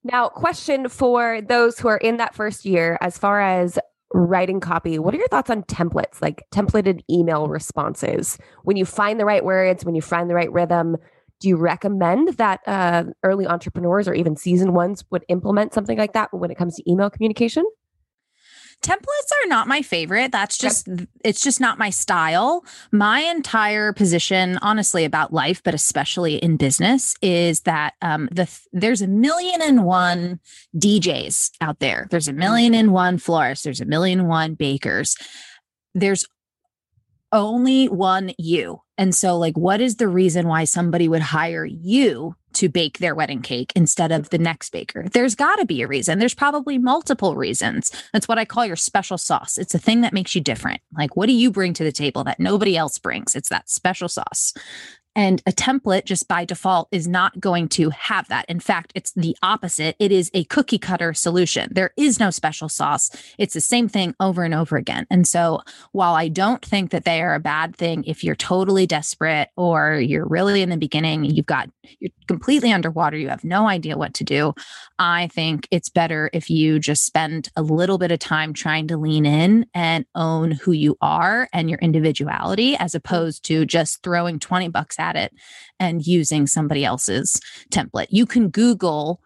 Now, 0.03 0.29
question 0.29 0.89
for 0.89 1.41
those 1.41 1.79
who 1.79 1.87
are 1.87 1.97
in 1.97 2.17
that 2.17 2.35
first 2.35 2.65
year 2.65 2.97
as 3.01 3.17
far 3.17 3.41
as 3.41 3.77
writing 4.13 4.59
copy, 4.59 4.99
what 4.99 5.13
are 5.13 5.17
your 5.17 5.27
thoughts 5.27 5.49
on 5.49 5.63
templates, 5.63 6.21
like 6.21 6.43
templated 6.51 7.01
email 7.09 7.47
responses? 7.47 8.37
When 8.63 8.77
you 8.77 8.85
find 8.85 9.19
the 9.19 9.25
right 9.25 9.43
words, 9.43 9.83
when 9.83 9.95
you 9.95 10.01
find 10.01 10.29
the 10.29 10.35
right 10.35 10.51
rhythm, 10.51 10.97
do 11.39 11.49
you 11.49 11.57
recommend 11.57 12.37
that 12.37 12.61
uh, 12.67 13.03
early 13.23 13.45
entrepreneurs 13.45 14.07
or 14.07 14.13
even 14.13 14.35
seasoned 14.35 14.73
ones 14.73 15.03
would 15.11 15.25
implement 15.29 15.73
something 15.73 15.97
like 15.97 16.13
that 16.13 16.33
when 16.33 16.51
it 16.51 16.57
comes 16.57 16.75
to 16.75 16.89
email 16.89 17.09
communication? 17.09 17.65
Templates 18.83 19.31
are 19.43 19.47
not 19.47 19.67
my 19.67 19.81
favorite. 19.81 20.31
That's 20.31 20.57
just 20.57 20.87
it's 21.23 21.41
just 21.41 21.59
not 21.59 21.77
my 21.77 21.89
style. 21.89 22.63
My 22.91 23.21
entire 23.21 23.91
position 23.91 24.57
honestly 24.61 25.03
about 25.03 25.33
life 25.33 25.61
but 25.63 25.73
especially 25.73 26.35
in 26.35 26.57
business 26.57 27.15
is 27.21 27.61
that 27.61 27.95
um 28.01 28.29
the 28.31 28.47
there's 28.71 29.01
a 29.01 29.07
million 29.07 29.61
and 29.61 29.83
one 29.83 30.39
djs 30.75 31.51
out 31.59 31.79
there. 31.79 32.07
There's 32.09 32.27
a 32.27 32.33
million 32.33 32.73
and 32.73 32.91
one 32.91 33.17
florists. 33.17 33.63
There's 33.63 33.81
a 33.81 33.85
million 33.85 34.19
and 34.19 34.29
one 34.29 34.53
bakers. 34.53 35.15
There's 35.93 36.25
only 37.31 37.89
one 37.89 38.31
you. 38.37 38.81
And 38.97 39.13
so 39.13 39.37
like 39.37 39.57
what 39.57 39.81
is 39.81 39.97
the 39.97 40.07
reason 40.07 40.47
why 40.47 40.63
somebody 40.63 41.07
would 41.09 41.21
hire 41.21 41.65
you 41.65 42.35
to 42.57 42.69
bake 42.69 42.97
their 42.99 43.15
wedding 43.15 43.41
cake 43.41 43.71
instead 43.75 44.11
of 44.11 44.29
the 44.29 44.37
next 44.37 44.71
baker. 44.71 45.05
There's 45.11 45.35
got 45.35 45.57
to 45.57 45.65
be 45.65 45.81
a 45.81 45.87
reason. 45.87 46.19
There's 46.19 46.33
probably 46.33 46.77
multiple 46.77 47.35
reasons. 47.35 47.91
That's 48.13 48.27
what 48.27 48.39
I 48.39 48.45
call 48.45 48.65
your 48.65 48.75
special 48.75 49.17
sauce. 49.17 49.57
It's 49.57 49.75
a 49.75 49.79
thing 49.79 50.01
that 50.01 50.13
makes 50.13 50.35
you 50.35 50.41
different. 50.41 50.81
Like, 50.97 51.15
what 51.15 51.27
do 51.27 51.33
you 51.33 51.51
bring 51.51 51.73
to 51.73 51.83
the 51.83 51.91
table 51.91 52.23
that 52.23 52.39
nobody 52.39 52.75
else 52.75 52.97
brings? 52.97 53.35
It's 53.35 53.49
that 53.49 53.69
special 53.69 54.09
sauce. 54.09 54.53
And 55.17 55.41
a 55.47 55.51
template, 55.51 56.05
just 56.05 56.27
by 56.27 56.45
default, 56.45 56.89
is 56.91 57.07
not 57.07 57.39
going 57.39 57.69
to 57.69 57.89
have 57.89 58.27
that. 58.27 58.45
In 58.47 58.59
fact, 58.59 58.91
it's 58.93 59.11
the 59.13 59.35
opposite. 59.41 59.95
It 59.97 60.11
is 60.11 60.29
a 60.35 60.43
cookie 60.43 60.77
cutter 60.77 61.11
solution. 61.15 61.69
There 61.73 61.89
is 61.97 62.19
no 62.19 62.29
special 62.29 62.69
sauce. 62.69 63.09
It's 63.39 63.55
the 63.55 63.59
same 63.59 63.89
thing 63.89 64.13
over 64.19 64.43
and 64.43 64.53
over 64.53 64.77
again. 64.77 65.07
And 65.09 65.27
so, 65.27 65.61
while 65.91 66.13
I 66.13 66.27
don't 66.27 66.63
think 66.63 66.91
that 66.91 67.03
they 67.03 67.23
are 67.23 67.33
a 67.33 67.39
bad 67.39 67.75
thing, 67.75 68.03
if 68.03 68.23
you're 68.23 68.35
totally 68.35 68.85
desperate 68.85 69.49
or 69.57 69.95
you're 69.95 70.27
really 70.27 70.61
in 70.61 70.69
the 70.69 70.77
beginning, 70.77 71.25
you've 71.25 71.47
got, 71.47 71.67
you're 71.99 72.11
completely 72.27 72.71
underwater, 72.71 73.17
you 73.17 73.29
have 73.29 73.43
no 73.43 73.67
idea 73.67 73.97
what 73.97 74.13
to 74.15 74.23
do, 74.23 74.53
I 74.99 75.29
think 75.33 75.67
it's 75.71 75.89
better 75.89 76.29
if 76.31 76.47
you 76.47 76.77
just 76.77 77.05
spend 77.05 77.49
a 77.55 77.63
little 77.63 77.97
bit 77.97 78.11
of 78.11 78.19
time 78.19 78.53
trying 78.53 78.87
to 78.89 78.97
lean 78.97 79.25
in 79.25 79.65
and 79.73 80.05
own 80.13 80.51
who 80.51 80.73
you 80.73 80.95
are 81.01 81.49
and 81.53 81.71
your 81.71 81.79
individuality 81.79 82.75
as 82.75 82.93
opposed 82.93 83.43
to 83.45 83.65
just 83.65 84.03
throwing 84.03 84.37
20 84.37 84.69
bucks 84.69 84.99
at 84.99 85.06
at 85.07 85.15
it 85.15 85.33
and 85.79 86.05
using 86.05 86.47
somebody 86.47 86.83
else's 86.83 87.39
template. 87.71 88.07
You 88.09 88.25
can 88.25 88.49
Google 88.49 89.21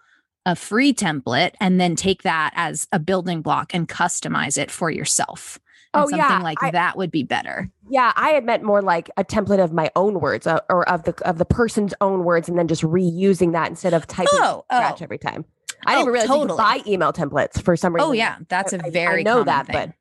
a 0.45 0.55
free 0.55 0.93
template 0.93 1.53
and 1.59 1.79
then 1.79 1.95
take 1.95 2.23
that 2.23 2.51
as 2.55 2.87
a 2.91 2.99
building 2.99 3.41
block 3.41 3.73
and 3.73 3.87
customize 3.87 4.57
it 4.57 4.71
for 4.71 4.89
yourself. 4.89 5.59
And 5.93 6.03
oh, 6.03 6.07
something 6.07 6.19
yeah. 6.19 6.39
like 6.39 6.63
I, 6.63 6.71
that 6.71 6.97
would 6.97 7.11
be 7.11 7.23
better. 7.23 7.69
Yeah, 7.89 8.13
I 8.15 8.29
had 8.29 8.45
meant 8.45 8.63
more 8.63 8.81
like 8.81 9.09
a 9.17 9.25
template 9.25 9.61
of 9.61 9.73
my 9.73 9.91
own 9.95 10.21
words 10.21 10.47
uh, 10.47 10.61
or 10.69 10.87
of 10.87 11.03
the 11.03 11.13
of 11.27 11.37
the 11.37 11.45
person's 11.45 11.93
own 11.99 12.23
words, 12.23 12.47
and 12.47 12.57
then 12.57 12.69
just 12.69 12.81
reusing 12.81 13.51
that 13.51 13.69
instead 13.69 13.93
of 13.93 14.07
typing 14.07 14.29
oh, 14.33 14.63
scratch 14.71 15.01
oh. 15.01 15.03
every 15.03 15.17
time. 15.17 15.43
I 15.85 15.95
didn't 15.95 16.09
oh, 16.09 16.11
realize 16.11 16.27
totally. 16.27 16.43
you 16.43 16.47
could 16.47 16.57
buy 16.57 16.81
email 16.87 17.11
templates 17.11 17.61
for 17.61 17.75
some 17.75 17.93
reason. 17.93 18.09
Oh 18.09 18.13
yeah, 18.13 18.37
that's 18.47 18.71
a 18.71 18.77
very 18.77 19.17
I, 19.17 19.19
I 19.19 19.33
know 19.33 19.43
that, 19.43 19.67
thing. 19.67 19.73
but 19.73 19.95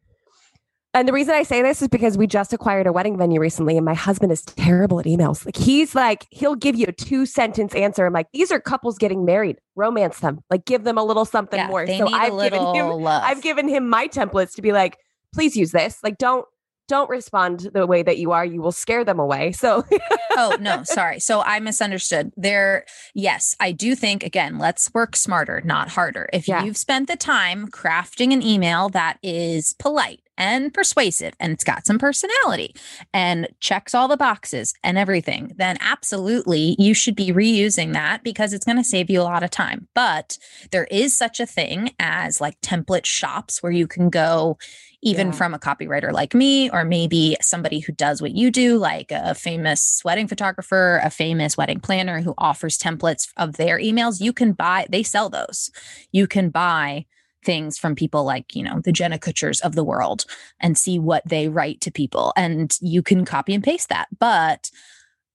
and 0.92 1.06
the 1.06 1.12
reason 1.12 1.34
I 1.34 1.44
say 1.44 1.62
this 1.62 1.82
is 1.82 1.88
because 1.88 2.18
we 2.18 2.26
just 2.26 2.52
acquired 2.52 2.86
a 2.86 2.92
wedding 2.92 3.16
venue 3.16 3.40
recently, 3.40 3.76
and 3.76 3.84
my 3.84 3.94
husband 3.94 4.32
is 4.32 4.42
terrible 4.42 4.98
at 4.98 5.06
emails. 5.06 5.44
Like 5.44 5.56
he's 5.56 5.94
like, 5.94 6.26
he'll 6.30 6.56
give 6.56 6.74
you 6.74 6.86
a 6.88 6.92
two 6.92 7.26
sentence 7.26 7.74
answer. 7.74 8.06
I'm 8.06 8.12
like, 8.12 8.26
these 8.32 8.50
are 8.50 8.60
couples 8.60 8.98
getting 8.98 9.24
married. 9.24 9.58
Romance 9.76 10.20
them. 10.20 10.40
Like 10.50 10.64
give 10.64 10.84
them 10.84 10.98
a 10.98 11.04
little 11.04 11.24
something 11.24 11.58
yeah, 11.58 11.68
more. 11.68 11.86
So 11.86 12.08
I've 12.08 12.38
given 12.42 12.74
him 12.74 12.86
love. 12.88 13.22
I've 13.24 13.42
given 13.42 13.68
him 13.68 13.88
my 13.88 14.08
templates 14.08 14.54
to 14.54 14.62
be 14.62 14.72
like, 14.72 14.98
please 15.32 15.56
use 15.56 15.70
this. 15.70 15.98
Like 16.02 16.18
don't 16.18 16.44
don't 16.88 17.08
respond 17.08 17.70
the 17.72 17.86
way 17.86 18.02
that 18.02 18.18
you 18.18 18.32
are. 18.32 18.44
You 18.44 18.60
will 18.60 18.72
scare 18.72 19.04
them 19.04 19.20
away. 19.20 19.52
So 19.52 19.84
Oh 20.32 20.56
no, 20.60 20.82
sorry. 20.84 21.20
So 21.20 21.40
I 21.40 21.60
misunderstood. 21.60 22.32
There, 22.36 22.84
yes, 23.14 23.54
I 23.60 23.72
do 23.72 23.94
think 23.94 24.24
again, 24.24 24.58
let's 24.58 24.92
work 24.92 25.16
smarter, 25.16 25.62
not 25.64 25.88
harder. 25.88 26.28
If 26.32 26.48
yeah. 26.48 26.64
you've 26.64 26.76
spent 26.76 27.08
the 27.08 27.16
time 27.16 27.68
crafting 27.68 28.32
an 28.32 28.42
email 28.42 28.88
that 28.90 29.18
is 29.22 29.74
polite 29.78 30.20
and 30.40 30.72
persuasive 30.72 31.34
and 31.38 31.52
it's 31.52 31.62
got 31.62 31.86
some 31.86 31.98
personality 31.98 32.74
and 33.12 33.46
checks 33.60 33.94
all 33.94 34.08
the 34.08 34.16
boxes 34.16 34.72
and 34.82 34.96
everything, 34.96 35.52
then 35.56 35.76
absolutely 35.80 36.74
you 36.78 36.94
should 36.94 37.14
be 37.14 37.30
reusing 37.30 37.92
that 37.92 38.24
because 38.24 38.54
it's 38.54 38.64
going 38.64 38.78
to 38.78 38.82
save 38.82 39.10
you 39.10 39.20
a 39.20 39.22
lot 39.22 39.42
of 39.42 39.50
time. 39.50 39.86
But 39.94 40.38
there 40.72 40.88
is 40.90 41.16
such 41.16 41.38
a 41.38 41.46
thing 41.46 41.90
as 42.00 42.40
like 42.40 42.58
template 42.62 43.04
shops 43.04 43.62
where 43.62 43.70
you 43.70 43.86
can 43.86 44.08
go 44.08 44.56
even 45.02 45.28
yeah. 45.28 45.32
from 45.32 45.54
a 45.54 45.58
copywriter 45.58 46.12
like 46.12 46.34
me, 46.34 46.70
or 46.70 46.84
maybe 46.84 47.36
somebody 47.40 47.80
who 47.80 47.92
does 47.92 48.20
what 48.20 48.32
you 48.32 48.50
do, 48.50 48.76
like 48.76 49.10
a 49.10 49.34
famous 49.34 50.02
wedding 50.04 50.28
photographer, 50.28 51.00
a 51.02 51.10
famous 51.10 51.56
wedding 51.56 51.80
planner 51.80 52.20
who 52.20 52.34
offers 52.38 52.78
templates 52.78 53.28
of 53.36 53.56
their 53.56 53.78
emails. 53.78 54.20
You 54.20 54.32
can 54.32 54.52
buy, 54.52 54.86
they 54.90 55.02
sell 55.02 55.30
those. 55.30 55.70
You 56.12 56.26
can 56.26 56.50
buy 56.50 57.06
things 57.44 57.78
from 57.78 57.94
people 57.94 58.24
like, 58.24 58.54
you 58.54 58.62
know, 58.62 58.80
the 58.80 58.92
Jenna 58.92 59.18
Kutchers 59.18 59.60
of 59.60 59.74
the 59.74 59.84
world 59.84 60.24
and 60.60 60.76
see 60.76 60.98
what 60.98 61.26
they 61.26 61.48
write 61.48 61.80
to 61.82 61.90
people. 61.90 62.32
And 62.36 62.76
you 62.80 63.02
can 63.02 63.24
copy 63.24 63.54
and 63.54 63.64
paste 63.64 63.88
that. 63.88 64.08
But 64.18 64.70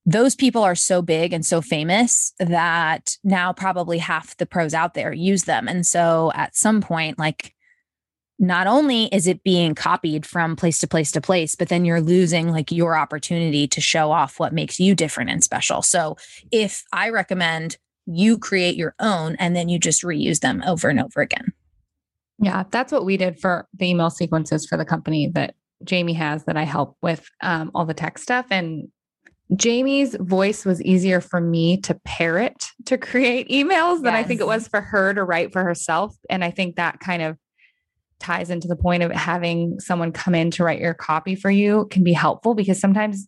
those 0.06 0.36
people 0.36 0.62
are 0.62 0.76
so 0.76 1.02
big 1.02 1.34
and 1.34 1.46
so 1.46 1.62
famous 1.62 2.34
that 2.40 3.18
now 3.24 3.52
probably 3.52 3.98
half 3.98 4.38
the 4.38 4.46
pros 4.46 4.74
out 4.74 4.94
there 4.94 5.12
use 5.12 5.46
them. 5.46 5.68
And 5.68 5.86
so 5.86 6.32
at 6.36 6.56
some 6.56 6.82
point, 6.82 7.18
like, 7.18 7.54
not 8.38 8.68
only 8.68 9.06
is 9.06 9.28
it 9.28 9.44
being 9.44 9.74
copied 9.74 10.26
from 10.26 10.56
place 10.56 10.80
to 10.80 10.88
place 10.88 11.12
to 11.14 11.22
place, 11.22 11.56
but 11.56 11.70
then 11.70 11.86
you're 11.86 12.02
losing 12.02 12.52
like 12.52 12.72
your 12.72 12.96
opportunity 12.98 13.66
to 13.68 13.82
show 13.82 14.12
off 14.12 14.40
what 14.40 14.54
makes 14.54 14.80
you 14.80 14.94
different 14.94 15.30
and 15.30 15.44
special. 15.44 15.82
So 15.82 16.18
if 16.52 16.84
I 16.92 17.10
recommend 17.10 17.78
you 18.06 18.38
create 18.38 18.76
your 18.76 18.94
own 19.00 19.36
and 19.40 19.56
then 19.56 19.70
you 19.70 19.80
just 19.80 20.04
reuse 20.04 20.42
them 20.42 20.64
over 20.68 20.90
and 20.90 21.00
over 21.00 21.22
again. 21.22 21.54
Yeah, 22.40 22.64
that's 22.70 22.92
what 22.92 23.06
we 23.06 23.18
did 23.18 23.40
for 23.40 23.68
the 23.74 23.88
email 23.88 24.10
sequences 24.10 24.66
for 24.66 24.78
the 24.78 24.86
company 24.86 25.32
that 25.36 25.56
Jamie 25.84 26.14
has 26.14 26.46
that 26.46 26.58
I 26.58 26.64
help 26.64 26.98
with 27.02 27.28
um, 27.42 27.72
all 27.74 27.86
the 27.86 27.94
tech 27.94 28.18
stuff. 28.18 28.48
And 28.50 28.90
Jamie's 29.56 30.16
voice 30.20 30.66
was 30.66 30.82
easier 30.82 31.22
for 31.22 31.40
me 31.40 31.78
to 31.82 31.94
parrot 32.04 32.66
to 32.86 32.98
create 32.98 33.48
emails 33.50 34.02
than 34.02 34.16
I 34.16 34.24
think 34.24 34.42
it 34.42 34.48
was 34.48 34.68
for 34.68 34.82
her 34.82 35.14
to 35.14 35.24
write 35.24 35.54
for 35.54 35.64
herself. 35.64 36.16
And 36.30 36.44
I 36.44 36.52
think 36.52 36.76
that 36.76 37.00
kind 37.00 37.22
of 37.22 37.38
ties 38.20 38.50
into 38.50 38.68
the 38.68 38.76
point 38.76 39.04
of 39.04 39.12
having 39.12 39.80
someone 39.80 40.12
come 40.12 40.34
in 40.34 40.50
to 40.50 40.64
write 40.64 40.80
your 40.80 40.94
copy 40.94 41.36
for 41.36 41.52
you 41.52 41.88
can 41.92 42.04
be 42.04 42.14
helpful 42.14 42.56
because 42.56 42.80
sometimes 42.80 43.28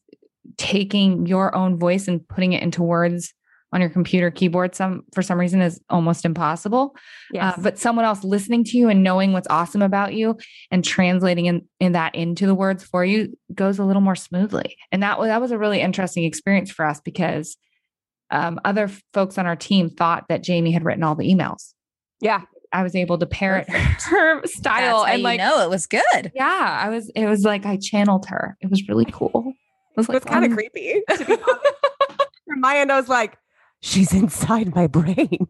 taking 0.57 1.25
your 1.25 1.53
own 1.55 1.77
voice 1.77 2.07
and 2.07 2.27
putting 2.27 2.53
it 2.53 2.63
into 2.63 2.81
words 2.81 3.33
on 3.73 3.81
your 3.81 3.89
computer 3.89 4.31
keyboard 4.31 4.73
some 4.75 5.03
for 5.13 5.21
some 5.21 5.37
reason 5.39 5.59
is 5.61 5.81
almost 5.89 6.23
impossible. 6.23 6.95
Yes. 7.33 7.57
Uh, 7.57 7.61
but 7.61 7.77
someone 7.77 8.05
else 8.05 8.23
listening 8.23 8.63
to 8.63 8.77
you 8.77 8.87
and 8.89 9.03
knowing 9.03 9.33
what's 9.33 9.47
awesome 9.49 9.81
about 9.81 10.13
you 10.13 10.37
and 10.71 10.85
translating 10.85 11.47
in, 11.47 11.67
in 11.79 11.91
that 11.91 12.15
into 12.15 12.45
the 12.47 12.55
words 12.55 12.83
for 12.83 13.03
you 13.03 13.37
goes 13.53 13.77
a 13.77 13.83
little 13.83 14.01
more 14.01 14.15
smoothly. 14.15 14.77
And 14.91 15.03
that 15.03 15.19
was 15.19 15.27
that 15.27 15.41
was 15.41 15.51
a 15.51 15.57
really 15.57 15.81
interesting 15.81 16.23
experience 16.23 16.71
for 16.71 16.85
us 16.85 17.01
because 17.01 17.57
um, 18.31 18.59
other 18.65 18.89
folks 19.13 19.37
on 19.37 19.45
our 19.45 19.55
team 19.55 19.89
thought 19.89 20.25
that 20.29 20.43
Jamie 20.43 20.71
had 20.71 20.83
written 20.85 21.03
all 21.03 21.15
the 21.15 21.31
emails. 21.33 21.73
yeah. 22.21 22.41
I 22.73 22.83
was 22.83 22.95
able 22.95 23.17
to 23.19 23.25
parrot 23.25 23.69
her 23.69 24.45
style 24.45 25.03
That's 25.03 25.11
and 25.13 25.19
you 25.19 25.23
like 25.23 25.37
know 25.37 25.61
it 25.61 25.69
was 25.69 25.85
good. 25.87 26.33
yeah, 26.35 26.79
I 26.83 26.89
was 26.89 27.09
it 27.15 27.25
was 27.25 27.45
like 27.45 27.65
I 27.65 27.77
channeled 27.77 28.25
her. 28.25 28.57
It 28.59 28.69
was 28.69 28.85
really 28.89 29.05
cool. 29.05 29.53
It 29.91 29.97
was 29.97 30.09
It 30.09 30.13
like 30.13 30.25
was 30.25 30.29
kind 30.29 30.43
of 30.43 30.51
um, 30.51 30.57
creepy. 30.57 31.01
To 31.09 31.25
be 31.25 31.31
honest. 31.31 31.47
From 32.45 32.59
my 32.59 32.77
end, 32.79 32.91
I 32.91 32.99
was 32.99 33.07
like, 33.07 33.37
she's 33.81 34.13
inside 34.21 34.73
my 34.75 34.87
brain. 34.87 35.47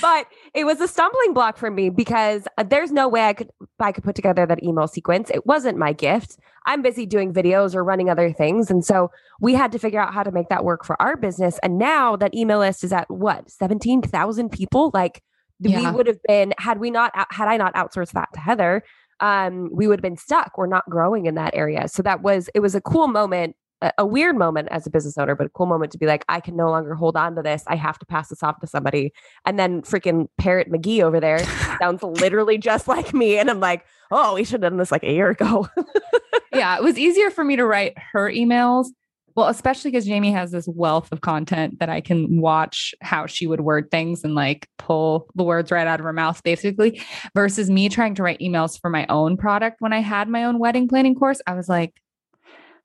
but 0.00 0.26
it 0.54 0.64
was 0.64 0.80
a 0.80 0.88
stumbling 0.88 1.32
block 1.32 1.56
for 1.56 1.70
me 1.70 1.90
because 1.90 2.46
uh, 2.58 2.62
there's 2.62 2.92
no 2.92 3.08
way 3.08 3.22
I 3.22 3.32
could 3.32 3.50
I 3.78 3.92
could 3.92 4.04
put 4.04 4.14
together 4.14 4.46
that 4.46 4.62
email 4.62 4.86
sequence. 4.86 5.30
It 5.30 5.46
wasn't 5.46 5.78
my 5.78 5.92
gift. 5.92 6.38
I'm 6.66 6.82
busy 6.82 7.06
doing 7.06 7.32
videos 7.32 7.74
or 7.74 7.82
running 7.82 8.08
other 8.08 8.32
things. 8.32 8.70
And 8.70 8.84
so 8.84 9.10
we 9.40 9.54
had 9.54 9.72
to 9.72 9.78
figure 9.78 10.00
out 10.00 10.14
how 10.14 10.22
to 10.22 10.30
make 10.30 10.48
that 10.48 10.64
work 10.64 10.84
for 10.84 11.00
our 11.02 11.16
business. 11.16 11.58
And 11.62 11.78
now 11.78 12.16
that 12.16 12.34
email 12.34 12.60
list 12.60 12.84
is 12.84 12.92
at 12.92 13.10
what, 13.10 13.50
17,000 13.50 14.50
people? 14.50 14.90
Like 14.94 15.22
we 15.58 15.90
would 15.90 16.06
have 16.06 16.22
been, 16.28 16.54
had 16.58 16.78
we 16.78 16.90
not, 16.90 17.12
had 17.30 17.48
I 17.48 17.56
not 17.56 17.74
outsourced 17.74 18.12
that 18.12 18.28
to 18.34 18.40
Heather, 18.40 18.84
um, 19.20 19.70
we 19.72 19.86
would 19.86 19.98
have 19.98 20.02
been 20.02 20.16
stuck. 20.16 20.56
We're 20.56 20.66
not 20.66 20.88
growing 20.88 21.26
in 21.26 21.34
that 21.34 21.54
area. 21.54 21.88
So 21.88 22.02
that 22.02 22.22
was, 22.22 22.48
it 22.54 22.60
was 22.60 22.74
a 22.74 22.80
cool 22.80 23.08
moment 23.08 23.56
a, 23.82 23.92
a 23.98 24.06
weird 24.06 24.36
moment 24.36 24.68
as 24.70 24.86
a 24.86 24.90
business 24.90 25.18
owner, 25.18 25.34
but 25.34 25.46
a 25.46 25.50
cool 25.50 25.66
moment 25.66 25.92
to 25.92 25.98
be 25.98 26.06
like, 26.06 26.24
I 26.28 26.40
can 26.40 26.56
no 26.56 26.70
longer 26.70 26.94
hold 26.94 27.16
on 27.16 27.34
to 27.36 27.42
this. 27.42 27.64
I 27.66 27.76
have 27.76 27.98
to 27.98 28.06
pass 28.06 28.28
this 28.28 28.42
off 28.42 28.60
to 28.60 28.66
somebody. 28.66 29.12
And 29.44 29.58
then 29.58 29.82
freaking 29.82 30.28
Parrot 30.38 30.70
McGee 30.70 31.02
over 31.02 31.20
there 31.20 31.44
sounds 31.78 32.02
literally 32.02 32.56
just 32.56 32.88
like 32.88 33.12
me. 33.12 33.38
And 33.38 33.50
I'm 33.50 33.60
like, 33.60 33.84
oh, 34.10 34.34
we 34.34 34.44
should 34.44 34.62
have 34.62 34.70
done 34.70 34.78
this 34.78 34.92
like 34.92 35.02
a 35.02 35.12
year 35.12 35.30
ago. 35.30 35.68
yeah, 36.54 36.76
it 36.76 36.82
was 36.82 36.98
easier 36.98 37.30
for 37.30 37.44
me 37.44 37.56
to 37.56 37.66
write 37.66 37.98
her 38.12 38.30
emails. 38.30 38.86
Well, 39.34 39.48
especially 39.48 39.90
because 39.90 40.04
Jamie 40.04 40.32
has 40.32 40.50
this 40.50 40.68
wealth 40.68 41.10
of 41.10 41.22
content 41.22 41.78
that 41.78 41.88
I 41.88 42.02
can 42.02 42.38
watch 42.38 42.94
how 43.00 43.24
she 43.24 43.46
would 43.46 43.62
word 43.62 43.90
things 43.90 44.24
and 44.24 44.34
like 44.34 44.68
pull 44.76 45.26
the 45.34 45.42
words 45.42 45.70
right 45.70 45.86
out 45.86 46.00
of 46.00 46.04
her 46.04 46.12
mouth, 46.12 46.42
basically, 46.42 47.00
versus 47.34 47.70
me 47.70 47.88
trying 47.88 48.14
to 48.16 48.22
write 48.22 48.40
emails 48.40 48.78
for 48.78 48.90
my 48.90 49.06
own 49.08 49.38
product. 49.38 49.80
When 49.80 49.94
I 49.94 50.00
had 50.00 50.28
my 50.28 50.44
own 50.44 50.58
wedding 50.58 50.86
planning 50.86 51.14
course, 51.14 51.40
I 51.46 51.54
was 51.54 51.66
like, 51.66 51.94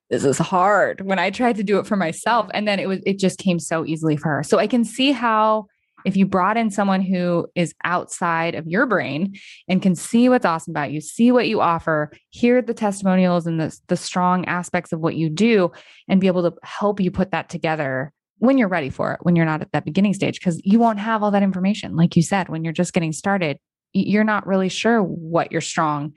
this 0.10 0.24
is 0.24 0.38
hard 0.38 1.02
when 1.02 1.20
I 1.20 1.30
tried 1.30 1.58
to 1.58 1.64
do 1.64 1.80
it 1.80 1.88
for 1.88 1.96
myself. 1.96 2.50
And 2.54 2.68
then 2.68 2.80
it 2.80 2.88
was, 2.88 3.00
it 3.06 3.20
just 3.20 3.40
came 3.40 3.60
so 3.60 3.86
easily 3.86 4.16
for 4.16 4.30
her. 4.30 4.44
So 4.44 4.58
I 4.58 4.68
can 4.68 4.84
see 4.84 5.12
how 5.12 5.68
if 6.06 6.16
you 6.16 6.26
brought 6.26 6.58
in 6.58 6.70
someone 6.72 7.02
who 7.02 7.48
is 7.56 7.74
outside 7.84 8.56
of 8.56 8.68
your 8.68 8.86
brain 8.86 9.36
and 9.68 9.82
can 9.82 9.96
see 9.96 10.30
what's 10.30 10.46
awesome 10.46 10.72
about 10.72 10.92
you, 10.92 11.02
see 11.02 11.32
what 11.32 11.48
you 11.48 11.60
offer, 11.60 12.12
hear 12.30 12.62
the 12.62 12.74
testimonials 12.74 13.46
and 13.46 13.60
the, 13.60 13.78
the 13.88 13.98
strong 13.98 14.46
aspects 14.46 14.94
of 14.94 15.00
what 15.00 15.16
you 15.16 15.30
do, 15.30 15.72
and 16.08 16.22
be 16.22 16.28
able 16.28 16.50
to 16.50 16.56
help 16.64 17.00
you 17.02 17.12
put 17.12 17.32
that 17.32 17.50
together 17.50 18.14
when 18.38 18.58
you're 18.58 18.68
ready 18.68 18.90
for 18.90 19.14
it, 19.14 19.20
when 19.24 19.36
you're 19.36 19.46
not 19.46 19.62
at 19.62 19.72
that 19.72 19.84
beginning 19.84 20.14
stage, 20.14 20.40
because 20.40 20.62
you 20.64 20.80
won't 20.80 21.00
have 21.00 21.24
all 21.24 21.32
that 21.32 21.44
information. 21.44 21.96
Like 21.96 22.16
you 22.16 22.22
said, 22.22 22.48
when 22.48 22.64
you're 22.64 22.72
just 22.72 22.94
getting 22.94 23.12
started, 23.12 23.58
you're 23.94 24.24
not 24.24 24.46
really 24.46 24.70
sure 24.70 25.02
what 25.02 25.52
your 25.52 25.62
strong 25.62 26.14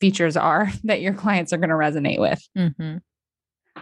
features 0.00 0.36
are 0.36 0.70
that 0.84 1.00
your 1.00 1.14
clients 1.14 1.52
are 1.52 1.58
going 1.58 1.70
to 1.70 1.76
resonate 1.76 2.18
with. 2.18 2.42
Mm-hmm. 2.56 2.96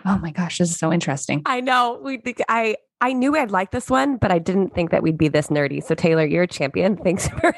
Oh 0.07 0.18
my 0.18 0.30
gosh, 0.30 0.59
this 0.59 0.70
is 0.70 0.78
so 0.78 0.92
interesting. 0.92 1.42
I 1.46 1.61
know. 1.61 2.00
We 2.02 2.18
think 2.18 2.40
I 2.48 2.76
I 3.00 3.12
knew 3.12 3.36
I'd 3.36 3.50
like 3.50 3.72
this 3.72 3.90
one, 3.90 4.16
but 4.16 4.30
I 4.30 4.38
didn't 4.38 4.74
think 4.74 4.90
that 4.90 5.02
we'd 5.02 5.18
be 5.18 5.28
this 5.28 5.48
nerdy. 5.48 5.82
So 5.82 5.94
Taylor, 5.94 6.24
you're 6.24 6.44
a 6.44 6.48
champion. 6.48 6.96
Thanks 7.04 7.28
for 7.28 7.52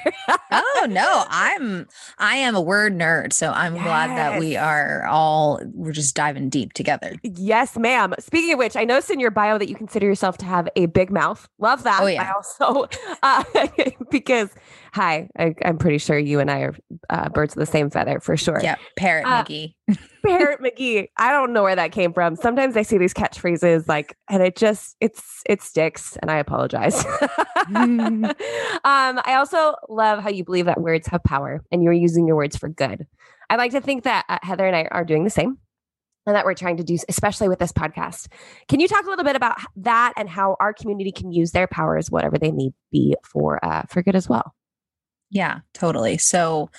Oh 0.51 0.87
no, 0.89 1.25
I'm 1.29 1.87
I 2.19 2.37
am 2.37 2.55
a 2.57 2.61
word 2.61 2.95
nerd, 2.95 3.33
so 3.33 3.51
I'm 3.51 3.75
glad 3.75 4.11
that 4.11 4.41
we 4.41 4.57
are 4.57 5.07
all 5.07 5.61
we're 5.75 5.93
just 5.93 6.15
diving 6.15 6.49
deep 6.49 6.73
together. 6.73 7.15
Yes, 7.23 7.77
ma'am. 7.77 8.15
Speaking 8.19 8.55
of 8.55 8.59
which, 8.59 8.77
I 8.77 8.85
noticed 8.85 9.11
in 9.11 9.21
your 9.21 9.31
bio 9.31 9.59
that 9.59 9.69
you 9.69 9.75
consider 9.75 10.07
yourself 10.07 10.39
to 10.39 10.47
have 10.47 10.69
a 10.75 10.87
big 10.87 11.11
mouth. 11.11 11.49
Love 11.59 11.83
that. 11.83 12.01
Oh, 12.03 12.07
yeah. 12.07 12.23
I 12.23 12.33
also, 12.33 12.89
uh, 13.23 13.45
because, 14.11 14.51
hi, 14.99 15.29
I, 15.39 15.55
I'm 15.65 15.79
pretty 15.79 15.99
sure 15.99 16.19
you 16.19 16.41
and 16.41 16.51
I 16.51 16.59
are 16.63 16.77
uh, 17.09 17.29
birds 17.29 17.55
of 17.55 17.61
the 17.61 17.67
same 17.67 17.89
feather 17.89 18.19
for 18.19 18.37
sure. 18.37 18.61
Yep, 18.61 18.79
Parrot 18.97 19.27
Uh, 19.27 19.45
McGee. 19.45 19.75
Parrot 20.27 20.61
McGee. 20.61 21.07
I 21.17 21.31
don't 21.31 21.53
know 21.53 21.63
where 21.63 21.77
that 21.77 21.93
came 21.93 22.13
from. 22.13 22.35
Sometimes 22.35 22.77
I 22.77 22.83
see 22.83 22.99
these 22.99 23.15
catchphrases 23.15 23.87
like, 23.87 24.17
and 24.29 24.43
it 24.43 24.57
just, 24.57 24.97
it's, 25.01 25.43
it 25.47 25.63
sticks 25.63 26.17
and 26.21 26.33
I 26.33 26.39
apologize. 26.39 27.05
um, 27.75 28.27
I 28.85 29.35
also 29.37 29.75
love 29.89 30.21
how 30.21 30.31
you 30.31 30.45
believe 30.45 30.65
that 30.65 30.81
words 30.81 31.07
have 31.07 31.23
power 31.23 31.63
and 31.71 31.83
you're 31.85 31.93
using 31.93 32.27
your 32.27 32.37
words 32.37 32.57
for 32.57 32.69
good. 32.69 33.07
I 33.49 33.55
like 33.55 33.71
to 33.73 33.81
think 33.81 34.03
that 34.03 34.25
uh, 34.29 34.39
Heather 34.43 34.67
and 34.67 34.75
I 34.75 34.89
are 34.91 35.05
doing 35.05 35.23
the 35.23 35.31
same 35.31 35.59
and 36.27 36.35
that 36.35 36.45
we're 36.45 36.55
trying 36.55 36.77
to 36.79 36.85
do, 36.85 36.99
especially 37.09 37.49
with 37.49 37.61
this 37.61 37.73
podcast. 37.73 38.27
Can 38.69 38.81
you 38.81 38.89
talk 38.89 39.05
a 39.07 39.09
little 39.09 39.25
bit 39.25 39.37
about 39.37 39.59
that 39.77 40.13
and 40.17 40.29
how 40.29 40.57
our 40.59 40.73
community 40.75 41.13
can 41.13 41.31
use 41.31 41.53
their 41.53 41.69
powers, 41.69 42.11
whatever 42.11 42.37
they 42.37 42.51
may 42.51 42.71
be, 42.91 43.15
for 43.23 43.65
uh, 43.65 43.83
for 43.89 44.03
good 44.03 44.17
as 44.17 44.29
well? 44.29 44.55
Yeah, 45.31 45.61
totally. 45.75 46.19
So 46.19 46.71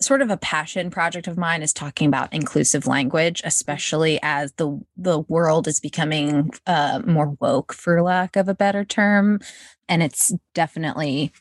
sort 0.00 0.22
of 0.22 0.30
a 0.30 0.36
passion 0.36 0.90
project 0.90 1.26
of 1.26 1.38
mine 1.38 1.62
is 1.62 1.72
talking 1.72 2.08
about 2.08 2.32
inclusive 2.32 2.86
language, 2.86 3.40
especially 3.44 4.18
as 4.22 4.52
the 4.52 4.80
the 4.96 5.20
world 5.20 5.66
is 5.68 5.80
becoming 5.80 6.50
uh, 6.66 7.00
more 7.06 7.36
woke, 7.40 7.72
for 7.72 8.02
lack 8.02 8.36
of 8.36 8.48
a 8.48 8.54
better 8.54 8.84
term, 8.84 9.40
and 9.88 10.02
it's 10.02 10.32
definitely, 10.54 11.32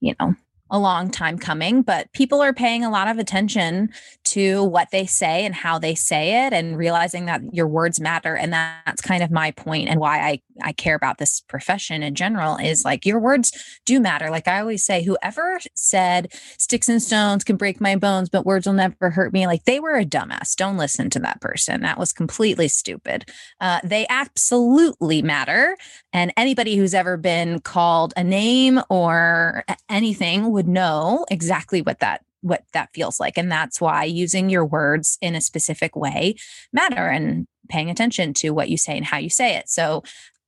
you 0.00 0.14
know, 0.20 0.34
a 0.70 0.78
long 0.78 1.10
time 1.10 1.38
coming. 1.38 1.82
But 1.82 2.12
people 2.12 2.40
are 2.40 2.52
paying 2.52 2.84
a 2.84 2.90
lot 2.90 3.08
of 3.08 3.18
attention 3.18 3.90
to 4.30 4.64
what 4.64 4.88
they 4.90 5.06
say 5.06 5.44
and 5.44 5.54
how 5.54 5.78
they 5.78 5.94
say 5.94 6.46
it, 6.46 6.52
and 6.52 6.76
realizing 6.76 7.26
that 7.26 7.42
your 7.52 7.68
words 7.68 8.00
matter. 8.00 8.34
And 8.36 8.52
that's 8.52 9.02
kind 9.02 9.22
of 9.22 9.30
my 9.30 9.50
point 9.52 9.88
and 9.88 10.00
why 10.00 10.20
I 10.20 10.42
I 10.62 10.72
care 10.72 10.94
about 10.94 11.18
this 11.18 11.40
profession 11.40 12.02
in 12.02 12.14
general 12.14 12.56
is 12.56 12.84
like 12.84 13.06
your 13.06 13.18
words 13.18 13.52
do 13.86 14.00
matter. 14.00 14.30
Like 14.30 14.48
I 14.48 14.60
always 14.60 14.84
say, 14.84 15.02
whoever 15.02 15.58
said 15.74 16.32
sticks 16.58 16.88
and 16.88 17.02
stones 17.02 17.44
can 17.44 17.56
break 17.56 17.80
my 17.80 17.96
bones, 17.96 18.28
but 18.28 18.46
words 18.46 18.66
will 18.66 18.74
never 18.74 19.10
hurt 19.10 19.32
me, 19.32 19.46
like 19.46 19.64
they 19.64 19.80
were 19.80 19.96
a 19.96 20.04
dumbass. 20.04 20.54
Don't 20.54 20.76
listen 20.76 21.10
to 21.10 21.18
that 21.20 21.40
person. 21.40 21.80
That 21.80 21.98
was 21.98 22.12
completely 22.12 22.68
stupid. 22.68 23.30
Uh, 23.60 23.80
they 23.84 24.06
absolutely 24.08 25.22
matter. 25.22 25.76
And 26.12 26.32
anybody 26.36 26.76
who's 26.76 26.94
ever 26.94 27.16
been 27.16 27.60
called 27.60 28.12
a 28.16 28.24
name 28.24 28.80
or 28.88 29.64
anything 29.88 30.50
would 30.50 30.68
know 30.68 31.26
exactly 31.30 31.82
what 31.82 32.00
that 32.00 32.22
what 32.42 32.64
that 32.72 32.90
feels 32.94 33.20
like 33.20 33.36
and 33.36 33.50
that's 33.50 33.80
why 33.80 34.04
using 34.04 34.48
your 34.48 34.64
words 34.64 35.18
in 35.20 35.34
a 35.34 35.40
specific 35.40 35.94
way 35.94 36.34
matter 36.72 37.08
and 37.08 37.46
paying 37.68 37.90
attention 37.90 38.32
to 38.34 38.50
what 38.50 38.68
you 38.68 38.76
say 38.76 38.96
and 38.96 39.06
how 39.06 39.18
you 39.18 39.30
say 39.30 39.56
it 39.56 39.68
so 39.68 40.02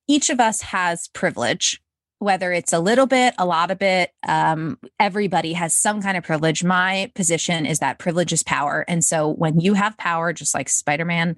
each 0.09 0.30
of 0.30 0.40
us 0.40 0.62
has 0.62 1.09
privilege 1.09 1.80
whether 2.22 2.53
it's 2.53 2.72
a 2.72 2.78
little 2.78 3.07
bit, 3.07 3.34
a 3.36 3.45
lot 3.45 3.72
of 3.72 3.82
it, 3.82 4.12
um, 4.28 4.78
everybody 5.01 5.55
has 5.55 5.74
some 5.74 6.01
kind 6.01 6.16
of 6.16 6.22
privilege. 6.22 6.62
My 6.62 7.11
position 7.16 7.66
is 7.66 7.80
that 7.80 7.99
privilege 7.99 8.32
is 8.32 8.45
power. 8.45 8.84
And 8.86 9.05
so 9.05 9.28
when 9.28 9.59
you 9.59 9.74
have 9.74 9.99
power, 9.99 10.32
just 10.32 10.55
like 10.55 10.68
Spider 10.68 11.05
Man, 11.05 11.34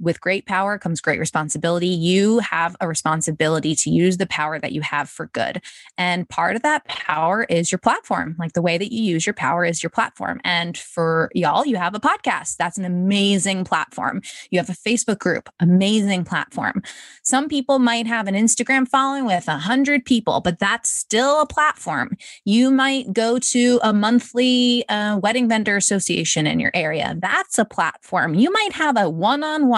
with 0.00 0.20
great 0.20 0.46
power 0.46 0.78
comes 0.78 1.00
great 1.00 1.18
responsibility. 1.18 1.88
You 1.88 2.40
have 2.40 2.76
a 2.80 2.88
responsibility 2.88 3.74
to 3.76 3.90
use 3.90 4.18
the 4.18 4.26
power 4.26 4.58
that 4.58 4.72
you 4.72 4.80
have 4.82 5.08
for 5.08 5.26
good. 5.28 5.62
And 5.96 6.28
part 6.28 6.56
of 6.56 6.62
that 6.62 6.84
power 6.86 7.44
is 7.44 7.72
your 7.72 7.78
platform. 7.78 8.36
Like 8.38 8.52
the 8.52 8.62
way 8.62 8.78
that 8.78 8.92
you 8.92 9.02
use 9.02 9.26
your 9.26 9.34
power 9.34 9.64
is 9.64 9.82
your 9.82 9.90
platform. 9.90 10.40
And 10.44 10.76
for 10.76 11.30
y'all, 11.34 11.64
you 11.66 11.76
have 11.76 11.94
a 11.94 12.00
podcast. 12.00 12.56
That's 12.56 12.78
an 12.78 12.84
amazing 12.84 13.64
platform. 13.64 14.22
You 14.50 14.58
have 14.58 14.68
a 14.68 14.72
Facebook 14.72 15.18
group, 15.18 15.48
amazing 15.60 16.24
platform. 16.24 16.82
Some 17.22 17.48
people 17.48 17.78
might 17.78 18.06
have 18.06 18.28
an 18.28 18.34
Instagram 18.34 18.86
following 18.86 19.24
with 19.24 19.48
a 19.48 19.58
hundred 19.58 20.04
people, 20.04 20.40
but 20.40 20.58
that's 20.58 20.90
still 20.90 21.40
a 21.40 21.46
platform. 21.46 22.16
You 22.44 22.70
might 22.70 23.12
go 23.12 23.38
to 23.38 23.80
a 23.82 23.92
monthly 23.92 24.88
uh, 24.88 25.18
wedding 25.18 25.48
vendor 25.48 25.76
association 25.76 26.46
in 26.46 26.60
your 26.60 26.70
area. 26.74 27.16
That's 27.18 27.58
a 27.58 27.64
platform. 27.64 28.34
You 28.34 28.52
might 28.52 28.72
have 28.72 28.96
a 28.96 29.08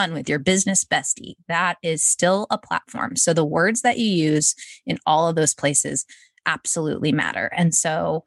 one-on-one 0.00 0.14
with 0.16 0.28
your 0.28 0.38
business 0.38 0.84
bestie. 0.84 1.34
That 1.48 1.76
is 1.82 2.02
still 2.04 2.46
a 2.50 2.58
platform. 2.58 3.16
So 3.16 3.32
the 3.32 3.44
words 3.44 3.82
that 3.82 3.98
you 3.98 4.06
use 4.06 4.54
in 4.86 4.98
all 5.06 5.28
of 5.28 5.36
those 5.36 5.54
places 5.54 6.04
absolutely 6.46 7.12
matter. 7.12 7.50
And 7.56 7.74
so 7.74 8.24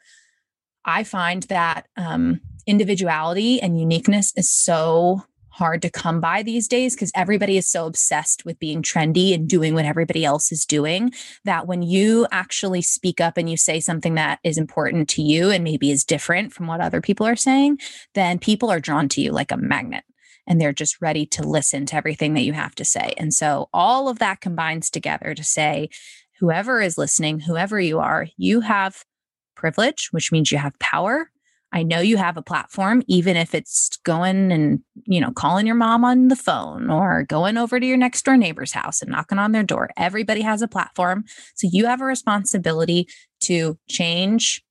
I 0.86 1.04
find 1.04 1.44
that 1.44 1.88
um, 1.98 2.42
individuality 2.68 3.62
and 3.62 3.80
uniqueness 3.80 4.34
is 4.36 4.52
so 4.52 5.24
hard 5.50 5.84
to 5.84 5.90
come 5.90 6.20
by 6.20 6.42
these 6.42 6.68
days 6.68 6.96
because 6.96 7.12
everybody 7.16 7.58
is 7.58 7.68
so 7.68 7.86
obsessed 7.86 8.44
with 8.44 8.58
being 8.58 8.82
trendy 8.82 9.36
and 9.36 9.48
doing 9.48 9.76
what 9.76 9.86
everybody 9.86 10.26
else 10.26 10.52
is 10.52 10.66
doing 10.66 11.12
that 11.46 11.68
when 11.68 11.84
you 11.84 12.26
actually 12.32 12.82
speak 12.82 13.22
up 13.22 13.38
and 13.38 13.48
you 13.48 13.56
say 13.56 13.80
something 13.80 14.16
that 14.16 14.40
is 14.44 14.58
important 14.58 15.08
to 15.08 15.22
you 15.22 15.52
and 15.52 15.64
maybe 15.64 15.92
is 15.92 16.04
different 16.04 16.52
from 16.52 16.66
what 16.66 16.82
other 16.82 17.02
people 17.02 17.28
are 17.28 17.36
saying, 17.36 17.78
then 18.16 18.40
people 18.40 18.72
are 18.72 18.80
drawn 18.80 19.08
to 19.08 19.22
you 19.22 19.32
like 19.32 19.52
a 19.52 19.58
magnet 19.58 20.04
and 20.48 20.60
they're 20.60 20.74
just 20.74 21.02
ready 21.02 21.26
to 21.28 21.44
listen 21.44 21.86
to 21.88 21.96
everything 21.96 22.34
that 22.34 22.44
you 22.44 22.54
have 22.54 22.76
to 22.76 22.86
say. 22.86 23.14
And 23.18 23.34
so 23.34 23.70
all 23.74 24.10
of 24.10 24.20
that 24.20 24.42
combines 24.42 24.90
together 24.90 25.34
to 25.34 25.44
say, 25.44 25.90
whoever 26.40 26.82
is 26.82 26.98
listening, 26.98 27.40
whoever 27.40 27.80
you 27.80 28.00
are, 28.00 28.28
you 28.38 28.62
have 28.62 29.04
privilege, 29.56 30.10
which 30.12 30.32
means 30.32 30.52
you 30.52 30.58
have 30.58 30.78
power. 30.80 31.30
I 31.72 31.82
know 31.82 32.02
you 32.02 32.18
have 32.18 32.38
a 32.38 32.44
platform, 32.44 33.02
even 33.08 33.36
if 33.36 33.56
it's 33.56 33.98
going 34.04 34.52
and, 34.52 34.82
you 35.06 35.20
know, 35.20 35.32
calling 35.32 35.66
your 35.66 35.76
mom 35.76 36.06
on 36.06 36.28
the 36.28 36.36
phone 36.36 36.92
or 36.92 37.24
going 37.24 37.58
over 37.58 37.80
to 37.80 37.86
your 37.86 37.98
next 37.98 38.24
door 38.26 38.38
neighbor's 38.38 38.74
house 38.74 39.02
and 39.02 39.10
knocking 39.10 39.40
on 39.40 39.54
their 39.54 39.64
door. 39.64 39.90
Everybody 39.98 40.42
has 40.42 40.62
a 40.62 40.68
platform. 40.68 41.24
So 41.56 41.68
you 41.72 41.88
have 41.88 42.02
a 42.02 42.06
responsibility 42.06 43.08
to 43.42 43.80
change 43.90 44.64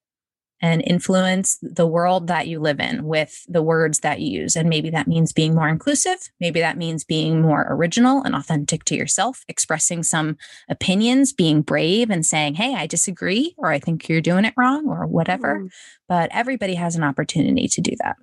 and 0.63 0.81
influence 0.87 1.59
the 1.61 1.87
world 1.87 2.29
that 2.29 2.47
you 2.47 2.61
live 2.61 2.79
in 2.79 3.05
with 3.05 3.45
the 3.49 3.63
words 3.63 3.99
that 3.99 4.21
you 4.21 4.43
use. 4.43 4.55
And 4.55 4.69
maybe 4.69 4.91
that 4.91 5.09
means 5.09 5.33
being 5.33 5.57
more 5.57 5.69
inclusive. 5.69 6.31
Maybe 6.39 6.61
that 6.61 6.79
means 6.79 7.03
being 7.03 7.43
more 7.43 7.67
original 7.69 8.23
and 8.23 8.37
authentic 8.37 8.85
to 8.85 8.95
yourself, 8.95 9.45
expressing 9.49 10.05
some 10.05 10.37
opinions, 10.69 11.33
being 11.33 11.63
brave 11.63 12.11
and 12.11 12.25
saying, 12.25 12.55
Hey, 12.55 12.77
I 12.77 12.87
disagree, 12.87 13.55
or 13.59 13.73
I 13.73 13.81
think 13.81 14.09
you're 14.09 14.21
doing 14.21 14.45
it 14.45 14.55
wrong, 14.57 14.87
or 14.87 15.05
whatever. 15.09 15.61
Mm. 15.61 15.71
But 16.09 16.31
everybody 16.33 16.77
has 16.77 16.95
an 16.95 17.03
opportunity 17.03 17.67
to 17.67 17.81
do 17.81 17.93
that. 17.99 18.17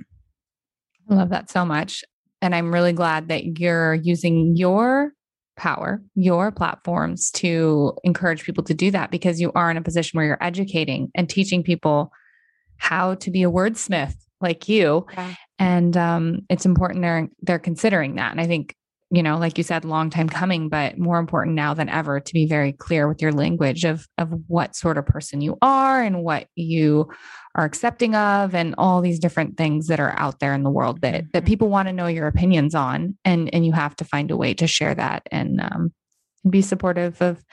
I 1.11 1.15
love 1.15 1.29
that 1.29 1.51
so 1.51 1.65
much. 1.65 2.05
And 2.41 2.55
I'm 2.55 2.73
really 2.73 2.93
glad 2.93 3.27
that 3.27 3.59
you're 3.59 3.95
using 3.95 4.55
your 4.55 5.11
power, 5.57 6.01
your 6.15 6.51
platforms 6.51 7.29
to 7.31 7.93
encourage 8.05 8.43
people 8.43 8.63
to 8.63 8.73
do 8.73 8.91
that 8.91 9.11
because 9.11 9.41
you 9.41 9.51
are 9.55 9.69
in 9.69 9.75
a 9.75 9.81
position 9.81 10.17
where 10.17 10.25
you're 10.25 10.43
educating 10.43 11.11
and 11.15 11.29
teaching 11.29 11.63
people 11.63 12.13
how 12.80 13.15
to 13.15 13.32
be 13.32 13.43
a 13.43 13.51
wordsmith 13.51 14.15
like 14.41 14.67
you. 14.67 15.05
Yeah. 15.13 15.36
And 15.59 15.95
um, 15.97 16.39
it's 16.49 16.65
important 16.65 17.01
they're 17.01 17.30
they're 17.41 17.59
considering 17.59 18.15
that. 18.15 18.32
And 18.32 18.39
I 18.39 18.47
think, 18.47 18.75
you 19.11 19.21
know, 19.21 19.38
like 19.38 19.57
you 19.57 19.63
said, 19.63 19.86
long 19.86 20.09
time 20.09 20.30
coming, 20.30 20.69
but 20.69 20.97
more 20.97 21.19
important 21.19 21.55
now 21.55 21.73
than 21.73 21.89
ever 21.89 22.19
to 22.19 22.34
be 22.34 22.45
very 22.45 22.71
clear 22.71 23.07
with 23.07 23.21
your 23.21 23.32
language 23.32 23.84
of 23.84 24.07
of 24.17 24.32
what 24.47 24.75
sort 24.75 24.97
of 24.97 25.05
person 25.05 25.41
you 25.41 25.57
are 25.61 26.01
and 26.01 26.23
what 26.23 26.47
you 26.55 27.09
are 27.55 27.65
accepting 27.65 28.15
of 28.15 28.55
and 28.55 28.75
all 28.77 29.01
these 29.01 29.19
different 29.19 29.57
things 29.57 29.88
that 29.88 29.99
are 29.99 30.17
out 30.17 30.39
there 30.39 30.53
in 30.53 30.63
the 30.63 30.69
world 30.69 31.01
that 31.01 31.25
that 31.34 31.39
mm-hmm. 31.39 31.45
people 31.45 31.69
want 31.69 31.88
to 31.88 31.93
know 31.93 32.07
your 32.07 32.27
opinions 32.27 32.73
on 32.73 33.17
and 33.25 33.53
and 33.53 33.65
you 33.65 33.73
have 33.73 33.95
to 33.97 34.05
find 34.05 34.32
a 34.32 34.38
way 34.38 34.53
to 34.53 34.67
share 34.67 34.95
that 34.95 35.23
and 35.32 35.59
um 35.59 35.91
and 36.43 36.51
be 36.51 36.61
supportive 36.61 37.21
of 37.21 37.43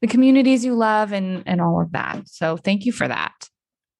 the 0.00 0.06
communities 0.06 0.64
you 0.64 0.74
love 0.74 1.12
and 1.12 1.42
and 1.46 1.60
all 1.60 1.80
of 1.80 1.92
that. 1.92 2.28
So 2.28 2.56
thank 2.56 2.84
you 2.84 2.92
for 2.92 3.06
that. 3.08 3.48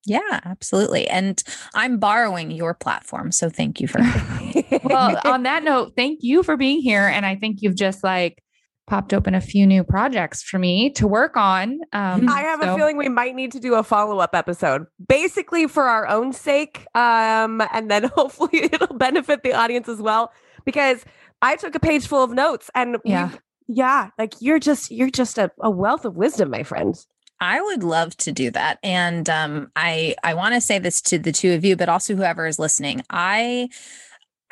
Yeah, 0.04 0.40
absolutely. 0.44 1.08
And 1.08 1.42
I'm 1.74 1.98
borrowing 1.98 2.50
your 2.50 2.74
platform. 2.74 3.30
So 3.32 3.48
thank 3.48 3.80
you 3.80 3.86
for 3.86 4.00
Well, 4.84 5.20
on 5.24 5.44
that 5.44 5.62
note, 5.62 5.92
thank 5.96 6.20
you 6.22 6.42
for 6.42 6.56
being 6.56 6.80
here. 6.80 7.06
And 7.06 7.24
I 7.24 7.36
think 7.36 7.58
you've 7.60 7.76
just 7.76 8.02
like 8.02 8.42
popped 8.88 9.14
open 9.14 9.34
a 9.34 9.40
few 9.40 9.66
new 9.66 9.84
projects 9.84 10.42
for 10.42 10.58
me 10.58 10.90
to 10.90 11.06
work 11.06 11.36
on. 11.36 11.80
Um, 11.92 12.28
I 12.28 12.40
have 12.40 12.60
so. 12.60 12.74
a 12.74 12.76
feeling 12.76 12.96
we 12.96 13.08
might 13.08 13.34
need 13.34 13.52
to 13.52 13.60
do 13.60 13.74
a 13.74 13.82
follow 13.82 14.18
up 14.18 14.34
episode, 14.34 14.86
basically 15.08 15.68
for 15.68 15.84
our 15.84 16.08
own 16.08 16.32
sake. 16.32 16.84
Um, 16.94 17.62
and 17.72 17.90
then 17.90 18.04
hopefully 18.14 18.64
it'll 18.64 18.96
benefit 18.96 19.42
the 19.42 19.52
audience 19.52 19.88
as 19.88 20.02
well. 20.02 20.32
Because 20.64 21.04
I 21.42 21.56
took 21.56 21.74
a 21.74 21.80
page 21.80 22.06
full 22.06 22.22
of 22.22 22.32
notes 22.32 22.70
and 22.74 22.98
yeah. 23.04 23.30
Yeah, 23.68 24.10
like 24.18 24.34
you're 24.40 24.58
just 24.58 24.90
you're 24.90 25.08
just 25.08 25.38
a, 25.38 25.50
a 25.60 25.70
wealth 25.70 26.04
of 26.04 26.16
wisdom, 26.16 26.50
my 26.50 26.62
friends. 26.62 27.06
I 27.42 27.60
would 27.60 27.82
love 27.82 28.16
to 28.18 28.30
do 28.30 28.52
that. 28.52 28.78
And 28.84 29.28
um, 29.28 29.72
I 29.74 30.14
I 30.22 30.34
want 30.34 30.54
to 30.54 30.60
say 30.60 30.78
this 30.78 31.02
to 31.02 31.18
the 31.18 31.32
two 31.32 31.52
of 31.54 31.64
you, 31.64 31.76
but 31.76 31.88
also 31.88 32.14
whoever 32.14 32.46
is 32.46 32.60
listening. 32.60 33.02
I 33.10 33.68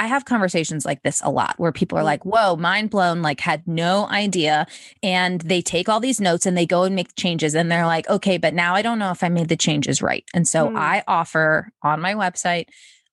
I 0.01 0.09
have 0.09 0.25
conversations 0.25 0.85
like 0.85 1.03
this 1.03 1.23
a 1.23 1.31
lot 1.31 1.55
where 1.59 1.71
people 1.71 1.97
are 1.99 2.03
mm. 2.03 2.07
like, 2.07 2.25
whoa, 2.25 2.57
mind 2.57 2.91
blown, 2.91 3.23
like 3.23 3.39
had 3.39 3.63
no 3.69 4.09
idea. 4.09 4.67
And 5.05 5.41
they 5.43 5.63
take 5.63 5.89
all 5.89 6.01
these 6.01 6.21
notes 6.21 6.47
and 6.47 6.59
they 6.59 6.67
go 6.67 6.83
and 6.83 6.97
make 6.97 7.15
changes. 7.15 7.55
And 7.55 7.71
they're 7.71 7.87
like, 7.87 8.09
okay, 8.09 8.39
but 8.39 8.55
now 8.55 8.75
I 8.75 8.83
don't 8.83 8.99
know 8.99 9.13
if 9.13 9.23
I 9.23 9.29
made 9.29 9.49
the 9.51 9.57
changes 9.57 10.03
right. 10.03 10.25
And 10.35 10.49
so 10.49 10.71
mm. 10.71 10.77
I 10.77 11.05
offer 11.07 11.71
on 11.85 12.01
my 12.01 12.15
website, 12.15 12.67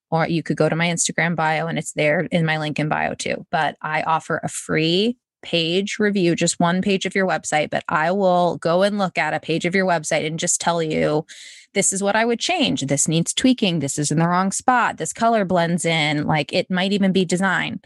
or 0.09 0.27
you 0.27 0.41
could 0.41 0.57
go 0.57 0.69
to 0.69 0.75
my 0.75 0.87
Instagram 0.87 1.35
bio 1.35 1.67
and 1.67 1.77
it's 1.77 1.93
there 1.93 2.21
in 2.21 2.45
my 2.47 2.57
link 2.57 2.79
in 2.79 2.89
bio 2.89 3.13
too. 3.13 3.45
But 3.51 3.75
I 3.81 4.01
offer 4.01 4.39
a 4.41 4.49
free 4.49 5.17
page 5.41 5.97
review, 5.99 6.35
just 6.35 6.59
one 6.59 6.81
page 6.81 7.05
of 7.05 7.15
your 7.15 7.27
website, 7.27 7.69
but 7.69 7.83
I 7.87 8.11
will 8.11 8.57
go 8.57 8.83
and 8.83 8.97
look 8.97 9.17
at 9.17 9.33
a 9.33 9.39
page 9.39 9.65
of 9.65 9.75
your 9.75 9.85
website 9.85 10.25
and 10.25 10.39
just 10.39 10.61
tell 10.61 10.81
you 10.81 11.25
this 11.73 11.93
is 11.93 12.01
what 12.01 12.15
I 12.15 12.25
would 12.25 12.39
change. 12.39 12.81
This 12.81 13.07
needs 13.07 13.33
tweaking. 13.33 13.79
This 13.79 13.97
is 13.97 14.11
in 14.11 14.19
the 14.19 14.27
wrong 14.27 14.51
spot. 14.51 14.97
This 14.97 15.13
color 15.13 15.45
blends 15.45 15.85
in. 15.85 16.25
Like 16.25 16.53
it 16.53 16.71
might 16.71 16.91
even 16.93 17.11
be 17.11 17.25
design 17.25 17.81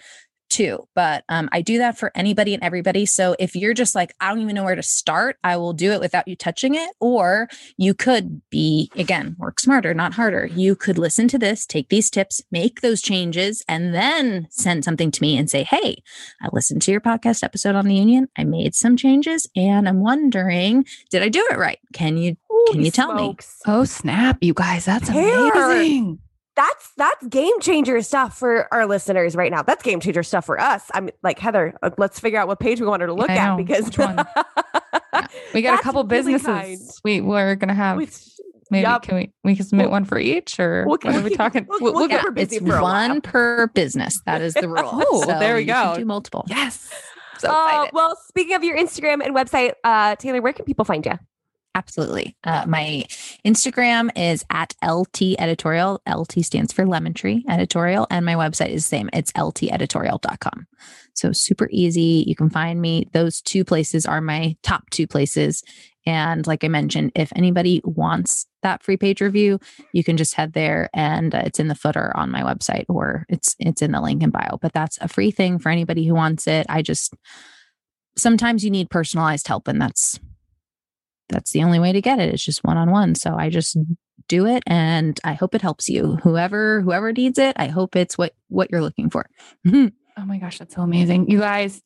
too. 0.51 0.87
But 0.93 1.23
um, 1.29 1.49
I 1.51 1.61
do 1.61 1.77
that 1.79 1.97
for 1.97 2.11
anybody 2.13 2.53
and 2.53 2.61
everybody. 2.61 3.05
So 3.05 3.35
if 3.39 3.55
you're 3.55 3.73
just 3.73 3.95
like, 3.95 4.13
I 4.19 4.29
don't 4.29 4.41
even 4.41 4.53
know 4.53 4.63
where 4.63 4.75
to 4.75 4.83
start, 4.83 5.37
I 5.43 5.57
will 5.57 5.73
do 5.73 5.91
it 5.91 5.99
without 5.99 6.27
you 6.27 6.35
touching 6.35 6.75
it. 6.75 6.91
Or 6.99 7.47
you 7.77 7.93
could 7.93 8.41
be, 8.49 8.91
again, 8.95 9.35
work 9.39 9.59
smarter, 9.59 9.93
not 9.93 10.13
harder. 10.13 10.45
You 10.45 10.75
could 10.75 10.97
listen 10.97 11.27
to 11.29 11.39
this, 11.39 11.65
take 11.65 11.89
these 11.89 12.09
tips, 12.09 12.41
make 12.51 12.81
those 12.81 13.01
changes, 13.01 13.63
and 13.67 13.93
then 13.93 14.47
send 14.51 14.83
something 14.83 15.09
to 15.11 15.21
me 15.21 15.37
and 15.37 15.49
say, 15.49 15.63
Hey, 15.63 16.03
I 16.41 16.49
listened 16.51 16.81
to 16.83 16.91
your 16.91 17.01
podcast 17.01 17.43
episode 17.43 17.75
on 17.75 17.87
the 17.87 17.95
union. 17.95 18.27
I 18.37 18.43
made 18.43 18.75
some 18.75 18.97
changes 18.97 19.47
and 19.55 19.87
I'm 19.87 20.01
wondering, 20.01 20.85
did 21.09 21.23
I 21.23 21.29
do 21.29 21.47
it 21.49 21.57
right? 21.57 21.79
Can 21.93 22.17
you? 22.17 22.35
Can 22.71 22.85
you 22.85 22.91
tell 22.91 23.11
smokes. 23.11 23.61
me? 23.65 23.73
Oh, 23.73 23.85
snap, 23.85 24.37
you 24.41 24.53
guys. 24.53 24.85
That's 24.85 25.09
amazing 25.09 26.19
that's 26.55 26.91
that's 26.97 27.27
game 27.27 27.59
changer 27.61 28.01
stuff 28.01 28.37
for 28.37 28.67
our 28.73 28.85
listeners 28.85 29.35
right 29.35 29.51
now. 29.51 29.63
That's 29.63 29.83
game 29.83 29.99
changer 29.99 30.23
stuff 30.23 30.45
for 30.45 30.59
us. 30.59 30.83
I'm 30.93 31.09
like 31.23 31.39
Heather. 31.39 31.73
Uh, 31.81 31.91
let's 31.97 32.19
figure 32.19 32.39
out 32.39 32.47
what 32.47 32.59
page 32.59 32.81
we 32.81 32.87
want 32.87 33.01
her 33.01 33.07
to 33.07 33.13
look 33.13 33.29
at 33.29 33.55
because 33.57 33.97
yeah. 33.97 34.23
we 35.53 35.61
got 35.61 35.79
a 35.79 35.83
couple 35.83 36.03
really 36.03 36.33
businesses. 36.33 36.45
Kind. 36.45 36.79
We 37.03 37.21
we're 37.21 37.55
gonna 37.55 37.73
have. 37.73 37.97
Maybe 38.69 38.83
yep. 38.83 39.01
can 39.01 39.15
we 39.15 39.31
we 39.43 39.55
can 39.57 39.65
submit 39.65 39.89
one 39.89 40.05
for 40.05 40.17
each 40.17 40.57
or 40.57 40.85
we'll, 40.87 40.97
what 41.01 41.15
are 41.15 41.21
we 41.21 41.35
talking? 41.35 41.67
We'll, 41.67 41.93
we'll, 41.93 42.07
get 42.07 42.23
it's 42.37 42.61
one 42.61 43.19
per 43.19 43.67
business. 43.67 44.21
That 44.25 44.41
is 44.41 44.53
the 44.53 44.69
rule. 44.69 44.89
oh, 44.93 45.23
so 45.25 45.39
there 45.39 45.55
we 45.55 45.65
go. 45.65 45.93
do 45.97 46.05
multiple. 46.05 46.45
Yes. 46.47 46.89
So 47.39 47.49
uh, 47.49 47.87
well, 47.91 48.17
speaking 48.27 48.55
of 48.55 48.63
your 48.63 48.77
Instagram 48.77 49.25
and 49.25 49.35
website, 49.35 49.73
uh, 49.83 50.15
Taylor, 50.15 50.41
where 50.41 50.53
can 50.53 50.63
people 50.63 50.85
find 50.85 51.05
you? 51.05 51.19
Absolutely. 51.73 52.35
Uh, 52.43 52.65
my 52.67 53.05
Instagram 53.45 54.09
is 54.17 54.43
at 54.49 54.75
LT 54.85 55.39
editorial. 55.39 56.01
LT 56.07 56.43
stands 56.43 56.73
for 56.73 56.85
lemon 56.85 57.13
tree 57.13 57.45
editorial. 57.47 58.07
And 58.09 58.25
my 58.25 58.35
website 58.35 58.69
is 58.69 58.83
the 58.83 58.89
same. 58.89 59.09
It's 59.13 59.31
lteditorial.com. 59.31 60.67
So 61.13 61.31
super 61.31 61.69
easy. 61.71 62.25
You 62.27 62.35
can 62.35 62.49
find 62.49 62.81
me. 62.81 63.07
Those 63.13 63.41
two 63.41 63.63
places 63.63 64.05
are 64.05 64.19
my 64.19 64.57
top 64.63 64.89
two 64.89 65.07
places. 65.07 65.63
And 66.05 66.45
like 66.45 66.63
I 66.63 66.67
mentioned, 66.67 67.11
if 67.15 67.31
anybody 67.35 67.79
wants 67.85 68.47
that 68.63 68.83
free 68.83 68.97
page 68.97 69.21
review, 69.21 69.59
you 69.93 70.03
can 70.03 70.17
just 70.17 70.35
head 70.35 70.53
there 70.53 70.89
and 70.93 71.33
uh, 71.33 71.43
it's 71.45 71.59
in 71.59 71.67
the 71.67 71.75
footer 71.75 72.11
on 72.17 72.31
my 72.31 72.41
website 72.41 72.85
or 72.89 73.25
it's 73.29 73.55
it's 73.59 73.81
in 73.81 73.91
the 73.91 74.01
link 74.01 74.23
in 74.23 74.31
bio. 74.31 74.57
But 74.61 74.73
that's 74.73 74.97
a 74.99 75.07
free 75.07 75.31
thing 75.31 75.59
for 75.59 75.69
anybody 75.69 76.05
who 76.05 76.15
wants 76.15 76.47
it. 76.47 76.65
I 76.69 76.81
just 76.81 77.13
sometimes 78.17 78.65
you 78.65 78.71
need 78.71 78.89
personalized 78.89 79.47
help 79.47 79.67
and 79.67 79.81
that's 79.81 80.19
that's 81.31 81.51
the 81.51 81.63
only 81.63 81.79
way 81.79 81.91
to 81.91 82.01
get 82.01 82.19
it. 82.19 82.33
It's 82.33 82.43
just 82.43 82.63
one 82.63 82.77
on 82.77 82.91
one. 82.91 83.15
So 83.15 83.35
I 83.35 83.49
just 83.49 83.77
do 84.27 84.45
it 84.45 84.63
and 84.67 85.19
I 85.23 85.33
hope 85.33 85.55
it 85.55 85.61
helps 85.61 85.89
you. 85.89 86.17
Whoever 86.23 86.81
whoever 86.81 87.11
needs 87.11 87.39
it, 87.39 87.55
I 87.57 87.67
hope 87.67 87.95
it's 87.95 88.17
what 88.17 88.33
what 88.47 88.69
you're 88.71 88.81
looking 88.81 89.09
for. 89.09 89.25
oh 89.67 89.91
my 90.25 90.37
gosh, 90.37 90.59
that's 90.59 90.75
so 90.75 90.81
amazing. 90.81 91.29
You 91.29 91.39
guys, 91.39 91.81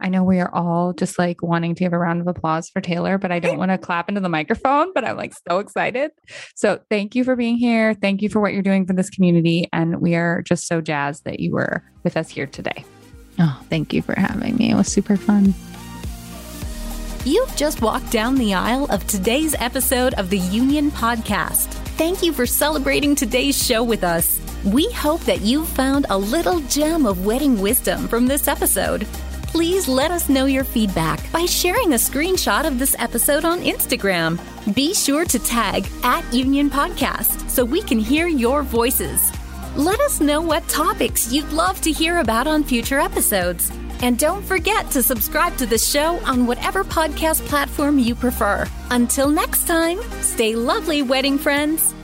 I 0.00 0.08
know 0.08 0.22
we 0.22 0.40
are 0.40 0.54
all 0.54 0.92
just 0.92 1.18
like 1.18 1.42
wanting 1.42 1.74
to 1.74 1.84
give 1.84 1.92
a 1.92 1.98
round 1.98 2.20
of 2.20 2.26
applause 2.26 2.68
for 2.68 2.80
Taylor, 2.80 3.16
but 3.16 3.32
I 3.32 3.38
don't 3.38 3.58
want 3.58 3.70
to 3.70 3.78
clap 3.78 4.08
into 4.08 4.20
the 4.20 4.28
microphone, 4.28 4.92
but 4.92 5.04
I'm 5.04 5.16
like 5.16 5.32
so 5.48 5.58
excited. 5.58 6.10
So 6.54 6.80
thank 6.90 7.14
you 7.14 7.24
for 7.24 7.34
being 7.34 7.56
here. 7.56 7.94
Thank 7.94 8.20
you 8.20 8.28
for 8.28 8.40
what 8.40 8.52
you're 8.52 8.62
doing 8.62 8.86
for 8.86 8.92
this 8.92 9.08
community 9.08 9.68
and 9.72 10.00
we 10.00 10.14
are 10.14 10.42
just 10.42 10.66
so 10.66 10.80
jazzed 10.80 11.24
that 11.24 11.40
you 11.40 11.52
were 11.52 11.82
with 12.02 12.16
us 12.16 12.28
here 12.28 12.46
today. 12.46 12.84
Oh, 13.38 13.60
thank 13.68 13.92
you 13.92 14.02
for 14.02 14.18
having 14.18 14.56
me. 14.56 14.70
It 14.70 14.74
was 14.74 14.90
super 14.90 15.16
fun. 15.16 15.54
You've 17.26 17.56
just 17.56 17.82
walked 17.82 18.12
down 18.12 18.36
the 18.36 18.54
aisle 18.54 18.86
of 18.88 19.04
today's 19.08 19.56
episode 19.58 20.14
of 20.14 20.30
the 20.30 20.38
Union 20.38 20.92
Podcast. 20.92 21.66
Thank 21.98 22.22
you 22.22 22.32
for 22.32 22.46
celebrating 22.46 23.16
today's 23.16 23.60
show 23.60 23.82
with 23.82 24.04
us. 24.04 24.40
We 24.64 24.88
hope 24.92 25.22
that 25.22 25.40
you 25.40 25.64
found 25.64 26.06
a 26.08 26.16
little 26.16 26.60
gem 26.60 27.04
of 27.04 27.26
wedding 27.26 27.60
wisdom 27.60 28.06
from 28.06 28.28
this 28.28 28.46
episode. 28.46 29.08
Please 29.48 29.88
let 29.88 30.12
us 30.12 30.28
know 30.28 30.44
your 30.44 30.62
feedback 30.62 31.32
by 31.32 31.46
sharing 31.46 31.94
a 31.94 31.96
screenshot 31.96 32.64
of 32.64 32.78
this 32.78 32.94
episode 33.00 33.44
on 33.44 33.58
Instagram. 33.58 34.38
Be 34.72 34.94
sure 34.94 35.24
to 35.24 35.40
tag 35.40 35.88
at 36.04 36.32
Union 36.32 36.70
Podcast 36.70 37.50
so 37.50 37.64
we 37.64 37.82
can 37.82 37.98
hear 37.98 38.28
your 38.28 38.62
voices. 38.62 39.32
Let 39.74 39.98
us 39.98 40.20
know 40.20 40.40
what 40.40 40.68
topics 40.68 41.32
you'd 41.32 41.50
love 41.50 41.80
to 41.80 41.90
hear 41.90 42.20
about 42.20 42.46
on 42.46 42.62
future 42.62 43.00
episodes. 43.00 43.72
And 44.02 44.18
don't 44.18 44.42
forget 44.44 44.90
to 44.90 45.02
subscribe 45.02 45.56
to 45.56 45.66
the 45.66 45.78
show 45.78 46.18
on 46.24 46.46
whatever 46.46 46.84
podcast 46.84 47.46
platform 47.46 47.98
you 47.98 48.14
prefer. 48.14 48.66
Until 48.90 49.28
next 49.28 49.66
time, 49.66 49.98
stay 50.20 50.54
lovely, 50.54 51.02
wedding 51.02 51.38
friends. 51.38 51.94